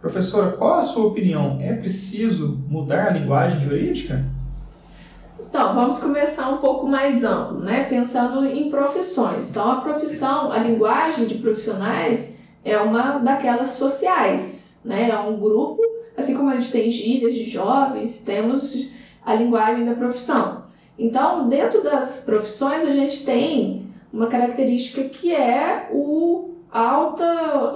Professora, 0.00 0.52
qual 0.52 0.78
a 0.78 0.82
sua 0.82 1.04
opinião? 1.04 1.58
É 1.60 1.74
preciso 1.74 2.64
mudar 2.66 3.08
a 3.08 3.10
linguagem 3.10 3.60
jurídica? 3.60 4.24
Então, 5.38 5.74
vamos 5.74 5.98
começar 5.98 6.48
um 6.48 6.56
pouco 6.62 6.88
mais 6.88 7.22
amplo, 7.22 7.58
né? 7.58 7.84
pensando 7.90 8.46
em 8.46 8.70
profissões. 8.70 9.50
Então, 9.50 9.70
a 9.70 9.82
profissão, 9.82 10.50
a 10.50 10.60
linguagem 10.60 11.26
de 11.26 11.34
profissionais 11.34 12.35
é 12.66 12.76
uma 12.78 13.18
daquelas 13.18 13.70
sociais, 13.70 14.80
né? 14.84 15.08
É 15.08 15.16
um 15.16 15.38
grupo, 15.38 15.80
assim 16.16 16.36
como 16.36 16.50
a 16.50 16.56
gente 16.56 16.72
tem 16.72 16.90
gírias 16.90 17.36
de 17.36 17.48
jovens, 17.48 18.24
temos 18.24 18.90
a 19.24 19.34
linguagem 19.34 19.84
da 19.84 19.94
profissão. 19.94 20.64
Então, 20.98 21.48
dentro 21.48 21.82
das 21.82 22.22
profissões, 22.26 22.84
a 22.84 22.90
gente 22.90 23.24
tem 23.24 23.86
uma 24.12 24.26
característica 24.26 25.04
que 25.04 25.32
é 25.32 25.88
o 25.92 26.56
alto 26.70 27.22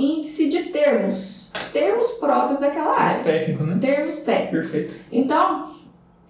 índice 0.01 0.49
de 0.49 0.65
termos, 0.65 1.53
termos 1.73 2.09
próprios 2.13 2.59
daquela 2.59 2.99
área. 2.99 3.23
Termos 3.23 3.25
técnicos, 3.25 3.67
né? 3.69 3.79
Termos 3.81 4.17
técnicos. 4.23 4.71
Perfeito. 4.71 4.95
Então, 5.13 5.71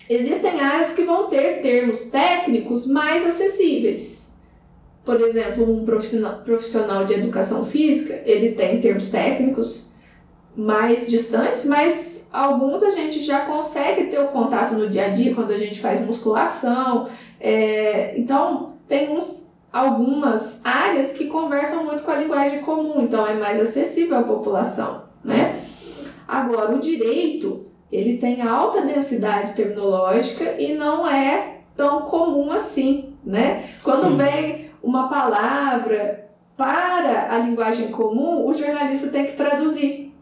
existem 0.07 0.61
áreas 0.61 0.93
que 0.93 1.03
vão 1.03 1.29
ter 1.29 1.63
termos 1.63 2.11
técnicos 2.11 2.87
mais 2.87 3.27
acessíveis 3.27 4.20
por 5.11 5.21
exemplo, 5.21 5.69
um 5.69 5.85
profissional 5.85 7.05
de 7.05 7.15
educação 7.15 7.65
física, 7.65 8.23
ele 8.25 8.53
tem 8.53 8.81
termos 8.81 9.09
técnicos 9.09 9.93
mais 10.55 11.11
distantes, 11.11 11.65
mas 11.65 12.29
alguns 12.33 12.81
a 12.85 12.93
gente 12.93 13.21
já 13.21 13.41
consegue 13.41 14.05
ter 14.05 14.21
o 14.21 14.29
contato 14.29 14.75
no 14.75 14.89
dia 14.89 15.07
a 15.07 15.09
dia 15.09 15.35
quando 15.35 15.51
a 15.51 15.59
gente 15.59 15.81
faz 15.81 16.01
musculação. 16.01 17.09
É, 17.41 18.17
então, 18.17 18.75
tem 18.87 19.11
uns, 19.11 19.53
algumas 19.73 20.65
áreas 20.65 21.13
que 21.13 21.27
conversam 21.27 21.83
muito 21.83 22.05
com 22.05 22.13
a 22.13 22.17
linguagem 22.19 22.61
comum, 22.61 23.03
então 23.03 23.27
é 23.27 23.35
mais 23.35 23.61
acessível 23.61 24.19
à 24.19 24.23
população, 24.23 25.07
né? 25.25 25.61
Agora, 26.29 26.77
o 26.77 26.79
direito, 26.79 27.67
ele 27.91 28.17
tem 28.17 28.43
alta 28.43 28.83
densidade 28.83 29.55
terminológica 29.55 30.55
e 30.57 30.77
não 30.77 31.05
é 31.05 31.63
tão 31.77 32.03
comum 32.03 32.53
assim, 32.53 33.13
né? 33.25 33.71
Quando 33.83 34.11
Sim. 34.11 34.17
vem 34.17 34.70
uma 34.83 35.09
palavra 35.09 36.29
para 36.57 37.35
a 37.35 37.39
linguagem 37.39 37.89
comum, 37.91 38.47
o 38.47 38.55
jornalista 38.55 39.09
tem 39.09 39.27
que 39.27 39.33
traduzir. 39.33 40.13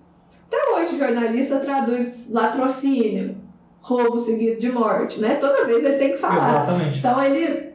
Até 0.46 0.70
hoje 0.72 0.94
o 0.94 0.98
jornalista 0.98 1.58
traduz 1.58 2.30
latrocínio, 2.30 3.36
roubo 3.80 4.18
seguido 4.18 4.60
de 4.60 4.70
morte, 4.70 5.20
né? 5.20 5.34
Toda 5.36 5.66
vez 5.66 5.84
ele 5.84 5.96
tem 5.96 6.12
que 6.12 6.18
falar. 6.18 6.36
Exatamente. 6.36 6.98
Então 6.98 7.22
ele 7.22 7.68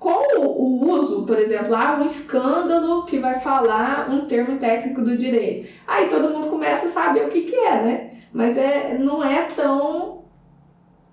com 0.00 0.38
o 0.38 0.90
uso, 0.90 1.26
por 1.26 1.38
exemplo, 1.38 1.74
há 1.76 1.98
um 2.00 2.06
escândalo 2.06 3.04
que 3.04 3.18
vai 3.18 3.38
falar 3.38 4.08
um 4.10 4.24
termo 4.26 4.58
técnico 4.58 5.02
do 5.02 5.16
direito. 5.16 5.68
Aí 5.86 6.08
todo 6.08 6.30
mundo 6.30 6.48
começa 6.48 6.86
a 6.86 6.90
saber 6.90 7.26
o 7.26 7.28
que, 7.28 7.42
que 7.42 7.54
é, 7.54 7.82
né? 7.82 8.10
Mas 8.32 8.56
é, 8.56 8.96
não 8.98 9.22
é 9.22 9.42
tão 9.42 10.22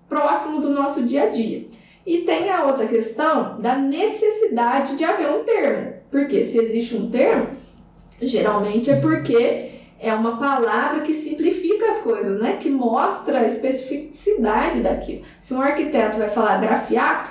próximo 0.07 0.61
do 0.61 0.69
nosso 0.69 1.03
dia 1.03 1.23
a 1.23 1.29
dia. 1.29 1.67
E 2.07 2.19
tem 2.19 2.49
a 2.49 2.63
outra 2.63 2.87
questão 2.87 3.59
da 3.59 3.75
necessidade 3.75 4.95
de 4.95 5.03
haver 5.03 5.29
um 5.29 5.43
termo. 5.43 5.93
Porque 6.09 6.45
se 6.45 6.57
existe 6.57 6.95
um 6.95 7.11
termo, 7.11 7.49
geralmente 8.21 8.89
é 8.89 8.95
porque 9.01 9.71
é 9.99 10.13
uma 10.13 10.37
palavra 10.37 11.01
que 11.01 11.13
simplifica 11.13 11.89
as 11.89 12.01
coisas, 12.03 12.39
né? 12.39 12.55
Que 12.61 12.69
mostra 12.69 13.39
a 13.39 13.47
especificidade 13.47 14.79
daquilo. 14.79 15.23
Se 15.41 15.53
um 15.53 15.61
arquiteto 15.61 16.17
vai 16.17 16.29
falar 16.29 16.61
grafiato, 16.61 17.29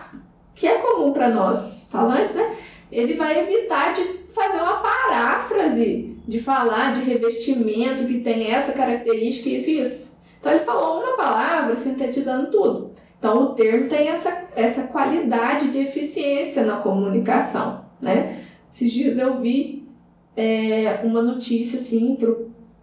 que 0.55 0.67
é 0.67 0.77
comum 0.77 1.11
para 1.11 1.31
nós 1.31 1.89
falantes, 1.91 2.35
né? 2.35 2.55
Ele 2.93 3.15
vai 3.15 3.41
evitar 3.41 3.95
de 3.95 4.03
fazer 4.35 4.59
uma 4.59 4.83
paráfrase, 4.83 6.19
de 6.29 6.39
falar 6.39 6.93
de 6.93 7.01
revestimento 7.01 8.05
que 8.05 8.21
tem 8.21 8.51
essa 8.51 8.73
característica, 8.75 9.49
isso 9.49 9.71
e 9.71 9.81
isso. 9.81 10.23
Então 10.39 10.53
ele 10.53 10.65
falou 10.65 11.03
uma 11.03 11.17
palavra 11.17 11.75
sintetizando 11.77 12.51
tudo. 12.51 12.95
Então, 13.27 13.43
o 13.43 13.47
termo 13.55 13.89
tem 13.89 14.09
essa, 14.09 14.45
essa 14.55 14.85
qualidade 14.85 15.73
de 15.73 15.81
eficiência 15.81 16.65
na 16.65 16.77
comunicação, 16.77 17.85
né? 18.01 18.45
Esses 18.73 18.93
dias 18.93 19.19
eu 19.19 19.41
vi 19.41 19.89
é, 20.37 21.01
uma 21.03 21.21
notícia 21.21 21.77
assim 21.77 22.17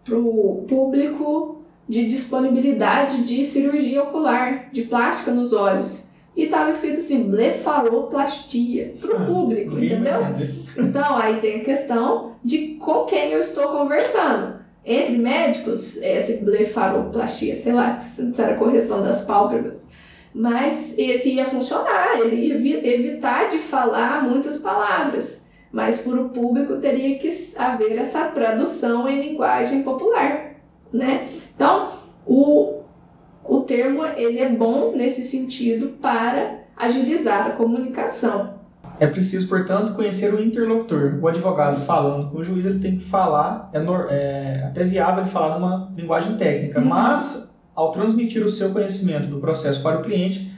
para 0.03 0.17
o 0.17 0.65
público 0.67 1.61
de 1.87 2.05
disponibilidade 2.07 3.23
de 3.23 3.45
cirurgia 3.45 4.03
ocular, 4.03 4.69
de 4.69 4.81
plástica 4.81 5.31
nos 5.31 5.53
olhos. 5.53 6.09
E 6.35 6.43
estava 6.43 6.71
escrito 6.71 6.97
assim, 6.97 7.29
blefaroplastia, 7.29 8.95
para 8.99 9.17
o 9.17 9.23
ah, 9.23 9.25
público, 9.25 9.77
entendeu? 9.77 10.19
Então, 10.77 11.15
aí 11.15 11.39
tem 11.39 11.61
a 11.61 11.63
questão 11.63 12.33
de 12.43 12.75
com 12.79 13.05
quem 13.05 13.31
eu 13.31 13.39
estou 13.39 13.69
conversando. 13.69 14.55
Entre 14.83 15.17
médicos, 15.17 16.01
essa 16.01 16.43
blefaroplastia, 16.43 17.55
sei 17.55 17.71
lá, 17.71 17.97
se 17.99 18.41
era 18.41 18.55
correção 18.55 19.01
das 19.01 19.23
pálpebras. 19.23 19.92
Mas 20.33 20.97
esse 20.97 21.33
ia 21.33 21.45
funcionar, 21.45 22.19
ele 22.19 22.35
ia 22.47 22.95
evitar 22.95 23.49
de 23.49 23.59
falar 23.59 24.23
muitas 24.23 24.57
palavras. 24.57 25.47
Mas 25.71 25.99
para 25.99 26.21
o 26.21 26.29
público 26.29 26.77
teria 26.77 27.17
que 27.19 27.29
haver 27.57 27.97
essa 27.97 28.25
tradução 28.25 29.07
em 29.07 29.29
linguagem 29.29 29.83
popular, 29.83 30.55
né? 30.91 31.29
Então, 31.55 31.93
o, 32.25 32.81
o 33.43 33.61
termo 33.61 34.05
ele 34.05 34.39
é 34.39 34.49
bom 34.49 34.93
nesse 34.95 35.23
sentido 35.23 35.89
para 36.01 36.59
agilizar 36.77 37.47
a 37.47 37.51
comunicação. 37.51 38.53
É 38.99 39.07
preciso, 39.07 39.47
portanto, 39.47 39.93
conhecer 39.93 40.33
o 40.33 40.41
interlocutor. 40.41 41.19
O 41.19 41.27
advogado 41.27 41.81
falando 41.81 42.29
com 42.29 42.37
o 42.37 42.43
juiz, 42.43 42.65
ele 42.65 42.79
tem 42.79 42.97
que 42.97 43.03
falar, 43.03 43.71
é, 43.73 43.79
é 44.11 44.63
até 44.65 44.83
viável 44.83 45.23
ele 45.23 45.31
falar 45.31 45.59
numa 45.59 45.91
linguagem 45.95 46.37
técnica, 46.37 46.79
uhum. 46.79 46.85
mas 46.85 47.52
ao 47.75 47.91
transmitir 47.91 48.43
o 48.43 48.49
seu 48.49 48.71
conhecimento 48.71 49.27
do 49.27 49.39
processo 49.39 49.81
para 49.81 49.99
o 49.99 50.03
cliente, 50.03 50.51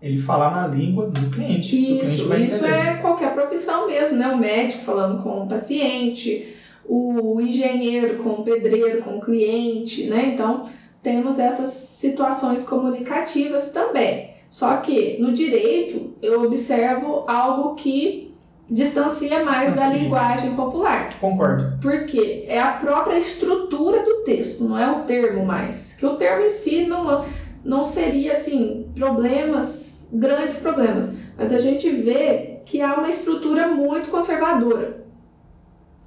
ele 0.00 0.18
falar 0.18 0.50
na 0.50 0.66
língua 0.66 1.06
do 1.06 1.30
cliente. 1.30 2.00
Isso, 2.00 2.26
cliente 2.26 2.54
isso 2.54 2.66
é 2.66 2.96
qualquer 2.96 3.32
profissão 3.34 3.86
mesmo, 3.86 4.16
né? 4.16 4.28
O 4.28 4.38
médico 4.38 4.84
falando 4.84 5.22
com 5.22 5.44
o 5.44 5.48
paciente, 5.48 6.54
o 6.84 7.40
engenheiro 7.40 8.22
com 8.22 8.30
o 8.30 8.42
pedreiro, 8.42 9.02
com 9.02 9.18
o 9.18 9.20
cliente, 9.20 10.04
né? 10.04 10.32
Então, 10.34 10.68
temos 11.02 11.38
essas 11.38 11.72
situações 11.72 12.64
comunicativas 12.64 13.70
também. 13.70 14.32
Só 14.50 14.78
que 14.78 15.18
no 15.18 15.32
direito 15.32 16.14
eu 16.20 16.42
observo 16.42 17.24
algo 17.28 17.74
que 17.74 18.31
distancia 18.70 19.44
mais 19.44 19.72
distancia. 19.72 19.90
da 19.90 19.96
linguagem 19.96 20.54
popular. 20.54 21.18
Concordo. 21.18 21.78
Porque 21.80 22.44
é 22.46 22.60
a 22.60 22.72
própria 22.72 23.16
estrutura 23.16 24.02
do 24.04 24.24
texto, 24.24 24.64
não 24.64 24.78
é 24.78 24.90
o 24.90 25.04
termo 25.04 25.44
mais. 25.44 25.94
Que 25.96 26.06
o 26.06 26.16
termo 26.16 26.44
em 26.44 26.50
si 26.50 26.86
não, 26.86 27.24
não 27.64 27.84
seria 27.84 28.32
assim 28.32 28.90
problemas, 28.94 30.08
grandes 30.12 30.58
problemas, 30.58 31.16
mas 31.36 31.52
a 31.52 31.60
gente 31.60 31.88
vê 31.90 32.60
que 32.64 32.80
há 32.80 32.94
uma 32.94 33.08
estrutura 33.08 33.68
muito 33.68 34.10
conservadora. 34.10 35.02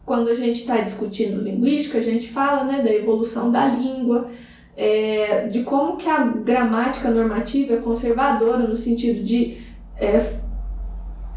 Quando 0.06 0.30
a 0.30 0.36
gente 0.36 0.62
está 0.62 0.78
discutindo 0.78 1.42
linguística, 1.42 1.98
a 1.98 2.02
gente 2.02 2.30
fala 2.30 2.64
né, 2.64 2.82
da 2.84 2.94
evolução 2.94 3.52
da 3.52 3.66
língua, 3.66 4.30
é, 4.78 5.48
de 5.48 5.64
como 5.64 5.98
que 5.98 6.08
a 6.08 6.24
gramática 6.24 7.10
normativa 7.10 7.74
é 7.74 7.78
conservadora 7.78 8.68
no 8.68 8.76
sentido 8.76 9.24
de 9.24 9.58
é, 9.98 10.20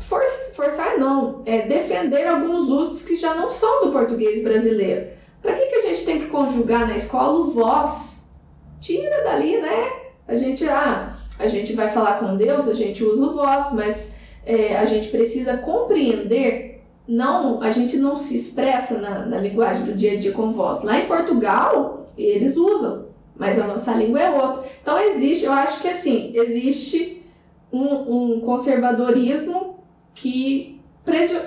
for, 0.00 0.22
forçar 0.54 0.98
não, 0.98 1.42
é 1.46 1.62
defender 1.62 2.26
alguns 2.26 2.68
usos 2.68 3.02
que 3.02 3.16
já 3.16 3.34
não 3.34 3.50
são 3.50 3.84
do 3.84 3.92
português 3.92 4.42
brasileiro. 4.42 5.08
Para 5.42 5.54
que, 5.54 5.66
que 5.66 5.74
a 5.76 5.82
gente 5.82 6.04
tem 6.04 6.18
que 6.20 6.26
conjugar 6.26 6.86
na 6.86 6.96
escola 6.96 7.40
o 7.40 7.44
vós? 7.44 8.28
Tira 8.80 9.22
dali, 9.24 9.60
né? 9.60 9.92
A 10.26 10.36
gente, 10.36 10.68
ah, 10.68 11.14
a 11.38 11.46
gente 11.46 11.72
vai 11.72 11.88
falar 11.88 12.18
com 12.18 12.36
Deus, 12.36 12.68
a 12.68 12.74
gente 12.74 13.02
usa 13.02 13.26
o 13.26 13.34
vós, 13.34 13.72
mas 13.72 14.16
é, 14.44 14.76
a 14.76 14.84
gente 14.84 15.08
precisa 15.08 15.56
compreender, 15.58 16.82
não, 17.06 17.62
a 17.62 17.70
gente 17.70 17.96
não 17.96 18.14
se 18.14 18.36
expressa 18.36 19.00
na, 19.00 19.26
na 19.26 19.38
linguagem 19.38 19.86
do 19.86 19.94
dia 19.94 20.12
a 20.12 20.16
dia 20.16 20.32
com 20.32 20.50
voz. 20.50 20.82
Lá 20.82 20.98
em 20.98 21.06
Portugal, 21.06 22.06
eles 22.16 22.56
usam 22.56 23.08
mas 23.38 23.58
a 23.58 23.66
nossa 23.66 23.92
língua 23.94 24.20
é 24.20 24.30
outra. 24.30 24.64
Então 24.82 24.98
existe, 24.98 25.44
eu 25.44 25.52
acho 25.52 25.80
que 25.80 25.88
assim, 25.88 26.32
existe 26.34 27.22
um, 27.72 28.34
um 28.34 28.40
conservadorismo 28.40 29.77
que 30.20 30.80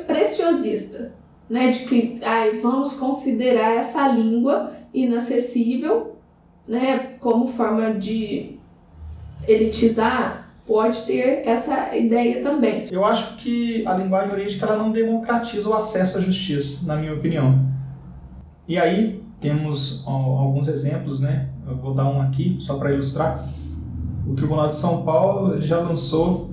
preciosista, 0.08 1.14
né? 1.50 1.72
De 1.72 1.80
que 1.86 2.20
ai, 2.24 2.60
vamos 2.60 2.94
considerar 2.94 3.76
essa 3.76 4.08
língua 4.08 4.74
inacessível, 4.94 6.16
né? 6.68 7.16
Como 7.20 7.48
forma 7.48 7.94
de 7.94 8.58
elitizar, 9.48 10.50
pode 10.66 11.02
ter 11.04 11.46
essa 11.46 11.96
ideia 11.96 12.42
também. 12.42 12.86
Eu 12.92 13.04
acho 13.04 13.36
que 13.38 13.86
a 13.86 13.96
linguagem 13.96 14.30
jurídica 14.30 14.66
ela 14.66 14.78
não 14.78 14.92
democratiza 14.92 15.68
o 15.68 15.74
acesso 15.74 16.18
à 16.18 16.22
justiça, 16.22 16.86
na 16.86 16.96
minha 16.96 17.14
opinião. 17.14 17.60
E 18.68 18.78
aí 18.78 19.22
temos 19.40 20.04
alguns 20.06 20.68
exemplos, 20.68 21.20
né? 21.20 21.50
Eu 21.68 21.76
vou 21.76 21.94
dar 21.94 22.08
um 22.08 22.22
aqui 22.22 22.58
só 22.60 22.78
para 22.78 22.92
ilustrar. 22.94 23.50
O 24.26 24.34
Tribunal 24.34 24.70
de 24.70 24.76
São 24.78 25.04
Paulo 25.04 25.60
já 25.60 25.80
lançou 25.80 26.51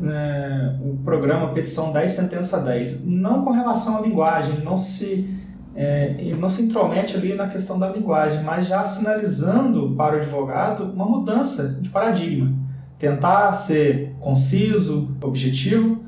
né, 0.00 0.78
o 0.80 0.96
programa 1.04 1.52
Petição 1.52 1.92
10 1.92 2.10
Sentença 2.10 2.60
10. 2.60 3.04
Não 3.04 3.44
com 3.44 3.50
relação 3.50 3.98
à 3.98 4.00
linguagem, 4.00 4.60
não 4.64 4.76
se, 4.76 5.28
é, 5.74 6.34
não 6.38 6.48
se 6.48 6.62
intromete 6.62 7.16
ali 7.16 7.34
na 7.34 7.48
questão 7.48 7.78
da 7.78 7.88
linguagem, 7.88 8.42
mas 8.42 8.66
já 8.66 8.84
sinalizando 8.84 9.94
para 9.96 10.16
o 10.16 10.18
advogado 10.20 10.84
uma 10.84 11.04
mudança 11.04 11.78
de 11.80 11.90
paradigma. 11.90 12.52
Tentar 12.98 13.52
ser 13.54 14.14
conciso, 14.20 15.14
objetivo, 15.20 16.02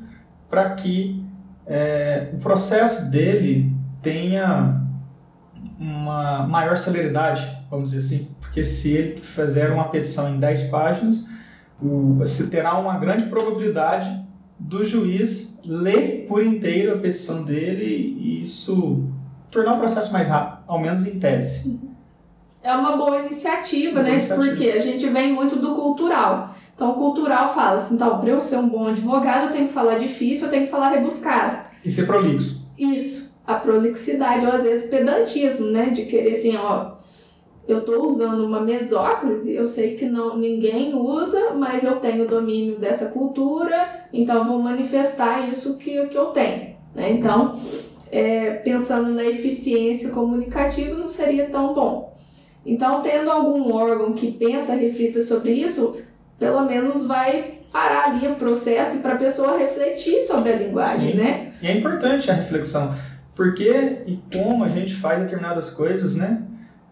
para 0.49 0.75
que 0.75 1.25
é, 1.67 2.31
o 2.35 2.39
processo 2.39 3.11
dele 3.11 3.73
tenha 4.03 4.83
uma 5.79 6.47
maior 6.47 6.77
celeridade, 6.77 7.49
vamos 7.71 7.91
dizer 7.91 8.17
assim, 8.17 8.29
porque 8.41 8.63
se 8.63 8.93
ele 8.93 9.21
fizer 9.21 9.71
uma 9.71 9.85
petição 9.85 10.35
em 10.35 10.39
10 10.39 10.65
páginas, 10.65 11.29
você 11.83 12.49
terá 12.49 12.79
uma 12.79 12.97
grande 12.99 13.25
probabilidade 13.25 14.23
do 14.59 14.85
juiz 14.85 15.61
ler 15.65 16.27
por 16.29 16.43
inteiro 16.43 16.95
a 16.95 16.99
petição 16.99 17.45
dele 17.45 17.85
e 17.85 18.43
isso 18.43 19.05
tornar 19.51 19.75
o 19.75 19.79
processo 19.79 20.13
mais 20.13 20.29
rápido, 20.29 20.65
ao 20.67 20.79
menos 20.79 21.07
em 21.07 21.19
tese. 21.19 21.79
É 22.63 22.75
uma 22.75 22.97
boa 22.97 23.19
iniciativa, 23.19 24.01
uma 24.01 24.03
né? 24.03 24.11
Boa 24.11 24.19
iniciativa. 24.19 24.49
Porque 24.49 24.71
a 24.71 24.81
gente 24.81 25.09
vem 25.09 25.33
muito 25.35 25.57
do 25.57 25.75
cultural. 25.75 26.55
Então, 26.75 26.93
o 26.93 26.95
cultural 26.95 27.55
fala 27.55 27.77
assim, 27.77 27.97
então, 27.97 28.19
para 28.19 28.31
eu 28.31 28.41
ser 28.41 28.57
um 28.57 28.69
bom 28.69 28.87
advogado, 28.87 29.47
eu 29.47 29.53
tenho 29.53 29.69
que 29.69 29.75
falar 29.75 29.99
difícil, 29.99 30.47
eu 30.47 30.51
tenho 30.51 30.65
que 30.67 30.71
falar 30.71 30.91
rebuscado. 30.91 31.59
E 31.85 31.91
ser 31.91 32.07
prolixo. 32.07 32.67
Isso 32.79 33.33
a 33.47 33.55
prolixidade, 33.55 34.47
ou 34.47 34.53
às 34.53 34.63
vezes 34.63 34.89
pedantismo, 34.89 35.67
né? 35.67 35.91
De 35.91 36.05
querer 36.07 36.37
assim, 36.37 36.57
ó, 36.57 36.93
eu 37.67 37.79
estou 37.79 38.05
usando 38.05 38.45
uma 38.45 38.61
mesóclise, 38.61 39.55
eu 39.55 39.67
sei 39.67 39.97
que 39.97 40.05
não 40.05 40.37
ninguém 40.37 40.95
usa, 40.95 41.55
mas 41.55 41.85
eu 41.85 41.97
tenho 41.97 42.29
domínio 42.29 42.79
dessa 42.79 43.07
cultura, 43.07 44.07
então 44.13 44.45
vou 44.45 44.59
manifestar 44.59 45.49
isso 45.49 45.79
que, 45.79 46.07
que 46.07 46.17
eu 46.17 46.27
tenho. 46.27 46.75
Né? 46.95 47.13
Então, 47.13 47.61
é, 48.11 48.55
pensando 48.55 49.11
na 49.11 49.25
eficiência 49.25 50.11
comunicativa, 50.11 50.95
não 50.97 51.09
seria 51.09 51.49
tão 51.49 51.73
bom. 51.73 52.17
Então, 52.65 53.01
tendo 53.01 53.31
algum 53.31 53.73
órgão 53.73 54.13
que 54.13 54.33
pensa, 54.33 54.75
reflita 54.75 55.21
sobre 55.23 55.53
isso, 55.53 56.01
pelo 56.39 56.65
menos 56.67 57.07
vai 57.07 57.61
parar 57.73 58.11
ali 58.11 58.29
o 58.29 58.35
processo 58.35 59.01
para 59.01 59.15
a 59.15 59.17
pessoa 59.17 59.57
refletir 59.57 60.21
sobre 60.21 60.53
a 60.53 60.57
linguagem, 60.57 61.13
Sim. 61.13 61.17
né? 61.17 61.53
E 61.63 61.67
é 61.67 61.77
importante 61.77 62.31
a 62.31 62.35
reflexão 62.35 62.95
por 63.35 63.55
que 63.55 63.71
e 64.07 64.21
como 64.33 64.63
a 64.63 64.69
gente 64.69 64.95
faz 64.95 65.21
determinadas 65.21 65.71
coisas, 65.71 66.17
né? 66.17 66.43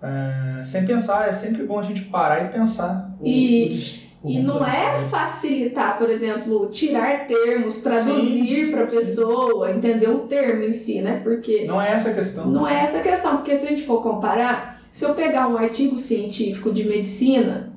É, 0.03 0.65
sem 0.65 0.87
pensar, 0.87 1.29
é 1.29 1.33
sempre 1.33 1.65
bom 1.65 1.79
a 1.79 1.83
gente 1.83 2.03
parar 2.05 2.47
e 2.47 2.49
pensar. 2.49 3.15
O, 3.21 3.27
e, 3.27 4.01
o, 4.23 4.31
e 4.31 4.39
não 4.41 4.67
é 4.67 4.99
facilitar, 5.11 5.99
por 5.99 6.09
exemplo, 6.09 6.69
tirar 6.71 7.27
termos, 7.27 7.81
traduzir 7.81 8.71
para 8.71 8.85
a 8.85 8.87
pessoa, 8.87 9.71
entender 9.71 10.09
o 10.09 10.21
termo 10.21 10.65
em 10.65 10.73
si, 10.73 11.03
né? 11.03 11.21
Porque. 11.23 11.65
Não 11.67 11.81
é 11.81 11.93
essa 11.93 12.11
a 12.11 12.15
questão. 12.15 12.47
Não 12.47 12.67
é 12.67 12.83
essa 12.83 12.99
a 12.99 13.03
questão, 13.03 13.37
porque 13.37 13.59
se 13.59 13.67
a 13.67 13.71
gente 13.71 13.83
for 13.83 14.03
comparar, 14.03 14.81
se 14.91 15.05
eu 15.05 15.15
pegar 15.15 15.49
um 15.49 15.57
artigo 15.57 15.97
científico 15.97 16.73
de 16.73 16.89
medicina, 16.89 17.73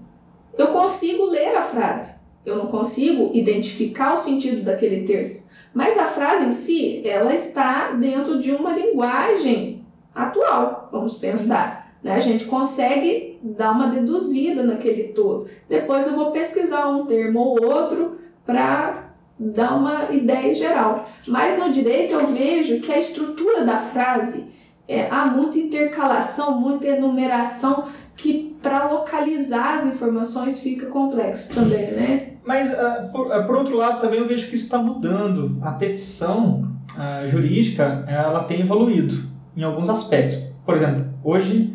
eu 0.57 0.67
consigo 0.67 1.26
ler 1.26 1.55
a 1.55 1.61
frase. 1.61 2.21
Eu 2.45 2.57
não 2.57 2.67
consigo 2.67 3.32
identificar 3.34 4.13
o 4.13 4.17
sentido 4.17 4.63
daquele 4.63 5.03
termo. 5.03 5.43
Mas 5.74 5.97
a 5.97 6.05
frase 6.05 6.45
em 6.45 6.51
si, 6.51 7.01
ela 7.05 7.34
está 7.34 7.91
dentro 7.93 8.39
de 8.39 8.51
uma 8.51 8.74
linguagem 8.74 9.84
atual, 10.13 10.89
vamos 10.91 11.15
pensar. 11.15 11.83
Né? 12.04 12.14
A 12.14 12.20
gente 12.20 12.45
consegue 12.45 13.39
dar 13.41 13.72
uma 13.72 13.88
deduzida 13.88 14.64
naquele 14.64 15.10
todo. 15.10 15.47
Depois 15.70 16.06
eu 16.08 16.14
vou 16.14 16.32
pesquisar 16.32 16.88
um 16.89 17.06
termo 17.06 17.39
ou 17.39 17.64
outro 17.64 18.18
para 18.45 19.14
dar 19.39 19.76
uma 19.76 20.12
ideia 20.12 20.54
geral. 20.54 21.06
Mas 21.28 21.58
no 21.58 21.72
direito 21.72 22.14
eu 22.14 22.28
vejo 22.28 22.80
que 22.82 22.91
a 22.91 22.99
estrutura 22.99 23.66
da 23.66 23.78
frase 23.78 24.45
é, 24.88 25.08
há 25.10 25.26
muita 25.26 25.58
intercalação, 25.58 26.60
muita 26.60 26.88
enumeração 26.88 27.88
que 28.16 28.56
para 28.62 28.91
localizar 28.91 29.80
as 29.80 29.86
informações 29.88 30.60
fica 30.60 30.86
complexo 30.86 31.54
também, 31.54 31.91
né? 31.91 32.28
Mas, 32.45 32.72
uh, 32.72 33.12
por, 33.12 33.28
uh, 33.28 33.45
por, 33.47 33.56
outro 33.56 33.78
lado, 33.78 34.01
também 34.01 34.20
eu 34.20 34.28
vejo 34.28 34.49
que 34.49 34.56
isso 34.56 34.66
está 34.66 34.78
mudando. 34.78 35.58
A 35.62 35.72
petição 35.72 36.62
uh, 36.95 37.28
jurídica 37.28 38.06
ela 38.08 38.43
tem 38.43 38.62
evoluído. 38.62 39.32
em 39.56 39.64
alguns 39.64 39.89
aspectos. 39.89 40.38
Por 40.66 40.76
exemplo, 40.76 41.06
hoje 41.24 41.72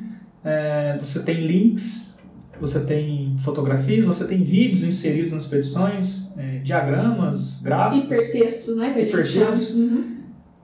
é, 0.49 0.96
você 0.99 1.22
tem 1.22 1.46
links, 1.46 2.18
você 2.59 2.80
tem 2.80 3.36
fotografias, 3.44 4.07
você 4.07 4.26
tem 4.26 4.42
vídeos 4.42 4.82
inseridos 4.82 5.30
nas 5.30 5.44
petições, 5.44 6.32
é, 6.38 6.61
diagramas, 6.61 7.61
gráficos. 7.61 8.05
Hipertextos, 8.07 8.76
né? 8.76 8.94
Que 8.94 9.01
hipertextos, 9.03 9.74
uhum. 9.74 10.16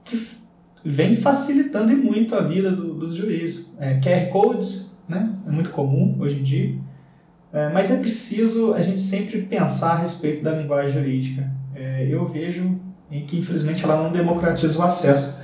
que 0.03 0.27
vem 0.83 1.13
facilitando 1.13 1.95
muito 1.95 2.33
a 2.33 2.41
vida 2.41 2.71
do, 2.71 2.95
dos 2.95 3.13
juízes. 3.13 3.75
É, 3.79 3.99
QR 3.99 4.31
Codes, 4.31 4.97
né? 5.07 5.31
É 5.47 5.51
muito 5.51 5.69
comum 5.69 6.17
hoje 6.19 6.39
em 6.39 6.43
dia. 6.43 6.75
É, 7.53 7.69
mas 7.69 7.91
é 7.91 7.97
preciso 7.97 8.73
a 8.73 8.81
gente 8.81 9.03
sempre 9.03 9.43
pensar 9.43 9.91
a 9.91 9.97
respeito 9.97 10.43
da 10.43 10.51
linguagem 10.51 10.93
jurídica. 10.93 11.49
É, 11.75 12.07
eu 12.09 12.27
vejo 12.27 12.75
em 13.11 13.23
que, 13.27 13.37
infelizmente, 13.37 13.83
ela 13.83 14.01
não 14.01 14.11
democratiza 14.11 14.79
o 14.79 14.81
acesso. 14.83 15.39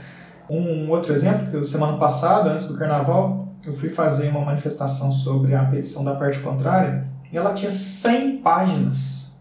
Um, 0.49 0.85
um 0.85 0.89
outro 0.89 1.13
exemplo, 1.13 1.51
que 1.51 1.63
semana 1.63 1.97
passada, 1.97 2.51
antes 2.51 2.65
do 2.65 2.75
carnaval, 2.75 3.40
eu 3.65 3.73
fui 3.73 3.89
fazer 3.89 4.29
uma 4.29 4.41
manifestação 4.41 5.11
sobre 5.11 5.53
a 5.53 5.63
petição 5.65 6.03
da 6.03 6.15
parte 6.15 6.39
contrária 6.39 7.05
e 7.31 7.37
ela 7.37 7.53
tinha 7.53 7.71
100 7.71 8.37
páginas. 8.37 9.31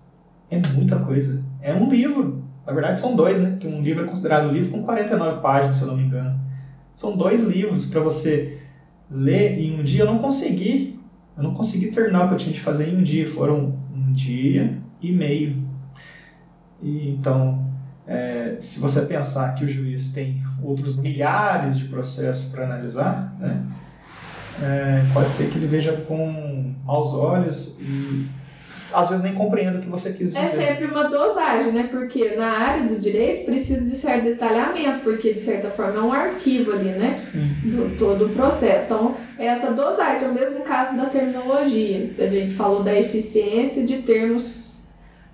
É 0.51 0.61
muita 0.73 0.99
coisa. 0.99 1.43
É 1.61 1.75
um 1.75 1.89
livro. 1.89 2.43
Na 2.67 2.73
verdade, 2.73 3.01
são 3.01 3.17
dois, 3.17 3.41
né? 3.41 3.57
Que 3.59 3.67
um 3.67 3.83
livro 3.83 4.05
é 4.05 4.07
considerado 4.07 4.49
um 4.49 4.53
livro 4.53 4.71
com 4.71 4.83
49 4.83 5.41
páginas, 5.41 5.77
se 5.77 5.83
eu 5.83 5.89
não 5.89 5.97
me 5.97 6.05
engano. 6.05 6.39
São 6.95 7.17
dois 7.17 7.43
livros 7.43 7.87
para 7.87 8.01
você 8.01 8.59
ler 9.11 9.59
em 9.59 9.81
um 9.81 9.83
dia. 9.83 10.03
Eu 10.03 10.07
não 10.07 10.19
consegui. 10.19 11.01
Eu 11.37 11.43
não 11.43 11.55
consegui 11.55 11.91
terminar 11.91 12.25
o 12.25 12.29
que 12.29 12.35
eu 12.35 12.39
tinha 12.39 12.53
de 12.53 12.61
fazer 12.61 12.89
em 12.89 12.97
um 12.97 13.03
dia. 13.03 13.27
Foram 13.27 13.75
um 13.95 14.13
dia 14.13 14.79
e 15.01 15.11
meio. 15.13 15.63
E, 16.83 17.11
então, 17.11 17.67
é, 18.07 18.57
se 18.61 18.81
você 18.81 19.03
pensar 19.03 19.55
que 19.55 19.65
o 19.65 19.69
juiz 19.69 20.13
tem 20.13 20.43
outros 20.63 20.97
milhares 20.97 21.77
de 21.77 21.85
processos 21.85 22.51
para 22.51 22.65
analisar, 22.65 23.35
né? 23.39 23.63
É, 24.63 25.03
pode 25.13 25.31
ser 25.31 25.51
que 25.51 25.59
ele 25.59 25.67
veja 25.67 25.93
com 26.07 26.75
maus 26.85 27.15
olhos 27.15 27.77
e 27.81 28.27
às 28.93 29.09
vezes 29.09 29.25
nem 29.25 29.35
compreenda 29.35 29.79
o 29.79 29.81
que 29.81 29.89
você 29.89 30.13
quis 30.13 30.35
é 30.35 30.43
dizer. 30.43 30.63
É 30.63 30.67
sempre 30.67 30.87
uma 30.87 31.05
dosagem, 31.05 31.73
né? 31.73 31.89
Porque 31.91 32.35
na 32.35 32.51
área 32.51 32.89
do 32.89 32.99
direito 32.99 33.47
precisa 33.47 33.89
de 33.89 33.97
certo 33.97 34.25
detalhamento, 34.25 35.01
porque 35.05 35.33
de 35.33 35.41
certa 35.41 35.71
forma 35.71 35.99
é 35.99 36.03
um 36.03 36.13
arquivo 36.13 36.73
ali, 36.73 36.91
né? 36.91 37.17
Sim. 37.31 37.49
Do 37.65 37.97
todo 37.97 38.27
o 38.27 38.29
processo. 38.31 38.85
Então, 38.85 39.17
é 39.39 39.47
essa 39.47 39.73
dosagem 39.73 40.29
é 40.29 40.31
o 40.31 40.35
mesmo 40.35 40.61
caso 40.61 40.97
da 40.97 41.07
terminologia. 41.07 42.13
A 42.19 42.27
gente 42.27 42.53
falou 42.55 42.83
da 42.83 42.99
eficiência 42.99 43.87
de 43.87 44.03
termos 44.03 44.89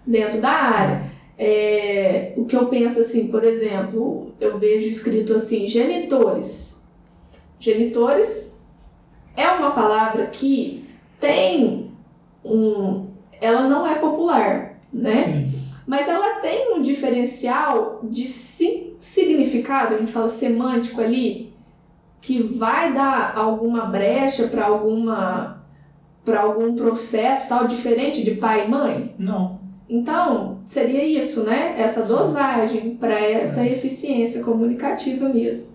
dentro 0.06 0.40
da 0.40 0.52
área. 0.52 1.16
É, 1.38 2.32
o 2.36 2.44
que 2.46 2.56
eu 2.56 2.66
penso 2.66 3.00
assim, 3.00 3.28
por 3.28 3.44
exemplo, 3.44 4.34
eu 4.40 4.58
vejo 4.58 4.88
escrito 4.88 5.34
assim, 5.34 5.66
genitores. 5.66 6.80
Genitores 7.58 8.55
é 9.36 9.48
uma 9.50 9.70
palavra 9.72 10.26
que 10.26 10.84
tem 11.20 11.90
um, 12.44 13.06
ela 13.40 13.68
não 13.68 13.86
é 13.86 13.96
popular, 13.96 14.72
né? 14.92 15.24
Sim. 15.24 15.66
Mas 15.86 16.08
ela 16.08 16.40
tem 16.40 16.74
um 16.74 16.82
diferencial 16.82 18.00
de 18.02 18.26
si, 18.26 18.94
significado, 18.98 19.94
a 19.94 19.98
gente 19.98 20.10
fala 20.10 20.28
semântico 20.28 21.00
ali, 21.00 21.54
que 22.20 22.42
vai 22.42 22.92
dar 22.92 23.36
alguma 23.36 23.86
brecha 23.86 24.48
para 24.48 24.64
alguma 24.64 25.56
para 26.24 26.40
algum 26.40 26.74
processo 26.74 27.48
tal 27.48 27.68
diferente 27.68 28.24
de 28.24 28.32
pai 28.32 28.66
e 28.66 28.68
mãe? 28.68 29.14
Não. 29.16 29.60
Então, 29.88 30.58
seria 30.66 31.04
isso, 31.04 31.44
né? 31.44 31.80
Essa 31.80 32.02
dosagem 32.02 32.96
para 32.96 33.14
essa 33.14 33.60
é. 33.60 33.70
eficiência 33.70 34.42
comunicativa 34.42 35.28
mesmo. 35.28 35.68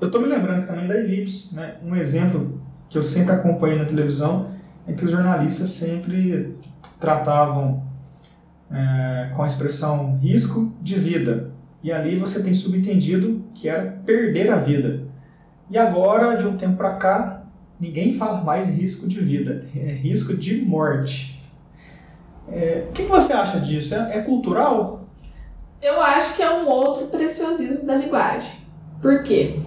Eu 0.00 0.06
estou 0.06 0.20
me 0.20 0.28
lembrando 0.28 0.68
também 0.68 0.86
da 0.86 0.96
elipse, 0.96 1.52
né? 1.52 1.78
Um 1.84 1.96
exemplo 1.96 2.60
que 2.92 2.98
eu 2.98 3.02
sempre 3.02 3.32
acompanhei 3.32 3.78
na 3.78 3.86
televisão 3.86 4.50
é 4.86 4.92
que 4.92 5.02
os 5.02 5.10
jornalistas 5.10 5.70
sempre 5.70 6.54
tratavam 7.00 7.82
é, 8.70 9.30
com 9.34 9.42
a 9.42 9.46
expressão 9.46 10.18
risco 10.18 10.70
de 10.78 10.96
vida. 10.96 11.50
E 11.82 11.90
ali 11.90 12.16
você 12.16 12.42
tem 12.42 12.52
subentendido 12.52 13.42
que 13.54 13.66
era 13.66 13.98
perder 14.04 14.50
a 14.50 14.56
vida. 14.56 15.04
E 15.70 15.78
agora, 15.78 16.36
de 16.36 16.46
um 16.46 16.54
tempo 16.54 16.76
para 16.76 16.96
cá, 16.96 17.42
ninguém 17.80 18.14
fala 18.14 18.42
mais 18.42 18.68
risco 18.68 19.08
de 19.08 19.20
vida, 19.20 19.64
é 19.74 19.92
risco 19.92 20.34
de 20.34 20.60
morte. 20.60 21.42
É, 22.46 22.84
o 22.90 22.92
que, 22.92 23.04
que, 23.04 23.08
você 23.08 23.32
acha 23.32 23.58
disso? 23.58 23.94
É, 23.94 24.18
é 24.18 24.20
cultural? 24.20 25.06
Eu 25.80 26.02
acho 26.02 26.36
que 26.36 26.42
é 26.42 26.50
um 26.50 26.68
outro 26.68 27.06
preciosismo 27.06 27.86
da 27.86 27.96
linguagem. 27.96 28.52
Por 29.00 29.22
quê? 29.22 29.62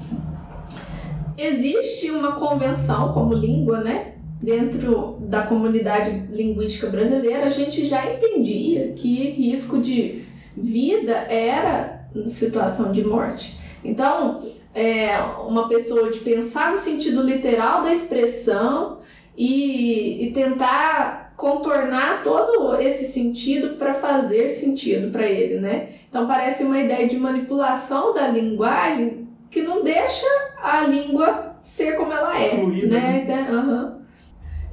Existe 1.38 2.12
uma 2.12 2.34
convenção 2.34 3.14
como 3.14 3.34
língua, 3.34 3.82
né? 3.82 4.14
Dentro 4.42 5.18
da 5.22 5.44
comunidade 5.44 6.12
linguística 6.30 6.88
brasileira, 6.88 7.46
a 7.46 7.50
gente 7.50 7.86
já 7.86 8.14
entendia 8.14 8.94
que 8.94 9.30
risco 9.30 9.80
de 9.80 10.24
vida 10.56 11.14
era 11.14 12.08
situação 12.28 12.92
de 12.92 13.04
morte. 13.04 13.58
Então, 13.84 14.44
é, 14.74 15.18
uma 15.48 15.68
pessoa 15.68 16.12
de 16.12 16.20
pensar 16.20 16.72
no 16.72 16.78
sentido 16.78 17.22
literal 17.22 17.84
da 17.84 17.92
expressão 17.92 19.00
e, 19.38 20.26
e 20.26 20.32
tentar 20.34 21.34
contornar 21.36 22.24
todo 22.24 22.80
esse 22.80 23.06
sentido 23.06 23.76
para 23.78 23.94
fazer 23.96 24.50
sentido 24.52 25.12
para 25.12 25.28
ele, 25.28 25.60
né? 25.60 25.90
Então 26.10 26.26
parece 26.26 26.64
uma 26.64 26.80
ideia 26.80 27.08
de 27.08 27.18
manipulação 27.18 28.14
da 28.14 28.28
linguagem 28.28 29.28
que 29.52 29.62
não 29.62 29.84
deixa 29.84 30.26
a 30.66 30.88
língua 30.88 31.56
ser 31.62 31.96
como 31.96 32.12
ela 32.12 32.40
é, 32.40 32.50
Fluida, 32.50 32.88
né? 33.00 33.48
Uhum. 33.50 34.02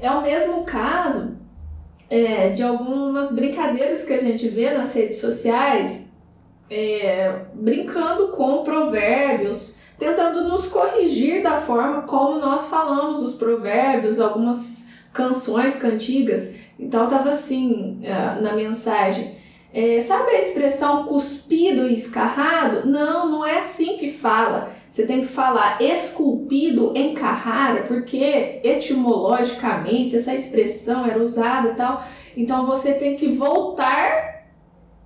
É 0.00 0.10
o 0.10 0.22
mesmo 0.22 0.64
caso 0.64 1.36
é, 2.10 2.50
de 2.50 2.62
algumas 2.62 3.32
brincadeiras 3.32 4.04
que 4.04 4.12
a 4.12 4.20
gente 4.20 4.48
vê 4.48 4.70
nas 4.70 4.94
redes 4.94 5.18
sociais, 5.18 6.12
é, 6.70 7.44
brincando 7.54 8.28
com 8.28 8.64
provérbios, 8.64 9.78
tentando 9.98 10.48
nos 10.48 10.66
corrigir 10.66 11.42
da 11.42 11.56
forma 11.56 12.02
como 12.02 12.40
nós 12.40 12.68
falamos 12.68 13.22
os 13.22 13.34
provérbios, 13.34 14.18
algumas 14.18 14.88
canções, 15.12 15.76
cantigas. 15.76 16.56
Então 16.78 17.06
tava 17.06 17.30
assim 17.30 18.00
uh, 18.00 18.42
na 18.42 18.54
mensagem. 18.54 19.36
É, 19.72 20.02
sabe 20.02 20.32
a 20.32 20.38
expressão 20.40 21.04
cuspido 21.04 21.86
e 21.86 21.94
escarrado? 21.94 22.86
Não, 22.86 23.30
não 23.30 23.46
é 23.46 23.60
assim 23.60 23.96
que 23.96 24.12
fala. 24.12 24.70
Você 24.92 25.06
tem 25.06 25.22
que 25.22 25.28
falar 25.28 25.80
esculpido 25.80 26.92
em 26.94 27.14
Carrara, 27.14 27.84
porque 27.84 28.60
etimologicamente 28.62 30.16
essa 30.16 30.34
expressão 30.34 31.06
era 31.06 31.18
usada 31.18 31.70
e 31.70 31.74
tal. 31.74 32.04
Então 32.36 32.66
você 32.66 32.92
tem 32.92 33.16
que 33.16 33.32
voltar 33.32 34.44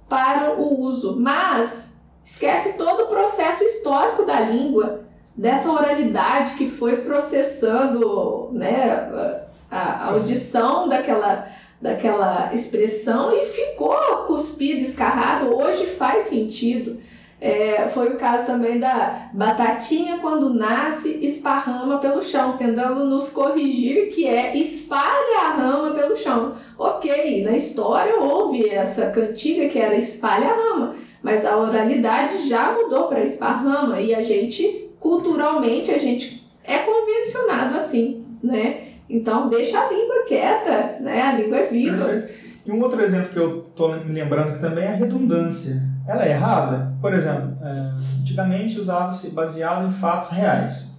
para 0.09 0.57
o 0.59 0.81
uso. 0.81 1.17
Mas 1.21 2.03
esquece 2.25 2.77
todo 2.77 3.05
o 3.05 3.07
processo 3.07 3.63
histórico 3.63 4.25
da 4.25 4.41
língua, 4.41 5.05
dessa 5.37 5.71
oralidade 5.71 6.55
que 6.55 6.69
foi 6.69 7.03
processando, 7.03 8.51
né? 8.53 9.47
a 9.71 10.09
audição 10.09 10.89
daquela, 10.89 11.49
daquela 11.81 12.53
expressão 12.53 13.33
e 13.33 13.45
ficou 13.45 13.97
cuspido, 14.27 14.81
escarrado. 14.81 15.55
Hoje 15.55 15.87
faz 15.87 16.25
sentido. 16.25 16.99
É, 17.39 17.89
foi 17.89 18.09
o 18.15 18.17
caso 18.17 18.47
também 18.47 18.79
da 18.79 19.29
batatinha 19.35 20.19
quando 20.19 20.55
nasce 20.55 21.23
esparrama 21.25 21.99
pelo 21.99 22.23
chão, 22.23 22.57
tentando 22.57 23.05
nos 23.05 23.29
corrigir 23.29 24.09
que 24.15 24.27
é 24.27 24.57
espalha 24.57 25.41
a 25.41 25.53
rama 25.53 25.91
pelo 25.91 26.17
chão. 26.17 26.57
Ok, 26.79 27.45
na 27.45 27.53
história 27.53 28.19
houve 28.19 28.69
essa 28.69 29.11
cantiga 29.11 29.69
que 29.69 29.79
era 29.79 29.97
espalha 29.97 30.49
a 30.49 30.55
rama, 30.55 30.97
mas 31.23 31.45
a 31.45 31.59
oralidade 31.59 32.49
já 32.49 32.73
mudou 32.73 33.09
para 33.09 33.23
esparrama 33.23 34.01
e 34.01 34.15
a 34.15 34.23
gente 34.23 34.89
culturalmente 34.99 35.91
a 35.91 35.99
gente 35.99 36.43
é 36.65 36.79
convencionado 36.79 37.77
assim, 37.77 38.25
né? 38.43 38.85
Então, 39.09 39.49
deixa 39.49 39.79
a 39.79 39.89
língua 39.89 40.25
quieta, 40.27 40.97
né? 41.01 41.23
A 41.23 41.33
língua 41.33 41.59
é 41.59 41.67
viva. 41.67 42.25
E 42.65 42.73
um 42.73 42.83
outro 42.83 43.01
exemplo 43.01 43.29
que 43.29 43.39
eu 43.39 43.67
estou 43.69 43.95
me 44.05 44.13
lembrando 44.13 44.55
que 44.55 44.61
também 44.61 44.85
é 44.85 44.89
a 44.89 44.97
redundância. 44.97 45.96
Ela 46.07 46.25
é 46.25 46.31
errada? 46.31 46.93
Por 47.01 47.13
exemplo, 47.13 47.57
é, 47.63 48.21
antigamente 48.21 48.79
usava-se 48.79 49.31
baseado 49.31 49.87
em 49.87 49.93
fatos 49.93 50.31
reais. 50.31 50.97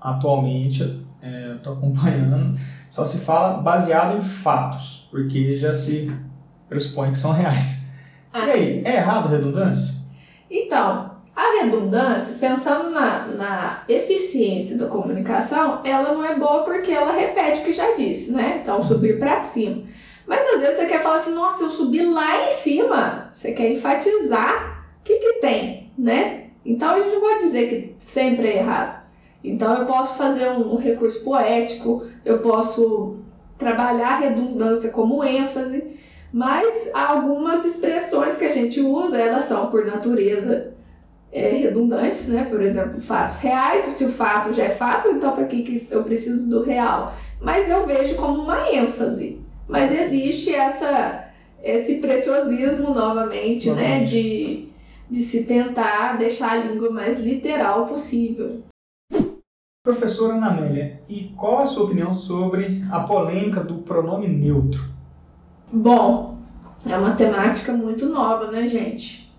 Atualmente, 0.00 1.04
é, 1.22 1.52
estou 1.56 1.74
acompanhando, 1.74 2.58
só 2.90 3.04
se 3.04 3.18
fala 3.18 3.62
baseado 3.62 4.18
em 4.18 4.22
fatos, 4.22 5.08
porque 5.10 5.56
já 5.56 5.72
se 5.72 6.14
pressupõe 6.68 7.12
que 7.12 7.18
são 7.18 7.32
reais. 7.32 7.88
Ah. 8.32 8.46
E 8.46 8.50
aí, 8.50 8.82
é 8.84 8.96
errado 8.96 9.26
a 9.26 9.30
redundância? 9.30 9.94
Então, 10.50 11.10
a 11.34 11.62
redundância, 11.62 12.36
pensando 12.38 12.90
na, 12.90 13.26
na 13.26 13.82
eficiência 13.88 14.76
da 14.76 14.86
comunicação, 14.86 15.80
ela 15.84 16.12
não 16.12 16.24
é 16.24 16.38
boa 16.38 16.64
porque 16.64 16.90
ela 16.90 17.12
repete 17.12 17.60
o 17.60 17.64
que 17.64 17.72
já 17.72 17.94
disse, 17.94 18.32
né? 18.32 18.60
Então, 18.62 18.82
subir 18.82 19.18
para 19.18 19.40
cima. 19.40 19.82
Mas 20.30 20.46
às 20.46 20.60
vezes 20.60 20.76
você 20.76 20.86
quer 20.86 21.02
falar 21.02 21.16
assim, 21.16 21.34
nossa, 21.34 21.64
eu 21.64 21.70
subi 21.70 22.06
lá 22.06 22.46
em 22.46 22.50
cima. 22.52 23.30
Você 23.32 23.50
quer 23.50 23.72
enfatizar 23.72 24.86
o 25.00 25.02
que, 25.02 25.18
que 25.18 25.40
tem, 25.40 25.90
né? 25.98 26.50
Então 26.64 26.90
a 26.90 27.00
gente 27.00 27.14
não 27.14 27.20
pode 27.20 27.42
dizer 27.42 27.68
que 27.68 27.94
sempre 27.98 28.46
é 28.46 28.58
errado. 28.58 29.02
Então 29.42 29.74
eu 29.74 29.86
posso 29.86 30.16
fazer 30.16 30.48
um, 30.52 30.76
recurso 30.76 31.24
poético, 31.24 32.06
eu 32.24 32.38
posso 32.38 33.16
trabalhar 33.58 34.20
redundância 34.20 34.92
como 34.92 35.24
ênfase, 35.24 35.98
mas 36.32 36.88
algumas 36.94 37.64
expressões 37.64 38.38
que 38.38 38.44
a 38.44 38.52
gente 38.52 38.80
usa, 38.80 39.18
elas 39.18 39.46
são 39.46 39.68
por 39.68 39.84
natureza 39.84 40.74
é, 41.32 41.48
redundantes, 41.48 42.28
né? 42.28 42.44
Por 42.48 42.62
exemplo, 42.62 43.00
fatos 43.00 43.38
reais, 43.38 43.82
se 43.82 44.04
o 44.04 44.12
fato 44.12 44.52
já 44.52 44.66
é 44.66 44.70
fato, 44.70 45.08
então 45.08 45.32
para 45.32 45.46
que, 45.46 45.64
que 45.64 45.88
eu 45.90 46.04
preciso 46.04 46.48
do 46.48 46.62
real? 46.62 47.14
Mas 47.40 47.68
eu 47.68 47.84
vejo 47.84 48.14
como 48.14 48.40
uma 48.40 48.70
ênfase. 48.70 49.49
Mas 49.70 49.92
existe 49.92 50.52
essa, 50.52 51.28
esse 51.62 52.00
preciosismo 52.00 52.92
novamente, 52.92 53.68
uhum. 53.68 53.76
né? 53.76 54.04
De, 54.04 54.68
de 55.08 55.22
se 55.22 55.46
tentar 55.46 56.18
deixar 56.18 56.52
a 56.52 56.64
língua 56.64 56.90
mais 56.90 57.20
literal 57.20 57.86
possível. 57.86 58.62
Professora 59.82 60.34
Ana 60.34 60.48
Amélia, 60.48 61.00
e 61.08 61.32
qual 61.36 61.60
a 61.60 61.66
sua 61.66 61.84
opinião 61.84 62.12
sobre 62.12 62.84
a 62.90 63.00
polêmica 63.00 63.64
do 63.64 63.76
pronome 63.78 64.28
neutro? 64.28 64.84
Bom, 65.72 66.36
é 66.84 66.96
uma 66.96 67.14
temática 67.14 67.72
muito 67.72 68.06
nova, 68.06 68.50
né, 68.50 68.66
gente? 68.66 69.32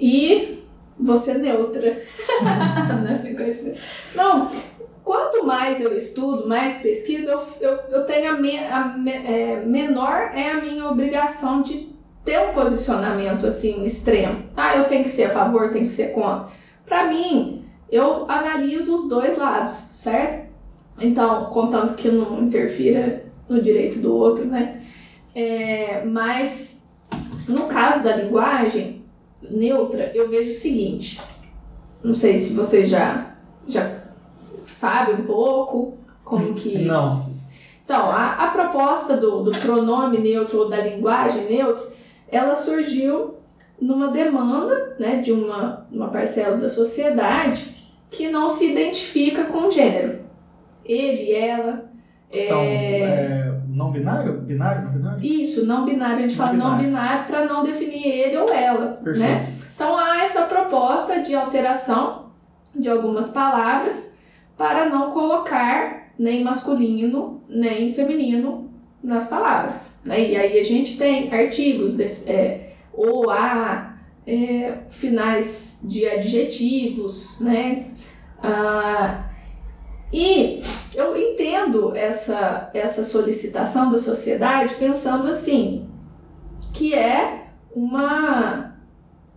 E 0.00 0.62
você 0.98 1.34
neutra. 1.34 2.02
Não, 4.16 4.50
mais 5.44 5.80
eu 5.80 5.94
estudo, 5.94 6.48
mais 6.48 6.78
pesquiso, 6.80 7.30
eu, 7.30 7.42
eu, 7.60 7.78
eu 7.90 8.06
tenho 8.06 8.30
a, 8.30 8.34
me, 8.34 8.58
a 8.58 8.84
me, 8.88 9.12
é, 9.12 9.64
menor 9.64 10.30
é 10.34 10.52
a 10.52 10.60
minha 10.60 10.88
obrigação 10.88 11.62
de 11.62 11.90
ter 12.24 12.38
um 12.38 12.52
posicionamento 12.52 13.46
assim 13.46 13.84
extremo. 13.84 14.44
Ah, 14.56 14.76
eu 14.76 14.86
tenho 14.86 15.04
que 15.04 15.10
ser 15.10 15.24
a 15.24 15.30
favor, 15.30 15.70
tenho 15.70 15.86
que 15.86 15.92
ser 15.92 16.08
contra. 16.12 16.48
Para 16.86 17.06
mim, 17.06 17.64
eu 17.90 18.30
analiso 18.30 18.94
os 18.94 19.08
dois 19.08 19.36
lados, 19.36 19.74
certo? 19.74 20.50
Então, 20.98 21.46
contanto 21.46 21.94
que 21.94 22.10
não 22.10 22.42
interfira 22.42 23.24
no 23.48 23.60
direito 23.60 23.98
do 23.98 24.14
outro, 24.14 24.44
né? 24.44 24.82
É, 25.34 26.02
mas 26.04 26.84
no 27.48 27.66
caso 27.66 28.02
da 28.02 28.16
linguagem 28.16 29.02
neutra, 29.42 30.10
eu 30.14 30.28
vejo 30.28 30.50
o 30.50 30.54
seguinte: 30.54 31.20
não 32.02 32.14
sei 32.14 32.38
se 32.38 32.52
você 32.52 32.84
já, 32.84 33.34
já 33.66 34.01
sabe 34.66 35.12
um 35.12 35.24
pouco 35.24 35.98
como 36.24 36.54
que. 36.54 36.78
Não. 36.84 37.30
Então, 37.84 38.10
a, 38.10 38.44
a 38.44 38.50
proposta 38.50 39.16
do, 39.16 39.42
do 39.42 39.50
pronome 39.50 40.18
neutro 40.18 40.60
ou 40.60 40.68
da 40.68 40.78
linguagem 40.78 41.46
neutra, 41.46 41.88
ela 42.28 42.54
surgiu 42.54 43.34
numa 43.80 44.08
demanda 44.08 44.96
né, 44.98 45.16
de 45.16 45.32
uma, 45.32 45.86
uma 45.90 46.08
parcela 46.08 46.56
da 46.56 46.68
sociedade 46.68 47.74
que 48.10 48.30
não 48.30 48.48
se 48.48 48.70
identifica 48.70 49.44
com 49.44 49.70
gênero. 49.70 50.20
Ele, 50.84 51.32
ela. 51.32 51.90
São 52.48 52.60
é... 52.60 53.00
É 53.00 53.52
não 53.72 53.90
binário? 53.90 54.40
Binário, 54.40 54.84
não 54.84 54.92
binário? 54.92 55.24
Isso, 55.24 55.66
não 55.66 55.84
binário. 55.84 56.16
A 56.16 56.20
gente 56.20 56.36
não 56.36 56.44
fala 56.44 56.56
binário. 56.56 56.76
não 56.76 56.84
binário 56.84 57.26
para 57.26 57.46
não 57.46 57.62
definir 57.62 58.06
ele 58.06 58.36
ou 58.36 58.48
ela. 58.52 58.86
Né? 58.86 58.96
Perfeito. 59.02 59.20
Né? 59.20 59.46
Então 59.74 59.96
há 59.96 60.24
essa 60.24 60.42
proposta 60.42 61.22
de 61.22 61.34
alteração 61.34 62.26
de 62.74 62.88
algumas 62.88 63.30
palavras 63.30 64.11
para 64.56 64.88
não 64.88 65.10
colocar 65.10 66.12
nem 66.18 66.44
masculino 66.44 67.42
nem 67.48 67.92
feminino 67.92 68.70
nas 69.02 69.28
palavras. 69.28 70.00
Né? 70.04 70.30
E 70.30 70.36
aí 70.36 70.58
a 70.58 70.62
gente 70.62 70.96
tem 70.96 71.32
artigos 71.32 71.94
de, 71.94 72.04
é, 72.26 72.72
ou 72.92 73.30
há 73.30 73.96
é, 74.26 74.78
finais 74.90 75.80
de 75.84 76.06
adjetivos, 76.06 77.40
né? 77.40 77.90
Ah, 78.42 79.24
e 80.12 80.62
eu 80.94 81.16
entendo 81.16 81.96
essa, 81.96 82.70
essa 82.74 83.02
solicitação 83.02 83.90
da 83.90 83.98
sociedade 83.98 84.74
pensando 84.74 85.26
assim, 85.26 85.88
que 86.74 86.94
é 86.94 87.46
uma, 87.74 88.71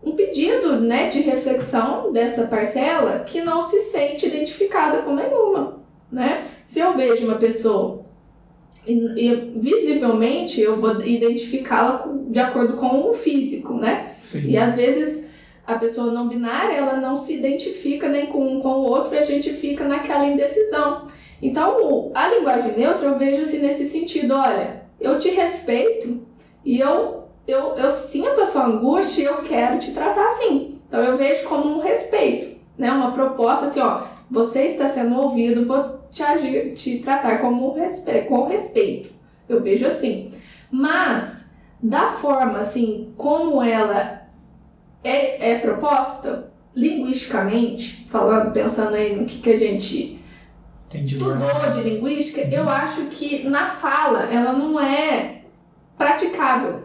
um 0.06 0.16
pedido 0.16 0.80
né, 0.80 1.10
de 1.10 1.20
reflexão 1.20 2.12
dessa 2.12 2.48
parcela 2.48 3.20
que 3.22 3.42
não 3.42 3.62
se 3.62 3.80
sente 3.80 4.28
identificada 4.28 5.00
com 5.00 5.16
nenhuma. 5.16 5.80
Né? 6.12 6.46
Se 6.66 6.80
eu 6.80 6.96
vejo 6.96 7.26
uma 7.26 7.38
pessoa 7.38 8.06
e, 8.86 8.94
e 8.94 9.36
visivelmente 9.56 10.62
eu 10.62 10.80
vou 10.80 11.02
identificá-la 11.02 12.08
de 12.30 12.40
acordo 12.40 12.76
com 12.76 13.10
o 13.10 13.14
físico, 13.14 13.74
né? 13.74 14.12
Sim. 14.22 14.50
E 14.52 14.58
às 14.58 14.76
vezes 14.76 15.30
a 15.66 15.76
pessoa 15.76 16.12
não 16.12 16.28
binária, 16.28 16.76
ela 16.76 16.98
não 16.98 17.18
se 17.18 17.34
identifica 17.34 18.08
nem 18.08 18.28
com 18.28 18.46
um 18.46 18.62
com 18.62 18.70
o 18.70 18.84
outro 18.84 19.16
e 19.16 19.18
a 19.18 19.24
gente 19.24 19.52
fica 19.54 19.84
naquela 19.84 20.28
indecisão. 20.28 21.08
Então, 21.42 22.12
a 22.14 22.28
linguagem 22.30 22.78
neutra 22.78 23.08
eu 23.08 23.18
vejo 23.18 23.42
assim 23.42 23.60
nesse 23.60 23.86
sentido, 23.86 24.36
olha, 24.36 24.84
eu 25.00 25.18
te 25.20 25.30
respeito 25.30 26.22
e 26.64 26.80
eu, 26.80 27.25
eu, 27.48 27.76
eu 27.76 27.90
sinto 27.90 28.42
a 28.42 28.46
sua 28.46 28.66
angústia 28.66 29.22
e 29.22 29.26
eu 29.26 29.38
quero 29.44 29.80
te 29.80 29.92
tratar 29.92 30.28
assim. 30.28 30.80
Então, 30.88 31.02
eu 31.02 31.18
vejo 31.18 31.48
como 31.48 31.76
um 31.76 31.82
respeito, 31.82 32.60
né? 32.78 32.92
Uma 32.92 33.12
proposta 33.12 33.68
assim, 33.68 33.80
ó, 33.80 34.04
você 34.30 34.66
está 34.66 34.88
sendo 34.88 35.20
ouvido, 35.20 35.66
vou 35.66 36.00
te, 36.12 36.24
agir, 36.24 36.74
te 36.74 37.00
tratar 37.00 37.40
como 37.40 37.74
respeito, 37.74 38.28
com 38.28 38.48
respeito. 38.48 39.14
Eu 39.48 39.62
vejo 39.62 39.86
assim. 39.86 40.32
Mas, 40.72 41.54
da 41.82 42.10
forma 42.10 42.60
assim, 42.60 43.14
como 43.18 43.62
ela 43.62 44.22
é, 45.04 45.52
é 45.52 45.60
proposta 45.60 46.52
linguisticamente, 46.76 48.08
falando, 48.10 48.52
pensando 48.52 48.96
aí 48.96 49.16
no 49.16 49.26
que, 49.26 49.40
que 49.40 49.52
a 49.52 49.58
gente 49.58 50.20
Entendi. 50.88 51.16
estudou 51.16 51.72
de 51.74 51.82
linguística, 51.82 52.42
eu 52.42 52.64
uhum. 52.64 52.70
acho 52.70 53.06
que 53.08 53.48
na 53.48 53.70
fala 53.70 54.24
ela 54.32 54.54
não 54.54 54.80
é 54.80 55.42
praticável. 55.98 56.85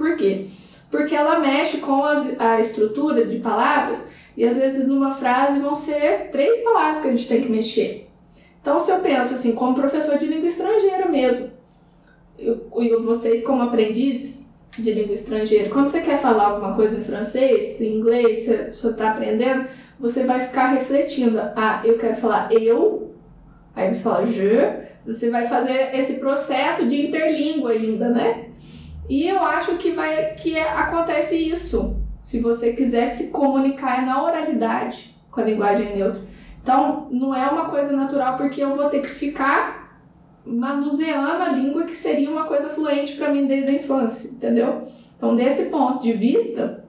Por 0.00 0.16
quê? 0.16 0.46
Porque 0.90 1.14
ela 1.14 1.40
mexe 1.40 1.76
com 1.76 2.02
as, 2.02 2.40
a 2.40 2.58
estrutura 2.58 3.26
de 3.26 3.38
palavras 3.38 4.10
e 4.34 4.46
às 4.46 4.56
vezes 4.56 4.88
numa 4.88 5.14
frase 5.14 5.60
vão 5.60 5.74
ser 5.74 6.30
três 6.30 6.60
palavras 6.64 7.00
que 7.00 7.08
a 7.08 7.10
gente 7.10 7.28
tem 7.28 7.42
que 7.42 7.50
mexer. 7.50 8.08
Então, 8.62 8.80
se 8.80 8.90
eu 8.90 9.00
penso 9.00 9.34
assim, 9.34 9.52
como 9.52 9.74
professor 9.74 10.16
de 10.16 10.24
língua 10.24 10.46
estrangeira 10.46 11.06
mesmo, 11.06 11.50
eu 12.38 13.02
vocês 13.02 13.44
como 13.44 13.62
aprendizes, 13.62 14.50
de 14.78 14.90
língua 14.90 15.12
estrangeira. 15.12 15.68
Quando 15.68 15.88
você 15.88 16.00
quer 16.00 16.18
falar 16.18 16.44
alguma 16.44 16.74
coisa 16.74 16.98
em 16.98 17.04
francês, 17.04 17.78
em 17.82 17.98
inglês, 17.98 18.46
você 18.46 18.88
está 18.88 19.10
aprendendo, 19.10 19.66
você 19.98 20.24
vai 20.24 20.46
ficar 20.46 20.68
refletindo. 20.68 21.38
Ah, 21.38 21.82
eu 21.84 21.98
quero 21.98 22.16
falar 22.16 22.50
eu, 22.54 23.14
aí 23.76 23.94
você 23.94 24.02
fala 24.02 24.24
je, 24.24 24.48
você 25.04 25.28
vai 25.28 25.46
fazer 25.46 25.94
esse 25.94 26.14
processo 26.14 26.88
de 26.88 27.08
interlíngua 27.08 27.72
ainda, 27.72 28.08
né? 28.08 28.46
E 29.10 29.26
eu 29.26 29.40
acho 29.44 29.76
que 29.76 29.90
vai 29.90 30.36
que 30.36 30.56
é, 30.56 30.70
acontece 30.70 31.36
isso, 31.36 32.00
se 32.22 32.38
você 32.38 32.74
quiser 32.74 33.06
se 33.08 33.30
comunicar 33.30 34.06
na 34.06 34.22
oralidade 34.22 35.16
com 35.32 35.40
a 35.40 35.44
linguagem 35.44 35.96
neutra. 35.96 36.22
Então, 36.62 37.08
não 37.10 37.34
é 37.34 37.48
uma 37.48 37.68
coisa 37.68 37.92
natural 37.92 38.36
porque 38.36 38.62
eu 38.62 38.76
vou 38.76 38.88
ter 38.88 39.00
que 39.00 39.08
ficar 39.08 39.98
manuseando 40.46 41.42
a 41.42 41.48
língua 41.48 41.82
que 41.82 41.94
seria 41.94 42.30
uma 42.30 42.44
coisa 42.44 42.68
fluente 42.68 43.16
para 43.16 43.30
mim 43.30 43.48
desde 43.48 43.72
a 43.72 43.74
infância, 43.74 44.28
entendeu? 44.28 44.86
Então, 45.16 45.34
desse 45.34 45.64
ponto 45.70 46.00
de 46.00 46.12
vista, 46.12 46.84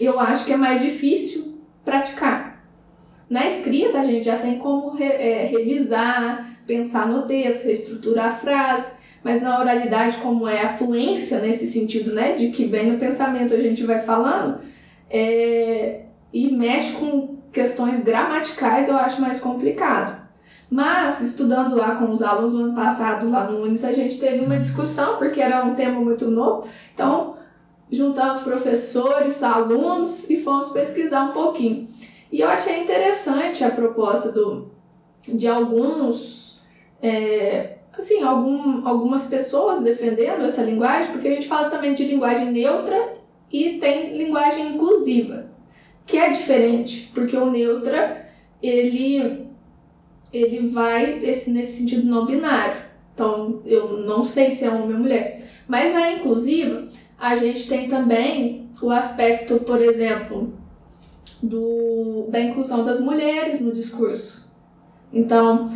eu 0.00 0.18
acho 0.18 0.46
que 0.46 0.54
é 0.54 0.56
mais 0.56 0.80
difícil 0.80 1.58
praticar. 1.84 2.64
Na 3.28 3.46
escrita, 3.46 4.00
a 4.00 4.04
gente 4.04 4.24
já 4.24 4.38
tem 4.38 4.58
como 4.58 4.94
re, 4.94 5.04
é, 5.04 5.44
revisar, 5.44 6.58
pensar 6.66 7.06
no 7.06 7.26
texto, 7.26 7.66
reestruturar 7.66 8.26
a 8.28 8.36
frase, 8.36 8.97
mas 9.22 9.42
na 9.42 9.58
oralidade, 9.58 10.16
como 10.18 10.46
é 10.46 10.62
a 10.62 10.76
fluência 10.76 11.40
nesse 11.40 11.66
sentido, 11.66 12.12
né, 12.12 12.32
de 12.32 12.50
que 12.50 12.66
vem 12.66 12.92
no 12.92 12.98
pensamento 12.98 13.54
a 13.54 13.60
gente 13.60 13.84
vai 13.84 14.00
falando, 14.00 14.60
é, 15.10 16.02
e 16.32 16.50
mexe 16.50 16.92
com 16.92 17.38
questões 17.52 18.02
gramaticais, 18.02 18.88
eu 18.88 18.96
acho 18.96 19.20
mais 19.20 19.40
complicado. 19.40 20.28
Mas, 20.70 21.22
estudando 21.22 21.76
lá 21.76 21.96
com 21.96 22.10
os 22.10 22.22
alunos 22.22 22.54
no 22.54 22.64
ano 22.64 22.74
passado, 22.74 23.30
lá 23.30 23.50
no 23.50 23.62
Unis, 23.62 23.84
a 23.84 23.92
gente 23.92 24.20
teve 24.20 24.44
uma 24.44 24.58
discussão, 24.58 25.16
porque 25.16 25.40
era 25.40 25.64
um 25.64 25.74
tema 25.74 25.98
muito 25.98 26.30
novo. 26.30 26.68
Então, 26.94 27.36
juntamos 27.90 28.40
professores, 28.40 29.42
alunos 29.42 30.28
e 30.28 30.42
fomos 30.42 30.68
pesquisar 30.68 31.24
um 31.24 31.32
pouquinho. 31.32 31.88
E 32.30 32.40
eu 32.40 32.48
achei 32.48 32.82
interessante 32.82 33.64
a 33.64 33.70
proposta 33.70 34.30
do, 34.30 34.70
de 35.26 35.48
alguns, 35.48 36.62
é, 37.02 37.77
assim, 37.98 38.22
algum, 38.22 38.86
algumas 38.86 39.26
pessoas 39.26 39.82
defendendo 39.82 40.44
essa 40.44 40.62
linguagem, 40.62 41.12
porque 41.12 41.28
a 41.28 41.34
gente 41.34 41.48
fala 41.48 41.68
também 41.68 41.94
de 41.94 42.04
linguagem 42.04 42.52
neutra 42.52 43.14
e 43.50 43.78
tem 43.78 44.16
linguagem 44.16 44.74
inclusiva, 44.74 45.50
que 46.06 46.16
é 46.16 46.30
diferente, 46.30 47.10
porque 47.14 47.36
o 47.36 47.50
neutra, 47.50 48.26
ele 48.62 49.46
ele 50.32 50.68
vai 50.68 51.24
esse, 51.24 51.50
nesse 51.50 51.78
sentido 51.78 52.06
não 52.06 52.26
binário. 52.26 52.82
Então, 53.14 53.62
eu 53.64 53.98
não 53.98 54.24
sei 54.24 54.50
se 54.50 54.64
é 54.64 54.70
homem 54.70 54.94
ou 54.94 55.00
mulher. 55.00 55.42
Mas 55.66 55.94
a 55.96 56.12
inclusiva, 56.12 56.84
a 57.18 57.34
gente 57.34 57.66
tem 57.66 57.88
também 57.88 58.68
o 58.80 58.90
aspecto, 58.90 59.60
por 59.60 59.80
exemplo, 59.80 60.52
do, 61.42 62.26
da 62.28 62.40
inclusão 62.40 62.84
das 62.84 63.00
mulheres 63.00 63.60
no 63.60 63.72
discurso. 63.72 64.52
Então, 65.12 65.72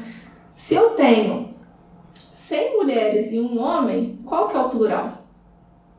se 0.54 0.74
eu 0.74 0.90
tenho 0.90 1.51
100 1.51 1.51
mulheres 2.82 3.32
e 3.32 3.40
um 3.40 3.60
homem, 3.60 4.18
qual 4.24 4.48
que 4.48 4.56
é 4.56 4.60
o 4.60 4.68
plural? 4.68 5.22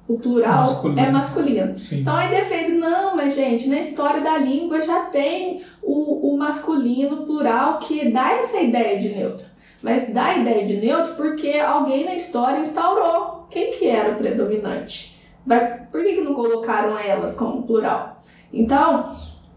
O 0.08 0.18
plural 0.18 0.60
masculino. 0.60 1.00
é 1.00 1.12
masculino. 1.12 1.80
Sim. 1.80 2.02
Então 2.02 2.16
aí 2.16 2.30
defende, 2.30 2.74
não, 2.74 3.16
mas 3.16 3.36
gente, 3.36 3.70
na 3.70 3.80
história 3.80 4.22
da 4.22 4.38
língua 4.38 4.82
já 4.82 5.06
tem 5.06 5.64
o, 5.82 6.34
o 6.34 6.38
masculino 6.38 7.26
plural 7.26 7.80
que 7.80 8.10
dá 8.12 8.32
essa 8.34 8.60
ideia 8.60 9.00
de 9.00 9.10
neutro. 9.10 9.46
Mas 9.82 10.14
dá 10.14 10.26
a 10.28 10.38
ideia 10.38 10.66
de 10.66 10.78
neutro 10.78 11.16
porque 11.16 11.54
alguém 11.58 12.06
na 12.06 12.16
história 12.16 12.60
instaurou 12.60 13.46
quem 13.50 13.72
que 13.74 13.88
era 13.88 14.14
o 14.14 14.18
predominante. 14.18 15.20
Vai, 15.46 15.86
por 15.92 16.02
que, 16.02 16.16
que 16.16 16.22
não 16.22 16.34
colocaram 16.34 16.98
elas 16.98 17.36
como 17.36 17.64
plural? 17.64 18.22
Então, 18.52 19.16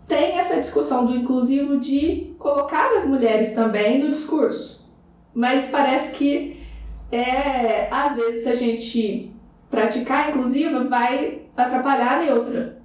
tem 0.08 0.38
essa 0.38 0.60
discussão 0.60 1.06
do 1.06 1.14
inclusivo 1.14 1.78
de 1.78 2.34
colocar 2.38 2.88
as 2.92 3.06
mulheres 3.06 3.52
também 3.52 3.98
no 3.98 4.10
discurso. 4.10 4.84
Mas 5.34 5.66
parece 5.66 6.12
que 6.12 6.55
é, 7.10 7.88
às 7.90 8.14
vezes 8.14 8.44
se 8.44 8.48
a 8.48 8.56
gente 8.56 9.32
praticar 9.70 10.30
inclusiva 10.30 10.84
vai 10.84 11.42
atrapalhar 11.56 12.18
a 12.18 12.22
neutra. 12.22 12.76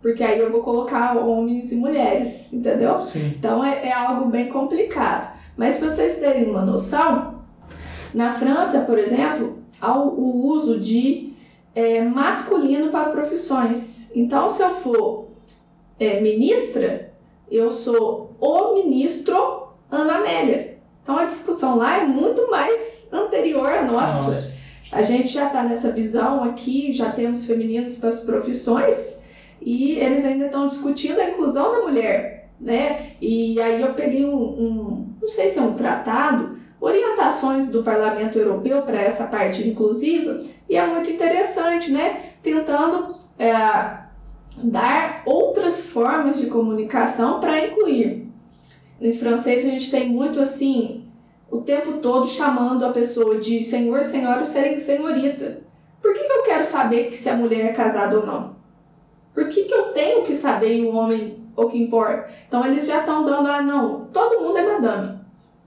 Porque 0.00 0.22
aí 0.22 0.38
eu 0.38 0.50
vou 0.50 0.62
colocar 0.62 1.16
homens 1.16 1.72
e 1.72 1.76
mulheres, 1.76 2.52
entendeu? 2.52 3.00
Sim. 3.02 3.34
Então 3.36 3.64
é, 3.64 3.88
é 3.88 3.92
algo 3.92 4.26
bem 4.26 4.48
complicado. 4.48 5.36
Mas 5.56 5.76
para 5.76 5.88
vocês 5.88 6.18
terem 6.18 6.48
uma 6.48 6.64
noção, 6.64 7.42
na 8.14 8.32
França, 8.32 8.82
por 8.82 8.98
exemplo, 8.98 9.58
há 9.80 9.98
o 9.98 10.46
uso 10.46 10.78
de 10.78 11.32
é, 11.74 12.00
masculino 12.02 12.90
para 12.90 13.10
profissões. 13.10 14.14
Então, 14.14 14.48
se 14.48 14.62
eu 14.62 14.70
for 14.76 15.28
é, 15.98 16.20
ministra, 16.20 17.12
eu 17.50 17.72
sou 17.72 18.34
o 18.40 18.74
ministro 18.74 19.68
Ana 19.90 20.18
Amélia. 20.18 20.78
Então 21.02 21.16
a 21.16 21.24
discussão 21.24 21.76
lá 21.76 22.02
é 22.02 22.06
muito 22.06 22.50
mais 22.50 22.97
anterior 23.12 23.70
à 23.70 23.82
nossa. 23.82 24.22
nossa. 24.22 24.58
A 24.90 25.02
gente 25.02 25.28
já 25.28 25.48
está 25.48 25.62
nessa 25.62 25.90
visão 25.92 26.42
aqui, 26.44 26.92
já 26.92 27.10
temos 27.10 27.44
femininos 27.44 27.96
para 27.96 28.08
as 28.08 28.20
profissões 28.20 29.22
e 29.60 29.92
eles 29.92 30.24
ainda 30.24 30.46
estão 30.46 30.66
discutindo 30.66 31.20
a 31.20 31.28
inclusão 31.28 31.72
da 31.72 31.80
mulher, 31.82 32.48
né? 32.58 33.12
E 33.20 33.60
aí 33.60 33.82
eu 33.82 33.92
peguei 33.94 34.24
um, 34.24 34.36
um 34.36 35.06
não 35.20 35.28
sei 35.28 35.50
se 35.50 35.58
é 35.58 35.62
um 35.62 35.74
tratado, 35.74 36.56
orientações 36.80 37.70
do 37.70 37.82
Parlamento 37.82 38.38
Europeu 38.38 38.82
para 38.82 39.00
essa 39.00 39.26
parte 39.26 39.68
inclusiva 39.68 40.40
e 40.68 40.76
é 40.76 40.86
muito 40.86 41.10
interessante, 41.10 41.90
né? 41.90 42.30
Tentando 42.42 43.16
é, 43.38 43.52
dar 44.62 45.22
outras 45.26 45.90
formas 45.90 46.38
de 46.38 46.46
comunicação 46.46 47.40
para 47.40 47.66
incluir. 47.66 48.26
Em 49.00 49.12
francês 49.12 49.64
a 49.66 49.68
gente 49.68 49.90
tem 49.90 50.08
muito 50.08 50.40
assim 50.40 50.97
o 51.50 51.62
tempo 51.62 51.94
todo 51.94 52.26
chamando 52.26 52.84
a 52.84 52.92
pessoa 52.92 53.38
de 53.38 53.62
senhor, 53.64 54.04
senhora 54.04 54.40
ou 54.40 54.44
senhorita. 54.44 55.62
Por 56.02 56.14
que, 56.14 56.24
que 56.24 56.32
eu 56.32 56.42
quero 56.44 56.64
saber 56.64 57.08
que 57.08 57.16
se 57.16 57.28
a 57.28 57.36
mulher 57.36 57.66
é 57.66 57.72
casada 57.72 58.18
ou 58.18 58.26
não? 58.26 58.56
Por 59.34 59.48
que, 59.48 59.64
que 59.64 59.74
eu 59.74 59.92
tenho 59.92 60.22
que 60.24 60.34
saber 60.34 60.84
o 60.84 60.94
homem 60.94 61.38
o 61.56 61.66
que 61.66 61.78
importa? 61.78 62.28
Então 62.46 62.64
eles 62.64 62.86
já 62.86 63.00
estão 63.00 63.24
dando, 63.24 63.48
ah, 63.48 63.62
não, 63.62 64.06
todo 64.06 64.40
mundo 64.40 64.58
é 64.58 64.74
madame. 64.74 65.18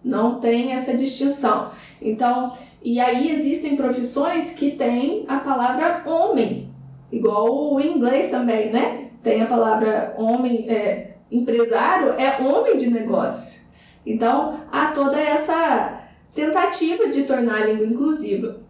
Não 0.03 0.39
tem 0.39 0.73
essa 0.73 0.95
distinção. 0.95 1.71
Então, 2.01 2.51
e 2.84 2.99
aí 2.99 3.32
existem 3.32 3.75
profissões 3.75 4.53
que 4.53 4.71
têm 4.71 5.25
a 5.27 5.38
palavra 5.38 6.03
homem, 6.05 6.69
igual 7.11 7.73
o 7.73 7.79
inglês 7.79 8.29
também, 8.29 8.71
né? 8.71 9.09
Tem 9.21 9.41
a 9.41 9.47
palavra 9.47 10.15
homem, 10.17 10.67
é, 10.67 11.17
empresário 11.32 12.13
é 12.17 12.41
homem 12.41 12.77
de 12.77 12.89
negócio. 12.89 13.61
Então, 14.06 14.62
há 14.72 14.88
toda 14.88 15.20
essa 15.20 16.02
tentativa 16.34 17.08
de 17.08 17.24
tornar 17.24 17.62
a 17.62 17.66
língua 17.66 17.86
inclusiva. 17.86 18.62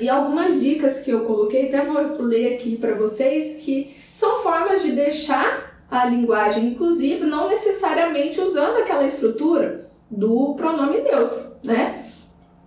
E 0.00 0.08
algumas 0.08 0.60
dicas 0.60 1.00
que 1.00 1.10
eu 1.10 1.24
coloquei, 1.24 1.68
até 1.68 1.84
vou 1.84 2.22
ler 2.22 2.54
aqui 2.54 2.76
para 2.76 2.94
vocês, 2.94 3.62
que 3.62 3.96
são 4.12 4.38
formas 4.38 4.82
de 4.82 4.92
deixar 4.92 5.84
a 5.90 6.06
linguagem 6.06 6.68
inclusiva, 6.68 7.26
não 7.26 7.48
necessariamente 7.48 8.40
usando 8.40 8.78
aquela 8.78 9.06
estrutura 9.06 9.86
do 10.10 10.54
pronome 10.54 11.00
neutro, 11.00 11.52
né? 11.62 12.06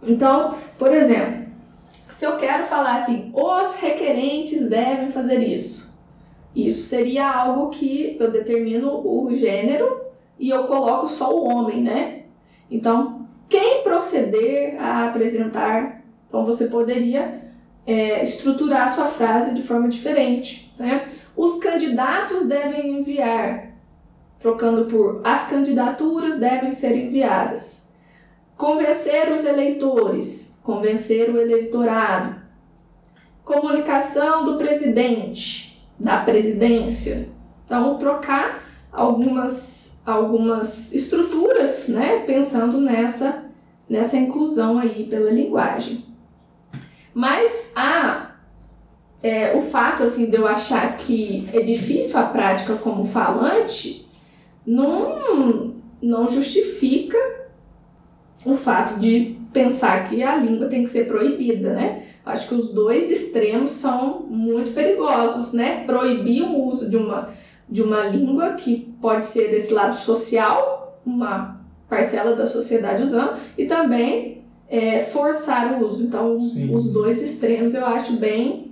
Então, 0.04 0.56
por 0.78 0.94
exemplo, 0.94 1.46
se 2.12 2.26
eu 2.26 2.38
quero 2.38 2.66
falar 2.66 2.96
assim, 2.96 3.32
os 3.34 3.76
requerentes 3.78 4.70
devem 4.70 5.10
fazer 5.12 5.40
isso, 5.40 5.94
isso 6.56 6.88
seria 6.88 7.28
algo 7.28 7.72
que 7.72 8.16
eu 8.20 8.30
determino 8.32 9.02
o 9.06 9.34
gênero 9.34 10.06
e 10.38 10.50
eu 10.50 10.66
coloco 10.66 11.08
só 11.08 11.34
o 11.34 11.46
homem, 11.48 11.82
né? 11.82 12.24
Então, 12.70 13.28
quem 13.48 13.84
proceder 13.84 14.80
a 14.82 15.08
apresentar, 15.08 16.02
então 16.28 16.46
você 16.46 16.68
poderia 16.68 17.42
é, 17.86 18.24
estruturar 18.24 18.84
a 18.84 18.88
sua 18.88 19.06
frase 19.06 19.54
de 19.54 19.62
forma 19.62 19.88
diferente. 19.88 20.74
Né? 20.78 21.08
Os 21.36 21.60
candidatos 21.60 22.48
devem 22.48 23.00
enviar, 23.00 23.72
trocando 24.40 24.86
por 24.86 25.22
as 25.24 25.48
candidaturas 25.48 26.40
devem 26.40 26.72
ser 26.72 26.96
enviadas. 26.96 27.94
Convencer 28.58 29.32
os 29.32 29.46
eleitores, 29.46 30.60
convencer 30.64 31.30
o 31.30 31.40
eleitorado. 31.40 32.44
Comunicação 33.44 34.46
do 34.46 34.58
presidente, 34.58 35.86
da 36.00 36.22
presidência. 36.22 37.30
Então, 37.66 37.98
trocar 37.98 38.64
algumas 38.92 39.95
algumas 40.06 40.94
estruturas, 40.94 41.88
né, 41.88 42.20
pensando 42.20 42.80
nessa, 42.80 43.46
nessa 43.90 44.16
inclusão 44.16 44.78
aí 44.78 45.06
pela 45.06 45.32
linguagem. 45.32 46.06
Mas 47.14 47.74
a, 47.76 48.36
é, 49.24 49.56
o 49.56 49.62
fato 49.62 50.04
assim, 50.04 50.30
de 50.30 50.36
eu 50.36 50.46
achar 50.46 50.98
que 50.98 51.50
é 51.52 51.62
difícil 51.62 52.20
a 52.20 52.24
prática 52.24 52.76
como 52.76 53.06
falante 53.06 54.06
não, 54.66 55.74
não 56.02 56.28
justifica 56.28 57.18
o 58.46 58.54
fato 58.54 59.00
de 59.00 59.38
pensar 59.52 60.08
que 60.08 60.22
a 60.22 60.36
língua 60.36 60.68
tem 60.68 60.84
que 60.84 60.90
ser 60.92 61.08
proibida, 61.08 61.74
né? 61.74 62.04
Acho 62.26 62.48
que 62.50 62.56
os 62.56 62.74
dois 62.74 63.10
extremos 63.10 63.72
são 63.72 64.20
muito 64.22 64.72
perigosos, 64.72 65.54
né? 65.54 65.84
Proibir 65.86 66.44
o 66.44 66.64
uso 66.66 66.90
de 66.90 66.98
uma 66.98 67.30
de 67.70 67.82
uma 67.82 68.04
língua 68.04 68.54
que 68.54 68.94
pode 69.02 69.26
ser 69.26 69.50
desse 69.50 69.74
lado 69.74 69.96
social, 69.96 71.00
uma 71.06 71.62
parcela 71.90 72.36
da 72.36 72.46
sociedade 72.46 73.04
usando, 73.04 73.40
e 73.58 73.66
também 73.66 74.44
é, 74.68 75.02
forçar 75.02 75.74
o 75.74 75.86
uso. 75.86 76.04
Então, 76.04 76.42
Sim. 76.42 76.74
os 76.74 76.92
dois 76.92 77.22
extremos 77.22 77.74
eu 77.74 77.86
acho 77.86 78.18
bem 78.18 78.72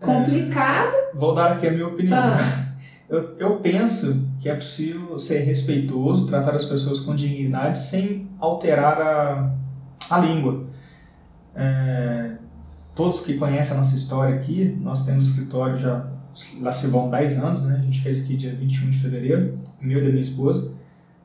complicado. 0.00 0.94
É, 0.94 1.10
vou 1.14 1.34
dar 1.34 1.52
aqui 1.52 1.66
a 1.66 1.70
minha 1.70 1.86
opinião. 1.86 2.18
Ah. 2.18 2.64
Eu, 3.06 3.36
eu 3.38 3.56
penso 3.58 4.26
que 4.40 4.48
é 4.48 4.54
possível 4.54 5.18
ser 5.18 5.40
respeitoso, 5.40 6.26
tratar 6.26 6.54
as 6.54 6.64
pessoas 6.64 7.00
com 7.00 7.14
dignidade 7.14 7.78
sem 7.78 8.26
alterar 8.40 9.00
a, 9.00 9.52
a 10.08 10.18
língua. 10.20 10.64
É, 11.54 12.32
todos 12.94 13.20
que 13.20 13.34
conhecem 13.34 13.74
a 13.74 13.78
nossa 13.78 13.94
história 13.94 14.34
aqui, 14.34 14.76
nós 14.80 15.04
temos 15.04 15.28
escritório 15.28 15.76
já 15.76 16.06
lá 16.60 16.72
se 16.72 16.86
vão 16.88 17.10
10 17.10 17.38
anos, 17.38 17.62
né? 17.64 17.76
A 17.80 17.82
gente 17.82 18.00
fez 18.00 18.22
aqui 18.22 18.36
dia 18.36 18.54
21 18.54 18.90
de 18.90 18.98
fevereiro, 18.98 19.58
meu 19.80 19.98
e 19.98 20.02
da 20.02 20.08
minha 20.08 20.20
esposa, 20.20 20.74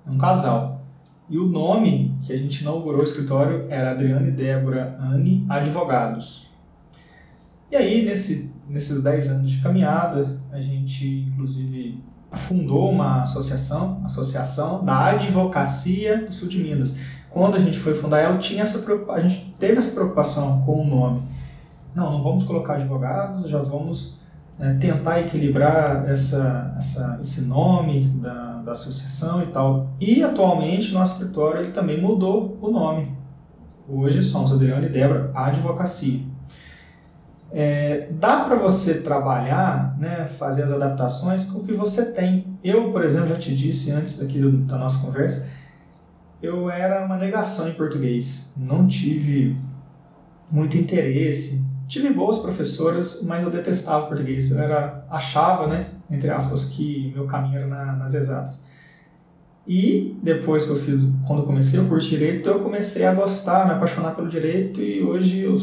um 0.08 0.18
casal. 0.18 0.82
E 1.30 1.38
o 1.38 1.46
nome 1.46 2.16
que 2.24 2.34
a 2.34 2.38
gente 2.38 2.62
inaugurou 2.62 3.02
o 3.02 3.04
escritório 3.04 3.66
era 3.70 3.92
Adriane 3.92 4.30
e 4.30 4.32
Débora 4.32 4.98
Anne 5.00 5.46
Advogados. 5.48 6.50
E 7.72 7.76
aí, 7.76 8.04
nesse, 8.04 8.52
nesses 8.68 9.04
10 9.04 9.30
anos 9.30 9.52
de 9.52 9.62
caminhada, 9.62 10.40
a 10.52 10.60
gente 10.60 11.28
inclusive 11.32 12.04
fundou 12.32 12.90
uma 12.90 13.24
associação, 13.24 14.02
Associação 14.04 14.84
da 14.84 15.12
Advocacia 15.12 16.26
do 16.26 16.34
Sul 16.34 16.48
de 16.48 16.60
Minas. 16.60 16.96
Quando 17.30 17.56
a 17.56 17.60
gente 17.60 17.78
foi 17.78 17.94
fundar 17.94 18.20
ela, 18.20 18.38
tinha 18.38 18.64
essa 18.64 18.84
a 19.12 19.20
gente 19.20 19.54
teve 19.60 19.78
essa 19.78 19.94
preocupação 19.94 20.64
com 20.64 20.82
o 20.82 20.88
nome. 20.88 21.24
Não, 21.94 22.12
não 22.12 22.24
vamos 22.24 22.44
colocar 22.44 22.76
advogados, 22.76 23.50
já 23.50 23.62
vamos 23.62 24.19
é, 24.60 24.74
tentar 24.74 25.22
equilibrar 25.22 26.10
essa, 26.10 26.76
essa, 26.78 27.18
esse 27.22 27.42
nome 27.42 28.08
da, 28.22 28.62
da 28.62 28.72
associação 28.74 29.42
e 29.42 29.48
tal. 29.48 29.88
E 30.00 30.22
atualmente 30.22 30.94
nosso 30.94 31.14
escritório 31.14 31.62
ele 31.62 31.72
também 31.72 32.02
mudou 32.02 32.58
o 32.62 32.70
nome. 32.70 33.12
Hoje 33.88 34.24
somos 34.24 34.52
Adriano 34.52 34.86
e 34.86 34.90
Débora 34.90 35.32
Advocacia. 35.34 36.22
É, 37.52 38.10
dá 38.12 38.44
para 38.44 38.58
você 38.58 39.02
trabalhar, 39.02 39.98
né, 39.98 40.28
fazer 40.38 40.64
as 40.64 40.72
adaptações 40.72 41.46
com 41.46 41.60
o 41.60 41.64
que 41.64 41.74
você 41.74 42.12
tem. 42.12 42.46
Eu, 42.64 42.92
por 42.92 43.04
exemplo, 43.04 43.30
já 43.30 43.38
te 43.38 43.56
disse 43.56 43.92
antes 43.92 44.22
aqui 44.22 44.40
do, 44.40 44.52
da 44.52 44.78
nossa 44.78 45.04
conversa, 45.04 45.50
eu 46.44 46.70
era 46.70 47.06
uma 47.06 47.18
negação 47.18 47.68
em 47.68 47.74
português. 47.74 48.52
Não 48.56 48.88
tive 48.88 49.58
muito 50.52 50.78
interesse 50.78 51.69
Tive 51.90 52.14
boas 52.14 52.38
professoras, 52.38 53.24
mas 53.24 53.44
eu 53.44 53.50
detestava 53.50 54.06
português. 54.06 54.52
Eu 54.52 54.60
era, 54.60 55.04
achava, 55.10 55.66
né, 55.66 55.90
entre 56.08 56.30
aspas, 56.30 56.66
que 56.66 57.12
meu 57.16 57.26
caminho 57.26 57.58
era 57.58 57.68
na, 57.68 57.96
nas 57.96 58.14
exatas. 58.14 58.64
E 59.68 60.16
depois 60.22 60.66
que 60.66 60.70
eu 60.70 60.76
fiz, 60.76 61.02
quando 61.26 61.48
comecei 61.48 61.80
o 61.80 61.88
curso 61.88 62.08
de 62.08 62.18
direito, 62.18 62.48
eu 62.48 62.60
comecei 62.60 63.06
a 63.06 63.14
gostar, 63.14 63.66
me 63.66 63.72
apaixonar 63.72 64.16
pelo 64.16 64.30
direito 64.30 64.80
e 64.80 65.02
hoje 65.02 65.40
eu 65.40 65.58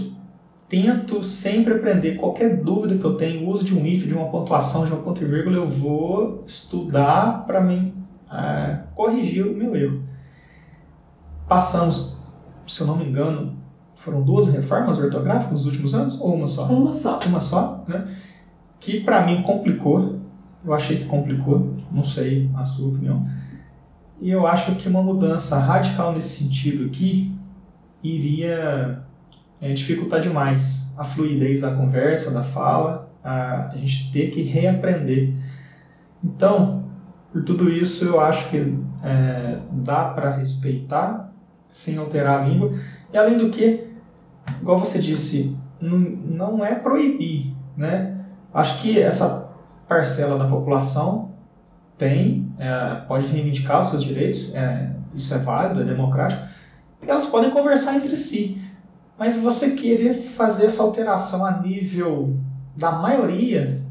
tento 0.69 1.23
sempre 1.23 1.75
aprender 1.75 2.17
qualquer 2.17 2.57
dúvida 2.57 2.99
que 2.99 3.05
eu 3.05 3.17
tenho, 3.17 3.49
uso 3.49 3.63
de 3.65 3.79
um 3.79 3.87
if, 3.87 4.05
de 4.05 4.15
uma 4.15 4.29
pontuação, 4.29 4.85
de 4.85 4.93
uma 4.93 5.03
ponto 5.03 5.23
e 5.23 5.27
vírgula, 5.27 5.59
eu 5.59 5.67
vou 5.67 6.43
estudar 6.45 7.47
para 7.47 7.61
mim 7.61 7.95
é, 8.33 8.81
corrigir 8.97 9.47
o 9.47 9.57
meu 9.57 9.77
erro. 9.77 10.03
Passamos, 11.49 12.17
se 12.67 12.81
eu 12.81 12.87
não 12.89 12.97
me 12.97 13.05
engano, 13.05 13.56
foram 13.97 14.23
duas 14.23 14.49
reformas 14.49 14.99
ortográficas 14.99 15.65
nos 15.65 15.67
últimos 15.67 15.95
anos 15.95 16.21
ou 16.21 16.35
uma 16.35 16.47
só? 16.47 16.67
Uma 16.67 16.93
só. 16.93 17.19
Uma 17.27 17.41
só, 17.41 17.85
né? 17.89 18.07
Que 18.79 19.01
para 19.01 19.27
mim 19.27 19.43
complicou. 19.43 20.21
Eu 20.65 20.75
achei 20.75 20.99
que 20.99 21.05
complicou, 21.05 21.75
não 21.93 22.03
sei 22.03 22.51
a 22.55 22.65
sua 22.65 22.89
opinião 22.89 23.27
e 24.21 24.31
eu 24.31 24.47
acho 24.47 24.75
que 24.77 24.89
uma 24.89 25.03
mudança 25.03 25.59
radical 25.59 26.13
nesse 26.13 26.43
sentido 26.43 26.87
aqui 26.87 27.35
iria 28.03 29.03
é, 29.61 29.73
dificultar 29.73 30.21
demais 30.21 30.87
a 30.97 31.05
fluidez 31.05 31.61
da 31.61 31.73
conversa, 31.73 32.31
da 32.31 32.43
fala, 32.43 33.11
a, 33.23 33.69
a 33.73 33.77
gente 33.77 34.11
ter 34.13 34.31
que 34.31 34.43
reaprender. 34.43 35.35
Então, 36.25 36.85
por 37.31 37.45
tudo 37.45 37.71
isso, 37.71 38.07
eu 38.07 38.21
acho 38.21 38.49
que 38.49 38.57
é, 39.03 39.59
dá 39.71 40.07
para 40.07 40.35
respeitar 40.37 41.31
sem 41.69 41.99
alterar 41.99 42.41
a 42.41 42.49
língua. 42.49 42.73
E 43.13 43.19
além 43.19 43.37
do 43.37 43.51
que, 43.51 43.86
igual 44.61 44.79
você 44.79 44.99
disse, 44.99 45.57
não, 45.81 46.65
é 46.65 46.75
proibir, 46.75 47.55
né? 47.77 48.25
Acho 48.53 48.81
que 48.81 48.99
essa 48.99 49.51
parcela 49.89 50.39
da 50.39 50.49
população 50.49 51.31
tem, 51.99 52.53
é, 52.59 52.97
pode 53.07 53.27
reivindicar 53.27 53.81
os 53.81 53.89
seus 53.89 54.03
direitos, 54.03 54.55
é, 54.55 54.91
isso 55.15 55.35
é 55.35 55.39
válido, 55.39 55.83
é 55.83 55.85
democrático, 55.85 56.43
elas 57.07 57.27
podem 57.27 57.51
conversar 57.51 57.97
entre 57.97 58.17
si. 58.17 58.61
Mas 59.19 59.37
você 59.37 59.71
querer 59.71 60.15
fazer 60.15 60.67
essa 60.67 60.83
alteração 60.83 61.45
a 61.45 61.59
nível 61.59 62.37
da 62.75 62.93
maioria, 62.93 63.83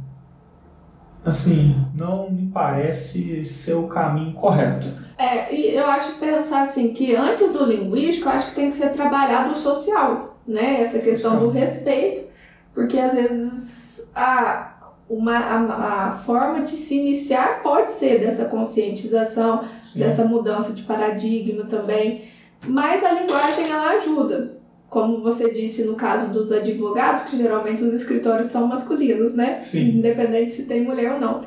assim, 1.23 1.75
não 1.95 2.29
me 2.29 2.47
parece 2.47 3.43
ser 3.43 3.73
o 3.73 3.87
caminho 3.87 4.33
correto. 4.33 4.87
É, 5.17 5.53
e 5.53 5.75
eu 5.75 5.87
acho 5.87 6.19
pensar 6.19 6.63
assim 6.63 6.93
que 6.93 7.15
antes 7.15 7.51
do 7.51 7.65
linguístico, 7.65 8.29
acho 8.29 8.49
que 8.49 8.55
tem 8.55 8.69
que 8.69 8.75
ser 8.75 8.89
trabalhado 8.89 9.51
o 9.51 9.55
social, 9.55 10.34
né? 10.47 10.81
Essa 10.81 10.99
questão 10.99 11.39
do 11.39 11.49
respeito, 11.49 12.27
porque 12.73 12.97
às 12.97 13.15
vezes 13.15 14.11
a 14.15 14.75
uma, 15.09 15.37
a, 15.37 16.09
a, 16.09 16.11
forma 16.13 16.61
de 16.61 16.75
se 16.75 16.97
iniciar 16.97 17.61
pode 17.61 17.91
ser 17.91 18.19
dessa 18.19 18.45
conscientização, 18.45 19.67
Sim. 19.83 19.99
dessa 19.99 20.25
mudança 20.25 20.73
de 20.73 20.81
paradigma 20.81 21.65
também, 21.65 22.23
mas 22.63 23.03
a 23.03 23.13
linguagem 23.13 23.69
ela 23.69 23.91
ajuda. 23.91 24.55
Como 24.89 25.21
você 25.21 25.51
disse 25.51 25.83
no 25.83 25.95
caso 25.95 26.31
dos 26.31 26.51
advogados, 26.51 27.23
que 27.23 27.37
geralmente 27.37 27.83
os 27.83 27.93
escritórios 27.93 28.47
são 28.47 28.67
masculinos, 28.67 29.35
né? 29.35 29.61
Sim. 29.61 29.97
Independente 29.97 30.53
se 30.53 30.65
tem 30.65 30.83
mulher 30.83 31.13
ou 31.13 31.19
não. 31.19 31.41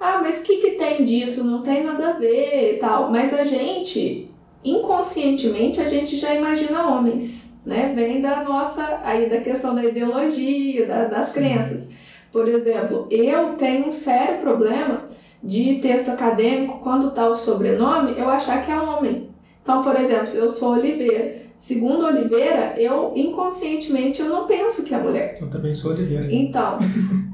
Ah, 0.00 0.20
mas 0.22 0.40
o 0.40 0.42
que, 0.42 0.56
que 0.56 0.70
tem 0.72 1.04
disso? 1.04 1.44
Não 1.44 1.62
tem 1.62 1.84
nada 1.84 2.10
a 2.10 2.12
ver 2.12 2.74
e 2.74 2.78
tal. 2.78 3.10
Mas 3.10 3.32
a 3.32 3.44
gente, 3.44 4.30
inconscientemente, 4.64 5.80
a 5.80 5.88
gente 5.88 6.16
já 6.16 6.34
imagina 6.34 6.88
homens, 6.88 7.47
né? 7.64 7.92
Vem 7.94 8.20
da 8.20 8.42
nossa, 8.42 9.00
aí 9.02 9.28
da 9.28 9.40
questão 9.40 9.74
da 9.74 9.84
ideologia, 9.84 10.86
da, 10.86 11.04
das 11.04 11.28
Sim. 11.28 11.40
crenças. 11.40 11.90
Por 12.32 12.46
exemplo, 12.46 13.06
eu 13.10 13.54
tenho 13.54 13.88
um 13.88 13.92
sério 13.92 14.38
problema 14.38 15.08
de 15.42 15.76
texto 15.76 16.10
acadêmico, 16.10 16.80
quando 16.80 17.08
está 17.08 17.28
o 17.28 17.34
sobrenome, 17.34 18.18
eu 18.18 18.28
achar 18.28 18.64
que 18.64 18.70
é 18.70 18.78
homem. 18.78 19.28
Então, 19.62 19.82
por 19.82 19.96
exemplo, 19.96 20.26
se 20.26 20.36
eu 20.36 20.48
sou 20.48 20.72
Oliveira, 20.72 21.42
segundo 21.58 22.06
Oliveira, 22.06 22.74
eu 22.76 23.12
inconscientemente 23.14 24.20
eu 24.20 24.28
não 24.28 24.46
penso 24.46 24.82
que 24.82 24.94
é 24.94 24.98
mulher. 24.98 25.38
Eu 25.40 25.48
também 25.48 25.74
sou 25.74 25.92
Oliveira. 25.92 26.26
Então, 26.30 26.78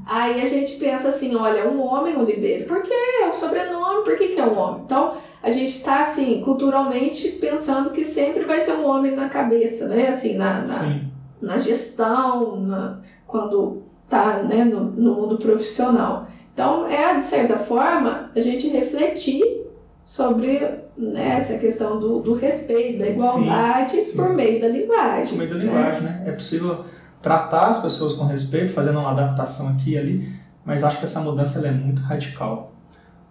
aí 0.05 0.41
a 0.41 0.45
gente 0.45 0.75
pensa 0.75 1.09
assim, 1.09 1.35
olha, 1.35 1.67
um 1.67 1.81
homem 1.81 2.17
Oliveira. 2.17 2.65
Por 2.65 2.81
que 2.83 2.93
é 2.93 3.27
o 3.27 3.33
sobrenome? 3.33 4.03
Por 4.03 4.17
que, 4.17 4.29
que 4.29 4.39
é 4.39 4.45
um 4.45 4.57
homem? 4.57 4.83
Então, 4.85 5.17
a 5.45 5.51
gente 5.51 5.75
está 5.75 6.01
assim, 6.01 6.41
culturalmente 6.41 7.29
pensando 7.33 7.91
que 7.91 8.03
sempre 8.03 8.45
vai 8.45 8.59
ser 8.59 8.73
um 8.73 8.87
homem 8.87 9.15
na 9.15 9.29
cabeça, 9.29 9.87
né? 9.87 10.07
Assim, 10.07 10.35
na, 10.35 10.61
na, 10.61 10.99
na 11.39 11.57
gestão, 11.59 12.61
na, 12.61 12.97
quando 13.27 13.83
tá 14.09 14.41
né, 14.41 14.65
no, 14.65 14.85
no 14.85 15.13
mundo 15.13 15.37
profissional. 15.37 16.27
Então, 16.51 16.87
é, 16.87 17.15
de 17.15 17.23
certa 17.23 17.59
forma, 17.59 18.31
a 18.35 18.39
gente 18.39 18.67
refletir 18.69 19.67
sobre 20.03 20.59
né, 20.97 21.37
essa 21.37 21.59
questão 21.59 21.99
do, 21.99 22.21
do 22.21 22.33
respeito, 22.33 22.97
da 22.97 23.07
igualdade 23.07 23.97
sim, 23.97 24.05
sim. 24.05 24.17
por 24.17 24.33
meio 24.33 24.59
da 24.59 24.67
linguagem. 24.67 25.29
Por 25.29 25.37
meio 25.37 25.49
da 25.51 25.57
né? 25.57 25.63
linguagem, 25.63 26.01
né? 26.01 26.23
É 26.25 26.31
possível 26.31 26.85
tratar 27.21 27.67
as 27.67 27.79
pessoas 27.83 28.13
com 28.13 28.25
respeito, 28.25 28.73
fazendo 28.73 28.97
uma 28.97 29.11
adaptação 29.11 29.69
aqui 29.69 29.91
e 29.91 29.97
ali, 29.99 30.33
mas 30.65 30.83
acho 30.83 30.97
que 30.97 31.03
essa 31.03 31.19
mudança 31.19 31.67
é 31.67 31.71
muito 31.71 32.01
radical. 32.01 32.73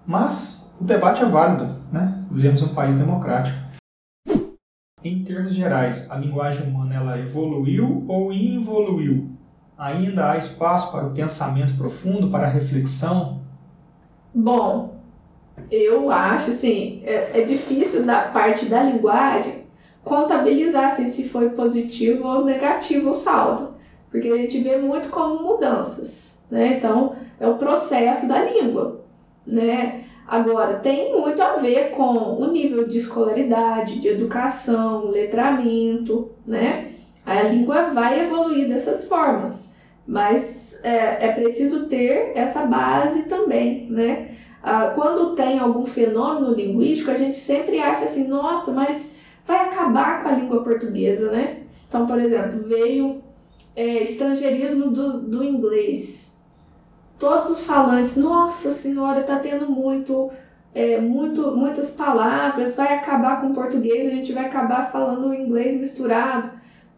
Mas 0.07 0.64
o 0.81 0.85
debate 0.85 1.23
é 1.23 1.27
válido, 1.27 1.77
né? 1.93 2.25
Vivemos 2.31 2.63
um 2.63 2.75
país 2.75 2.95
democrático. 2.95 3.57
Em 5.03 5.23
termos 5.23 5.55
gerais, 5.55 6.11
a 6.11 6.17
linguagem 6.17 6.67
humana 6.67 6.95
ela 6.95 7.19
evoluiu 7.19 8.05
ou 8.09 8.33
involuiu? 8.33 9.31
Ainda 9.77 10.31
há 10.31 10.37
espaço 10.39 10.91
para 10.91 11.07
o 11.07 11.13
pensamento 11.13 11.77
profundo, 11.77 12.31
para 12.31 12.47
a 12.47 12.51
reflexão? 12.51 13.41
Bom, 14.35 14.97
eu 15.71 16.11
acho 16.11 16.53
assim, 16.53 17.03
é, 17.05 17.41
é 17.41 17.45
difícil 17.45 18.07
da 18.07 18.29
parte 18.29 18.67
da 18.67 18.83
linguagem 18.83 19.65
contabilizar 20.03 20.87
assim, 20.87 21.09
se 21.09 21.29
foi 21.29 21.51
positivo 21.51 22.27
ou 22.27 22.45
negativo 22.45 23.11
o 23.11 23.15
saldo, 23.15 23.75
porque 24.11 24.29
a 24.29 24.37
gente 24.37 24.61
vê 24.61 24.77
muito 24.77 25.09
como 25.09 25.43
mudanças, 25.43 26.45
né? 26.51 26.79
Então, 26.79 27.17
é 27.41 27.47
o 27.47 27.57
processo 27.57 28.29
da 28.29 28.45
língua, 28.45 29.01
né? 29.47 30.05
Agora, 30.27 30.79
tem 30.79 31.13
muito 31.19 31.41
a 31.43 31.57
ver 31.57 31.91
com 31.91 32.37
o 32.41 32.47
nível 32.51 32.87
de 32.87 32.97
escolaridade, 32.97 33.99
de 33.99 34.09
educação, 34.09 35.09
letramento, 35.09 36.31
né? 36.47 36.93
A 37.25 37.43
língua 37.43 37.91
vai 37.93 38.21
evoluir 38.21 38.69
dessas 38.69 39.05
formas, 39.05 39.75
mas 40.07 40.79
é, 40.83 41.27
é 41.27 41.33
preciso 41.33 41.89
ter 41.89 42.33
essa 42.35 42.65
base 42.67 43.25
também, 43.25 43.87
né? 43.91 44.37
Ah, 44.63 44.89
quando 44.95 45.35
tem 45.35 45.59
algum 45.59 45.85
fenômeno 45.85 46.55
linguístico, 46.55 47.11
a 47.11 47.15
gente 47.15 47.37
sempre 47.37 47.79
acha 47.81 48.05
assim, 48.05 48.27
nossa, 48.27 48.73
mas 48.73 49.15
vai 49.45 49.61
acabar 49.67 50.23
com 50.23 50.29
a 50.29 50.33
língua 50.33 50.63
portuguesa, 50.63 51.31
né? 51.31 51.63
Então, 51.87 52.07
por 52.07 52.19
exemplo, 52.19 52.63
veio 52.67 53.23
é, 53.77 54.03
estrangeirismo 54.03 54.91
do, 54.91 55.21
do 55.21 55.45
inglês. 55.45 56.34
Todos 57.25 57.49
os 57.49 57.65
falantes, 57.65 58.19
nossa 58.19 58.71
senhora, 58.73 59.23
tá 59.23 59.39
tendo 59.39 59.67
muito, 59.67 60.31
é, 60.75 61.01
muito, 61.01 61.53
muitas 61.53 61.91
palavras, 61.93 62.77
vai 62.77 62.93
acabar 62.93 63.41
com 63.41 63.47
o 63.47 63.55
português, 63.55 64.07
a 64.07 64.11
gente 64.11 64.31
vai 64.35 64.45
acabar 64.45 64.93
falando 64.93 65.29
o 65.29 65.35
inglês 65.35 65.75
misturado. 65.75 66.51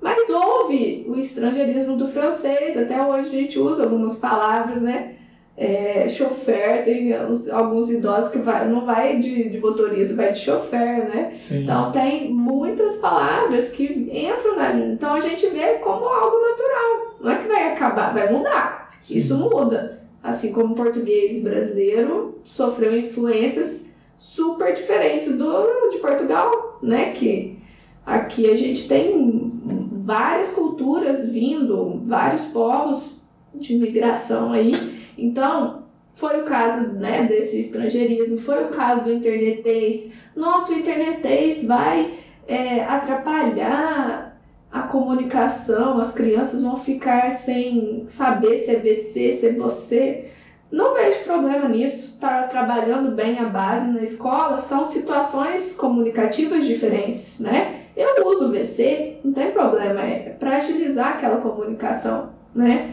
Mas 0.03 0.29
houve 0.29 1.07
o 1.09 1.14
estrangeirismo 1.14 1.97
do 1.97 2.09
francês, 2.09 2.77
até 2.77 3.01
hoje 3.07 3.29
a 3.29 3.41
gente 3.41 3.57
usa 3.57 3.85
algumas 3.85 4.16
palavras, 4.16 4.83
né? 4.83 5.14
É, 5.57 6.09
chofer, 6.09 6.85
tem 6.85 7.14
alguns 7.53 7.89
idosos 7.89 8.33
que 8.33 8.39
vai, 8.39 8.68
não 8.68 8.85
vai 8.85 9.18
de, 9.18 9.49
de 9.49 9.61
motorista, 9.61 10.16
vai 10.16 10.33
de 10.33 10.41
chofer, 10.41 11.09
né? 11.09 11.35
Sim. 11.37 11.62
Então 11.62 11.93
tem 11.93 12.33
muitas 12.33 12.97
palavras 12.97 13.70
que 13.70 13.85
entram 14.12 14.57
na 14.57 14.70
língua. 14.70 14.93
Então 14.93 15.14
a 15.14 15.20
gente 15.20 15.47
vê 15.47 15.74
como 15.74 16.05
algo 16.05 16.37
natural. 16.41 17.16
Não 17.20 17.31
é 17.31 17.37
que 17.37 17.47
vai 17.47 17.72
acabar, 17.72 18.12
vai 18.12 18.33
mudar. 18.33 18.91
Sim. 19.01 19.18
Isso 19.18 19.37
muda. 19.39 19.96
Assim 20.27 20.53
como 20.53 20.72
o 20.72 20.77
português 20.77 21.43
brasileiro 21.43 22.41
sofreu 22.45 22.99
influências 22.99 23.97
super 24.18 24.74
diferentes 24.74 25.37
do 25.37 25.89
de 25.91 25.99
Portugal, 25.99 26.79
né? 26.83 27.12
Que 27.12 27.59
aqui 28.05 28.51
a 28.51 28.57
gente 28.57 28.89
tem 28.89 29.53
várias 29.93 30.53
culturas 30.53 31.29
vindo, 31.29 32.03
vários 32.07 32.45
povos 32.47 33.29
de 33.55 33.77
migração 33.77 34.53
aí. 34.53 34.72
Então, 35.16 35.85
foi 36.14 36.43
o 36.43 36.45
caso 36.45 36.93
né, 36.95 37.24
desse 37.27 37.61
estrangeirismo, 37.61 38.39
foi 38.39 38.64
o 38.64 38.70
caso 38.70 39.05
do 39.05 39.12
internetês. 39.12 40.14
Nossa, 40.35 40.72
o 40.72 40.79
internetês 40.79 41.66
vai 41.66 42.14
é, 42.49 42.83
atrapalhar 42.85 44.36
a 44.71 44.83
comunicação, 44.83 45.99
as 45.99 46.12
crianças 46.12 46.62
vão 46.62 46.77
ficar 46.77 47.31
sem 47.31 48.05
saber 48.09 48.57
se 48.59 48.71
é 48.71 48.81
você, 48.81 49.33
se 49.33 49.47
é 49.47 49.53
você. 49.53 50.31
Não 50.71 50.95
vejo 50.95 51.25
problema 51.25 51.69
nisso, 51.69 52.14
estar 52.14 52.43
tá 52.43 52.49
trabalhando 52.49 53.12
bem 53.12 53.39
a 53.39 53.45
base 53.45 53.89
na 53.91 54.03
escola 54.03 54.59
são 54.59 54.85
situações 54.85 55.77
comunicativas 55.77 56.67
diferentes, 56.67 57.39
né? 57.39 57.83
Eu 57.97 58.27
uso 58.27 58.51
VC, 58.51 59.21
não 59.25 59.33
tem 59.33 59.53
problema, 59.53 60.01
é 60.03 60.37
para 60.39 60.59
agilizar 60.59 61.14
aquela 61.14 61.39
comunicação, 61.39 62.31
né? 62.55 62.91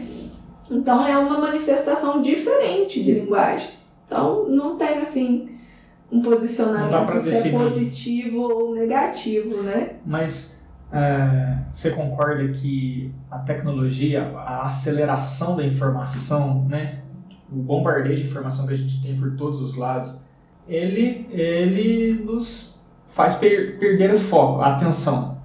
Então 0.70 1.06
é 1.06 1.18
uma 1.18 1.38
manifestação 1.38 2.22
diferente 2.22 3.02
de 3.02 3.12
linguagem. 3.12 3.70
Então 4.06 4.48
não 4.48 4.76
tem 4.76 4.98
assim 4.98 5.58
um 6.10 6.22
posicionamento 6.22 7.20
se 7.20 7.34
é 7.34 7.50
positivo 7.50 8.40
ou 8.40 8.74
negativo, 8.74 9.62
né? 9.62 9.96
Mas 10.06 10.53
é, 10.94 11.58
você 11.74 11.90
concorda 11.90 12.46
que 12.48 13.12
a 13.28 13.40
tecnologia, 13.40 14.22
a 14.36 14.66
aceleração 14.66 15.56
da 15.56 15.66
informação, 15.66 16.64
né, 16.68 17.00
o 17.52 17.56
bombardeio 17.56 18.16
de 18.16 18.26
informação 18.26 18.64
que 18.66 18.74
a 18.74 18.76
gente 18.76 19.02
tem 19.02 19.18
por 19.18 19.36
todos 19.36 19.60
os 19.60 19.76
lados, 19.76 20.20
ele, 20.68 21.26
ele 21.30 22.22
nos 22.24 22.78
faz 23.06 23.34
per 23.34 23.78
perder 23.80 24.14
o 24.14 24.18
foco, 24.18 24.60
a 24.60 24.74
atenção. 24.74 25.36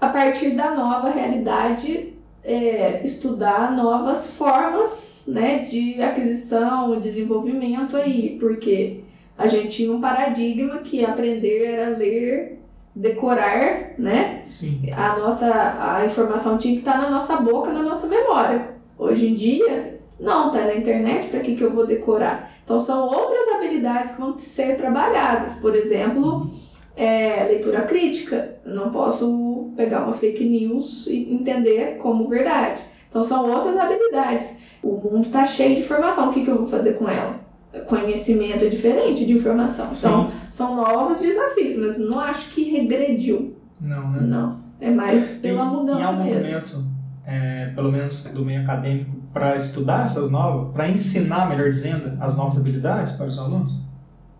A 0.00 0.08
partir 0.08 0.50
da 0.56 0.74
nova 0.74 1.10
realidade, 1.10 2.14
é, 2.42 3.04
estudar 3.04 3.72
novas 3.76 4.34
formas 4.36 5.26
né, 5.28 5.60
de 5.60 6.02
aquisição, 6.02 6.98
desenvolvimento 6.98 7.96
aí, 7.96 8.36
porque 8.40 9.04
a 9.38 9.46
gente 9.46 9.68
tinha 9.68 9.92
um 9.92 10.00
paradigma 10.00 10.78
que 10.78 11.04
aprender 11.04 11.64
era 11.64 11.96
ler, 11.96 12.59
decorar, 12.94 13.92
né? 13.98 14.44
Sim. 14.48 14.90
A 14.92 15.18
nossa 15.18 15.96
a 15.96 16.04
informação 16.04 16.58
tinha 16.58 16.74
que 16.74 16.80
estar 16.80 16.98
na 16.98 17.10
nossa 17.10 17.36
boca, 17.36 17.72
na 17.72 17.82
nossa 17.82 18.06
memória. 18.06 18.74
Hoje 18.98 19.28
em 19.28 19.34
dia, 19.34 19.98
não, 20.18 20.50
tá 20.50 20.60
na 20.60 20.74
internet, 20.74 21.28
para 21.28 21.40
que, 21.40 21.54
que 21.54 21.62
eu 21.62 21.72
vou 21.72 21.86
decorar? 21.86 22.50
Então 22.62 22.78
são 22.78 23.06
outras 23.06 23.48
habilidades 23.48 24.12
que 24.12 24.20
vão 24.20 24.38
ser 24.38 24.76
trabalhadas. 24.76 25.54
Por 25.54 25.74
exemplo, 25.74 26.50
é, 26.96 27.44
leitura 27.44 27.82
crítica. 27.82 28.56
Eu 28.64 28.74
não 28.74 28.90
posso 28.90 29.72
pegar 29.76 30.04
uma 30.04 30.12
fake 30.12 30.44
news 30.44 31.06
e 31.06 31.32
entender 31.32 31.96
como 31.96 32.28
verdade. 32.28 32.82
Então 33.08 33.24
são 33.24 33.50
outras 33.50 33.76
habilidades. 33.76 34.58
O 34.82 34.92
mundo 34.92 35.26
está 35.26 35.46
cheio 35.46 35.76
de 35.76 35.82
informação. 35.82 36.30
O 36.30 36.32
que, 36.32 36.44
que 36.44 36.50
eu 36.50 36.58
vou 36.58 36.66
fazer 36.66 36.94
com 36.94 37.08
ela? 37.08 37.40
Conhecimento 37.86 38.64
é 38.64 38.68
diferente 38.68 39.24
de 39.24 39.32
informação. 39.32 39.90
Então, 39.96 40.32
são 40.50 40.74
novos 40.74 41.20
desafios, 41.20 41.76
mas 41.76 41.98
não 41.98 42.18
acho 42.18 42.50
que 42.50 42.64
regrediu. 42.64 43.56
Não, 43.80 44.10
né? 44.10 44.20
Não. 44.22 44.58
É 44.80 44.90
mais 44.90 45.34
pela 45.34 45.64
mudança 45.64 46.00
e 46.00 46.02
há 46.02 46.10
um 46.10 46.24
mesmo. 46.24 46.34
movimento, 46.34 46.84
é, 47.26 47.70
pelo 47.74 47.92
menos 47.92 48.24
do 48.24 48.44
meio 48.44 48.62
acadêmico, 48.62 49.10
para 49.32 49.54
estudar 49.56 50.04
essas 50.04 50.30
novas, 50.30 50.72
para 50.72 50.88
ensinar, 50.88 51.48
melhor 51.48 51.70
dizendo, 51.70 52.16
as 52.18 52.36
novas 52.36 52.56
habilidades 52.56 53.12
para 53.12 53.26
os 53.26 53.38
alunos? 53.38 53.76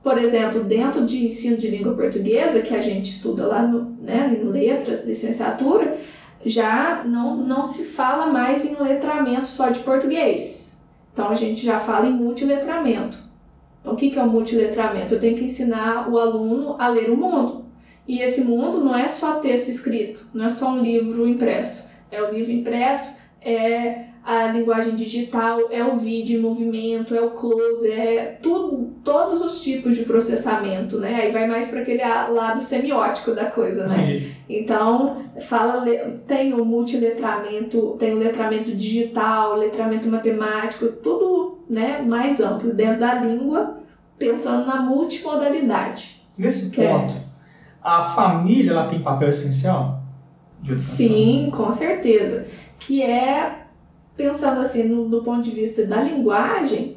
Por 0.03 0.18
exemplo, 0.18 0.64
dentro 0.64 1.05
de 1.05 1.26
ensino 1.26 1.59
de 1.59 1.68
língua 1.68 1.93
portuguesa, 1.93 2.61
que 2.61 2.74
a 2.74 2.81
gente 2.81 3.11
estuda 3.11 3.47
lá 3.47 3.62
no, 3.62 3.91
né, 4.01 4.35
em 4.35 4.45
letras, 4.45 5.07
licenciatura, 5.07 5.99
já 6.45 7.05
não, 7.05 7.37
não 7.37 7.64
se 7.64 7.85
fala 7.85 8.26
mais 8.26 8.64
em 8.64 8.74
letramento 8.83 9.47
só 9.47 9.68
de 9.68 9.81
português. 9.81 10.70
Então 11.13 11.29
a 11.29 11.35
gente 11.35 11.65
já 11.65 11.81
fala 11.81 12.07
em 12.07 12.13
multiletramento. 12.13 13.19
Então 13.81 13.95
o 13.95 13.97
que, 13.97 14.19
é 14.19 14.23
o 14.23 14.31
multiletramento? 14.31 15.15
Eu 15.15 15.21
tenho 15.21 15.37
que 15.37 15.45
ensinar 15.45 16.09
o 16.09 16.19
aluno 16.19 16.77
a 16.79 16.89
ler 16.89 17.11
o 17.11 17.17
mundo. 17.17 17.65
E 18.07 18.21
esse 18.21 18.43
mundo 18.43 18.83
não 18.83 18.97
é 18.97 19.09
só 19.09 19.41
texto 19.41 19.69
escrito, 19.69 20.27
não 20.35 20.47
é 20.47 20.51
só 20.51 20.71
um 20.71 20.81
livro 20.81 21.27
impresso. 21.27 21.89
É 22.11 22.21
o 22.23 22.33
livro 22.33 22.51
impresso, 22.51 23.17
é 23.41 24.10
a 24.31 24.47
linguagem 24.53 24.95
digital, 24.95 25.62
é 25.72 25.83
o 25.83 25.97
vídeo 25.97 26.39
em 26.39 26.41
movimento, 26.41 27.16
é 27.16 27.20
o 27.20 27.33
close, 27.33 27.91
é 27.91 28.39
tudo, 28.41 28.93
todos 29.03 29.43
os 29.43 29.61
tipos 29.61 29.97
de 29.97 30.05
processamento, 30.05 30.99
né? 30.99 31.22
Aí 31.22 31.33
vai 31.33 31.49
mais 31.49 31.66
para 31.66 31.81
aquele 31.81 32.05
lado 32.05 32.61
semiótico 32.61 33.33
da 33.33 33.47
coisa, 33.47 33.89
né? 33.89 33.89
Sim. 33.89 34.33
Então, 34.49 35.24
fala, 35.41 35.85
tem 36.28 36.53
o 36.53 36.64
multiletramento, 36.64 37.97
tem 37.99 38.14
o 38.14 38.18
letramento 38.18 38.70
digital, 38.76 39.57
letramento 39.57 40.07
matemático, 40.07 40.87
tudo 40.87 41.64
né, 41.68 42.01
mais 42.01 42.39
amplo 42.39 42.72
dentro 42.72 43.01
da 43.01 43.14
língua, 43.14 43.81
pensando 44.16 44.64
na 44.64 44.81
multimodalidade. 44.81 46.22
Nesse 46.39 46.70
ponto, 46.70 47.14
é... 47.14 47.20
a 47.83 48.05
família 48.14 48.70
ela 48.70 48.87
tem 48.87 49.01
papel 49.01 49.31
essencial? 49.31 50.01
Sim, 50.78 51.51
com 51.53 51.68
certeza. 51.68 52.47
Que 52.78 53.03
é 53.03 53.60
pensando 54.17 54.61
assim 54.61 54.85
no, 54.85 55.09
do 55.09 55.23
ponto 55.23 55.43
de 55.43 55.51
vista 55.51 55.87
da 55.87 56.01
linguagem, 56.03 56.97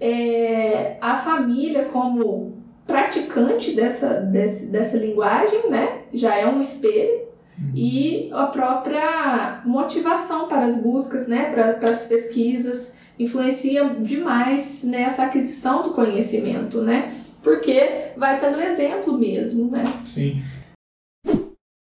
é, 0.00 0.96
a 1.00 1.16
família 1.16 1.84
como 1.84 2.54
praticante 2.86 3.72
dessa, 3.72 4.20
desse, 4.20 4.66
dessa 4.66 4.96
linguagem, 4.98 5.70
né, 5.70 6.02
já 6.12 6.36
é 6.36 6.46
um 6.46 6.60
espelho 6.60 7.22
uhum. 7.58 7.72
e 7.74 8.30
a 8.32 8.46
própria 8.46 9.62
motivação 9.64 10.48
para 10.48 10.66
as 10.66 10.76
buscas, 10.76 11.26
né, 11.26 11.50
para, 11.50 11.74
para 11.74 11.90
as 11.90 12.02
pesquisas 12.02 12.94
influencia 13.18 13.84
demais 14.00 14.82
nessa 14.84 15.22
aquisição 15.24 15.84
do 15.84 15.90
conhecimento, 15.90 16.82
né, 16.82 17.14
porque 17.42 18.10
vai 18.16 18.38
pelo 18.38 18.60
exemplo 18.60 19.16
mesmo, 19.16 19.70
né. 19.70 19.84
Sim. 20.04 20.42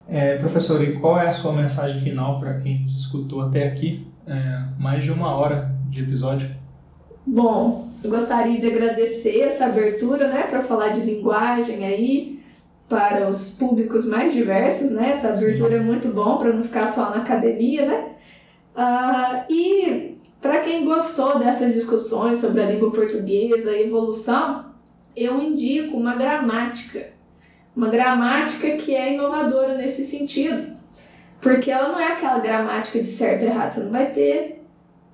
É, 0.09 0.37
professor, 0.37 0.81
e 0.81 0.93
qual 0.93 1.19
é 1.19 1.27
a 1.27 1.31
sua 1.31 1.51
mensagem 1.51 2.01
final 2.01 2.39
para 2.39 2.59
quem 2.59 2.79
nos 2.79 2.97
escutou 2.97 3.41
até 3.41 3.67
aqui? 3.67 4.07
É, 4.25 4.63
mais 4.79 5.03
de 5.03 5.11
uma 5.11 5.35
hora 5.35 5.71
de 5.89 6.01
episódio. 6.01 6.49
Bom, 7.25 7.89
eu 8.03 8.09
gostaria 8.09 8.59
de 8.59 8.67
agradecer 8.67 9.41
essa 9.41 9.65
abertura, 9.65 10.27
né, 10.29 10.43
para 10.43 10.61
falar 10.61 10.89
de 10.89 11.01
linguagem 11.01 11.85
aí 11.85 12.37
para 12.87 13.27
os 13.27 13.49
públicos 13.49 14.05
mais 14.05 14.31
diversos, 14.31 14.91
né? 14.91 15.09
Essa 15.09 15.29
abertura 15.29 15.71
Sim. 15.71 15.75
é 15.75 15.79
muito 15.79 16.07
bom 16.07 16.37
para 16.37 16.53
não 16.53 16.63
ficar 16.63 16.87
só 16.87 17.09
na 17.09 17.17
academia, 17.17 17.85
né? 17.85 18.11
Ah, 18.73 19.45
e 19.49 20.15
para 20.41 20.59
quem 20.59 20.85
gostou 20.85 21.37
dessas 21.37 21.73
discussões 21.73 22.39
sobre 22.39 22.61
a 22.61 22.65
língua 22.67 22.91
portuguesa 22.91 23.71
e 23.71 23.83
evolução, 23.83 24.67
eu 25.15 25.41
indico 25.41 25.97
uma 25.97 26.15
gramática 26.15 27.16
uma 27.77 27.89
gramática 27.89 28.71
que 28.71 28.95
é 28.95 29.13
inovadora 29.13 29.75
nesse 29.75 30.03
sentido. 30.03 30.75
Porque 31.39 31.69
ela 31.69 31.89
não 31.89 31.99
é 31.99 32.13
aquela 32.13 32.39
gramática 32.39 32.99
de 32.99 33.07
certo 33.07 33.43
e 33.43 33.45
errado. 33.45 33.71
Você 33.71 33.79
não 33.81 33.91
vai 33.91 34.11
ter 34.11 34.63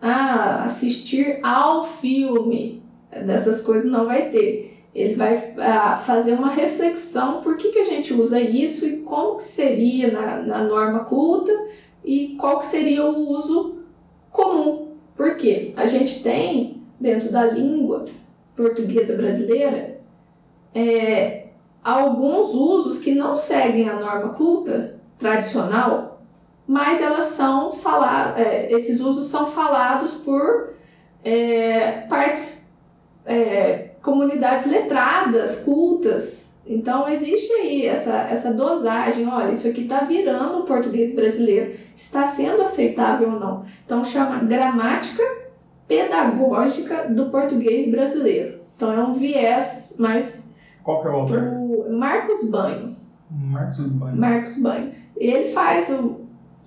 ah, 0.01 0.63
assistir 0.63 1.39
ao 1.43 1.83
filme. 1.83 2.81
Dessas 3.11 3.59
coisas 3.59 3.91
não 3.91 4.05
vai 4.05 4.29
ter. 4.29 4.81
Ele 4.95 5.15
vai 5.15 5.53
ah, 5.57 5.97
fazer 5.97 6.35
uma 6.35 6.51
reflexão 6.51 7.41
por 7.41 7.57
que, 7.57 7.69
que 7.69 7.79
a 7.79 7.83
gente 7.83 8.13
usa 8.13 8.39
isso 8.39 8.87
e 8.87 8.97
como 9.01 9.37
que 9.37 9.43
seria 9.43 10.09
na, 10.09 10.37
na 10.37 10.63
norma 10.63 11.01
culta 11.01 11.51
e 12.01 12.37
qual 12.39 12.59
que 12.59 12.65
seria 12.67 13.03
o 13.05 13.29
uso 13.29 13.79
comum. 14.31 14.93
Por 15.17 15.35
quê? 15.35 15.73
A 15.75 15.85
gente 15.85 16.23
tem, 16.23 16.81
dentro 16.97 17.29
da 17.29 17.45
língua 17.45 18.05
portuguesa 18.55 19.17
brasileira, 19.17 19.99
é, 20.73 21.42
alguns 21.83 22.53
usos 22.53 22.99
que 22.99 23.13
não 23.13 23.35
seguem 23.35 23.89
a 23.89 23.99
norma 23.99 24.29
culta 24.29 24.95
tradicional, 25.19 26.21
mas 26.65 27.01
elas 27.01 27.25
são 27.25 27.73
falar, 27.73 28.39
é, 28.39 28.71
esses 28.71 29.01
usos 29.01 29.27
são 29.27 29.47
falados 29.47 30.13
por 30.15 30.73
é, 31.23 32.01
partes, 32.09 32.65
é, 33.25 33.89
comunidades 34.01 34.65
letradas, 34.65 35.59
cultas. 35.63 36.61
Então 36.65 37.09
existe 37.09 37.51
aí 37.53 37.85
essa, 37.85 38.13
essa 38.13 38.53
dosagem, 38.53 39.27
olha, 39.27 39.51
isso 39.51 39.67
aqui 39.67 39.81
está 39.81 40.05
virando 40.05 40.59
o 40.59 40.63
português 40.63 41.13
brasileiro, 41.13 41.77
está 41.93 42.27
sendo 42.27 42.61
aceitável 42.61 43.33
ou 43.33 43.39
não. 43.39 43.65
Então 43.85 44.03
chama 44.05 44.37
gramática 44.37 45.23
pedagógica 45.85 47.09
do 47.09 47.29
português 47.29 47.91
brasileiro. 47.91 48.61
Então 48.77 48.93
é 48.93 49.03
um 49.03 49.13
viés 49.15 49.97
mais 49.99 50.43
qual 50.83 51.01
que 51.01 51.07
é 51.07 51.11
o 51.11 51.13
autor? 51.13 51.62
O 51.73 51.91
Marcos 51.91 52.49
Banho. 52.49 52.95
Marcos 53.29 53.85
Banho. 53.87 54.17
Marcos 54.17 54.57
Banho. 54.57 54.91
Ele 55.17 55.49
faz 55.49 55.89
o. 55.89 56.21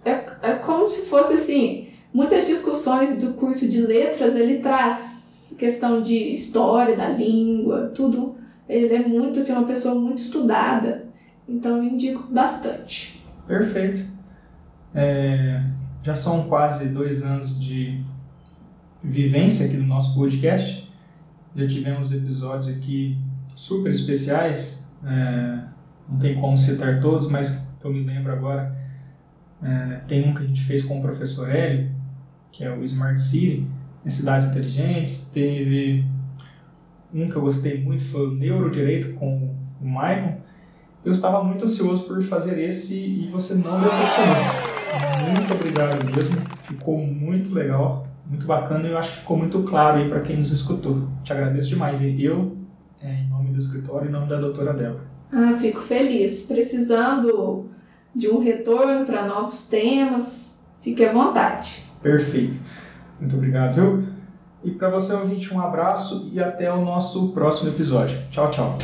É, 0.04 0.24
é 0.42 0.54
como 0.56 0.88
se 0.88 1.06
fosse 1.06 1.34
assim. 1.34 1.88
Muitas 2.12 2.46
discussões 2.46 3.18
do 3.18 3.34
curso 3.34 3.68
de 3.68 3.80
letras 3.80 4.34
ele 4.34 4.60
traz 4.60 5.54
questão 5.58 6.02
de 6.02 6.14
história 6.32 6.96
da 6.96 7.08
língua, 7.08 7.92
tudo. 7.94 8.36
Ele 8.68 8.94
é 8.94 9.06
muito 9.06 9.38
assim, 9.38 9.52
uma 9.52 9.66
pessoa 9.66 9.94
muito 9.94 10.18
estudada. 10.18 11.06
Então 11.48 11.76
eu 11.76 11.84
indico 11.84 12.22
bastante. 12.32 13.22
Perfeito. 13.46 14.04
É, 14.94 15.62
já 16.02 16.14
são 16.14 16.48
quase 16.48 16.88
dois 16.88 17.22
anos 17.22 17.60
de 17.60 18.00
vivência 19.02 19.66
aqui 19.66 19.76
no 19.76 19.86
nosso 19.86 20.14
podcast. 20.14 20.90
Já 21.54 21.66
tivemos 21.66 22.12
episódios 22.12 22.68
aqui 22.68 23.16
super 23.54 23.90
especiais, 23.90 24.85
é, 25.06 25.60
não 26.08 26.18
tem 26.18 26.34
como 26.34 26.58
citar 26.58 27.00
todos, 27.00 27.28
mas 27.28 27.64
eu 27.82 27.92
me 27.92 28.02
lembro 28.02 28.32
agora, 28.32 28.76
é, 29.62 30.00
tem 30.08 30.28
um 30.28 30.34
que 30.34 30.42
a 30.42 30.46
gente 30.46 30.62
fez 30.64 30.84
com 30.84 30.98
o 30.98 31.02
professor 31.02 31.48
Hélio, 31.48 31.90
que 32.50 32.64
é 32.64 32.70
o 32.70 32.82
Smart 32.82 33.20
City, 33.20 33.66
em 34.04 34.10
cidades 34.10 34.48
inteligentes, 34.48 35.30
teve 35.32 36.04
um 37.14 37.28
que 37.28 37.36
eu 37.36 37.42
gostei 37.42 37.82
muito, 37.82 38.04
foi 38.04 38.28
o 38.28 38.34
Neurodireito 38.34 39.14
com 39.14 39.54
o 39.80 39.88
Maicon, 39.88 40.40
eu 41.04 41.12
estava 41.12 41.42
muito 41.42 41.64
ansioso 41.64 42.04
por 42.04 42.20
fazer 42.22 42.60
esse 42.60 42.94
e 42.96 43.30
você 43.30 43.54
não 43.54 43.80
decepcionou. 43.80 44.34
Muito 45.24 45.54
obrigado 45.54 46.04
mesmo, 46.04 46.36
ficou 46.62 46.98
muito 46.98 47.54
legal, 47.54 48.04
muito 48.26 48.44
bacana 48.44 48.88
e 48.88 48.90
eu 48.90 48.98
acho 48.98 49.12
que 49.12 49.18
ficou 49.18 49.36
muito 49.36 49.62
claro 49.62 49.98
aí 49.98 50.08
para 50.08 50.20
quem 50.20 50.36
nos 50.36 50.50
escutou. 50.50 51.08
Te 51.22 51.32
agradeço 51.32 51.68
demais. 51.68 52.00
E 52.00 52.24
eu 52.24 52.55
É, 53.06 53.20
em 53.22 53.28
nome 53.28 53.52
do 53.52 53.58
escritório 53.60 54.06
e 54.06 54.08
em 54.08 54.12
nome 54.12 54.28
da 54.28 54.40
doutora 54.40 54.72
Débora. 54.72 55.04
Ah, 55.32 55.56
fico 55.60 55.80
feliz. 55.80 56.42
Precisando 56.42 57.70
de 58.12 58.28
um 58.28 58.38
retorno 58.38 59.06
para 59.06 59.26
novos 59.26 59.68
temas, 59.68 60.60
fique 60.80 61.04
à 61.04 61.12
vontade. 61.12 61.84
Perfeito. 62.02 62.58
Muito 63.20 63.36
obrigado, 63.36 63.74
viu? 63.74 64.04
E 64.64 64.72
para 64.72 64.90
você 64.90 65.12
ouvinte, 65.12 65.54
um 65.54 65.60
abraço 65.60 66.28
e 66.32 66.40
até 66.40 66.72
o 66.72 66.84
nosso 66.84 67.28
próximo 67.28 67.70
episódio. 67.70 68.18
Tchau, 68.32 68.50
tchau. 68.50 68.76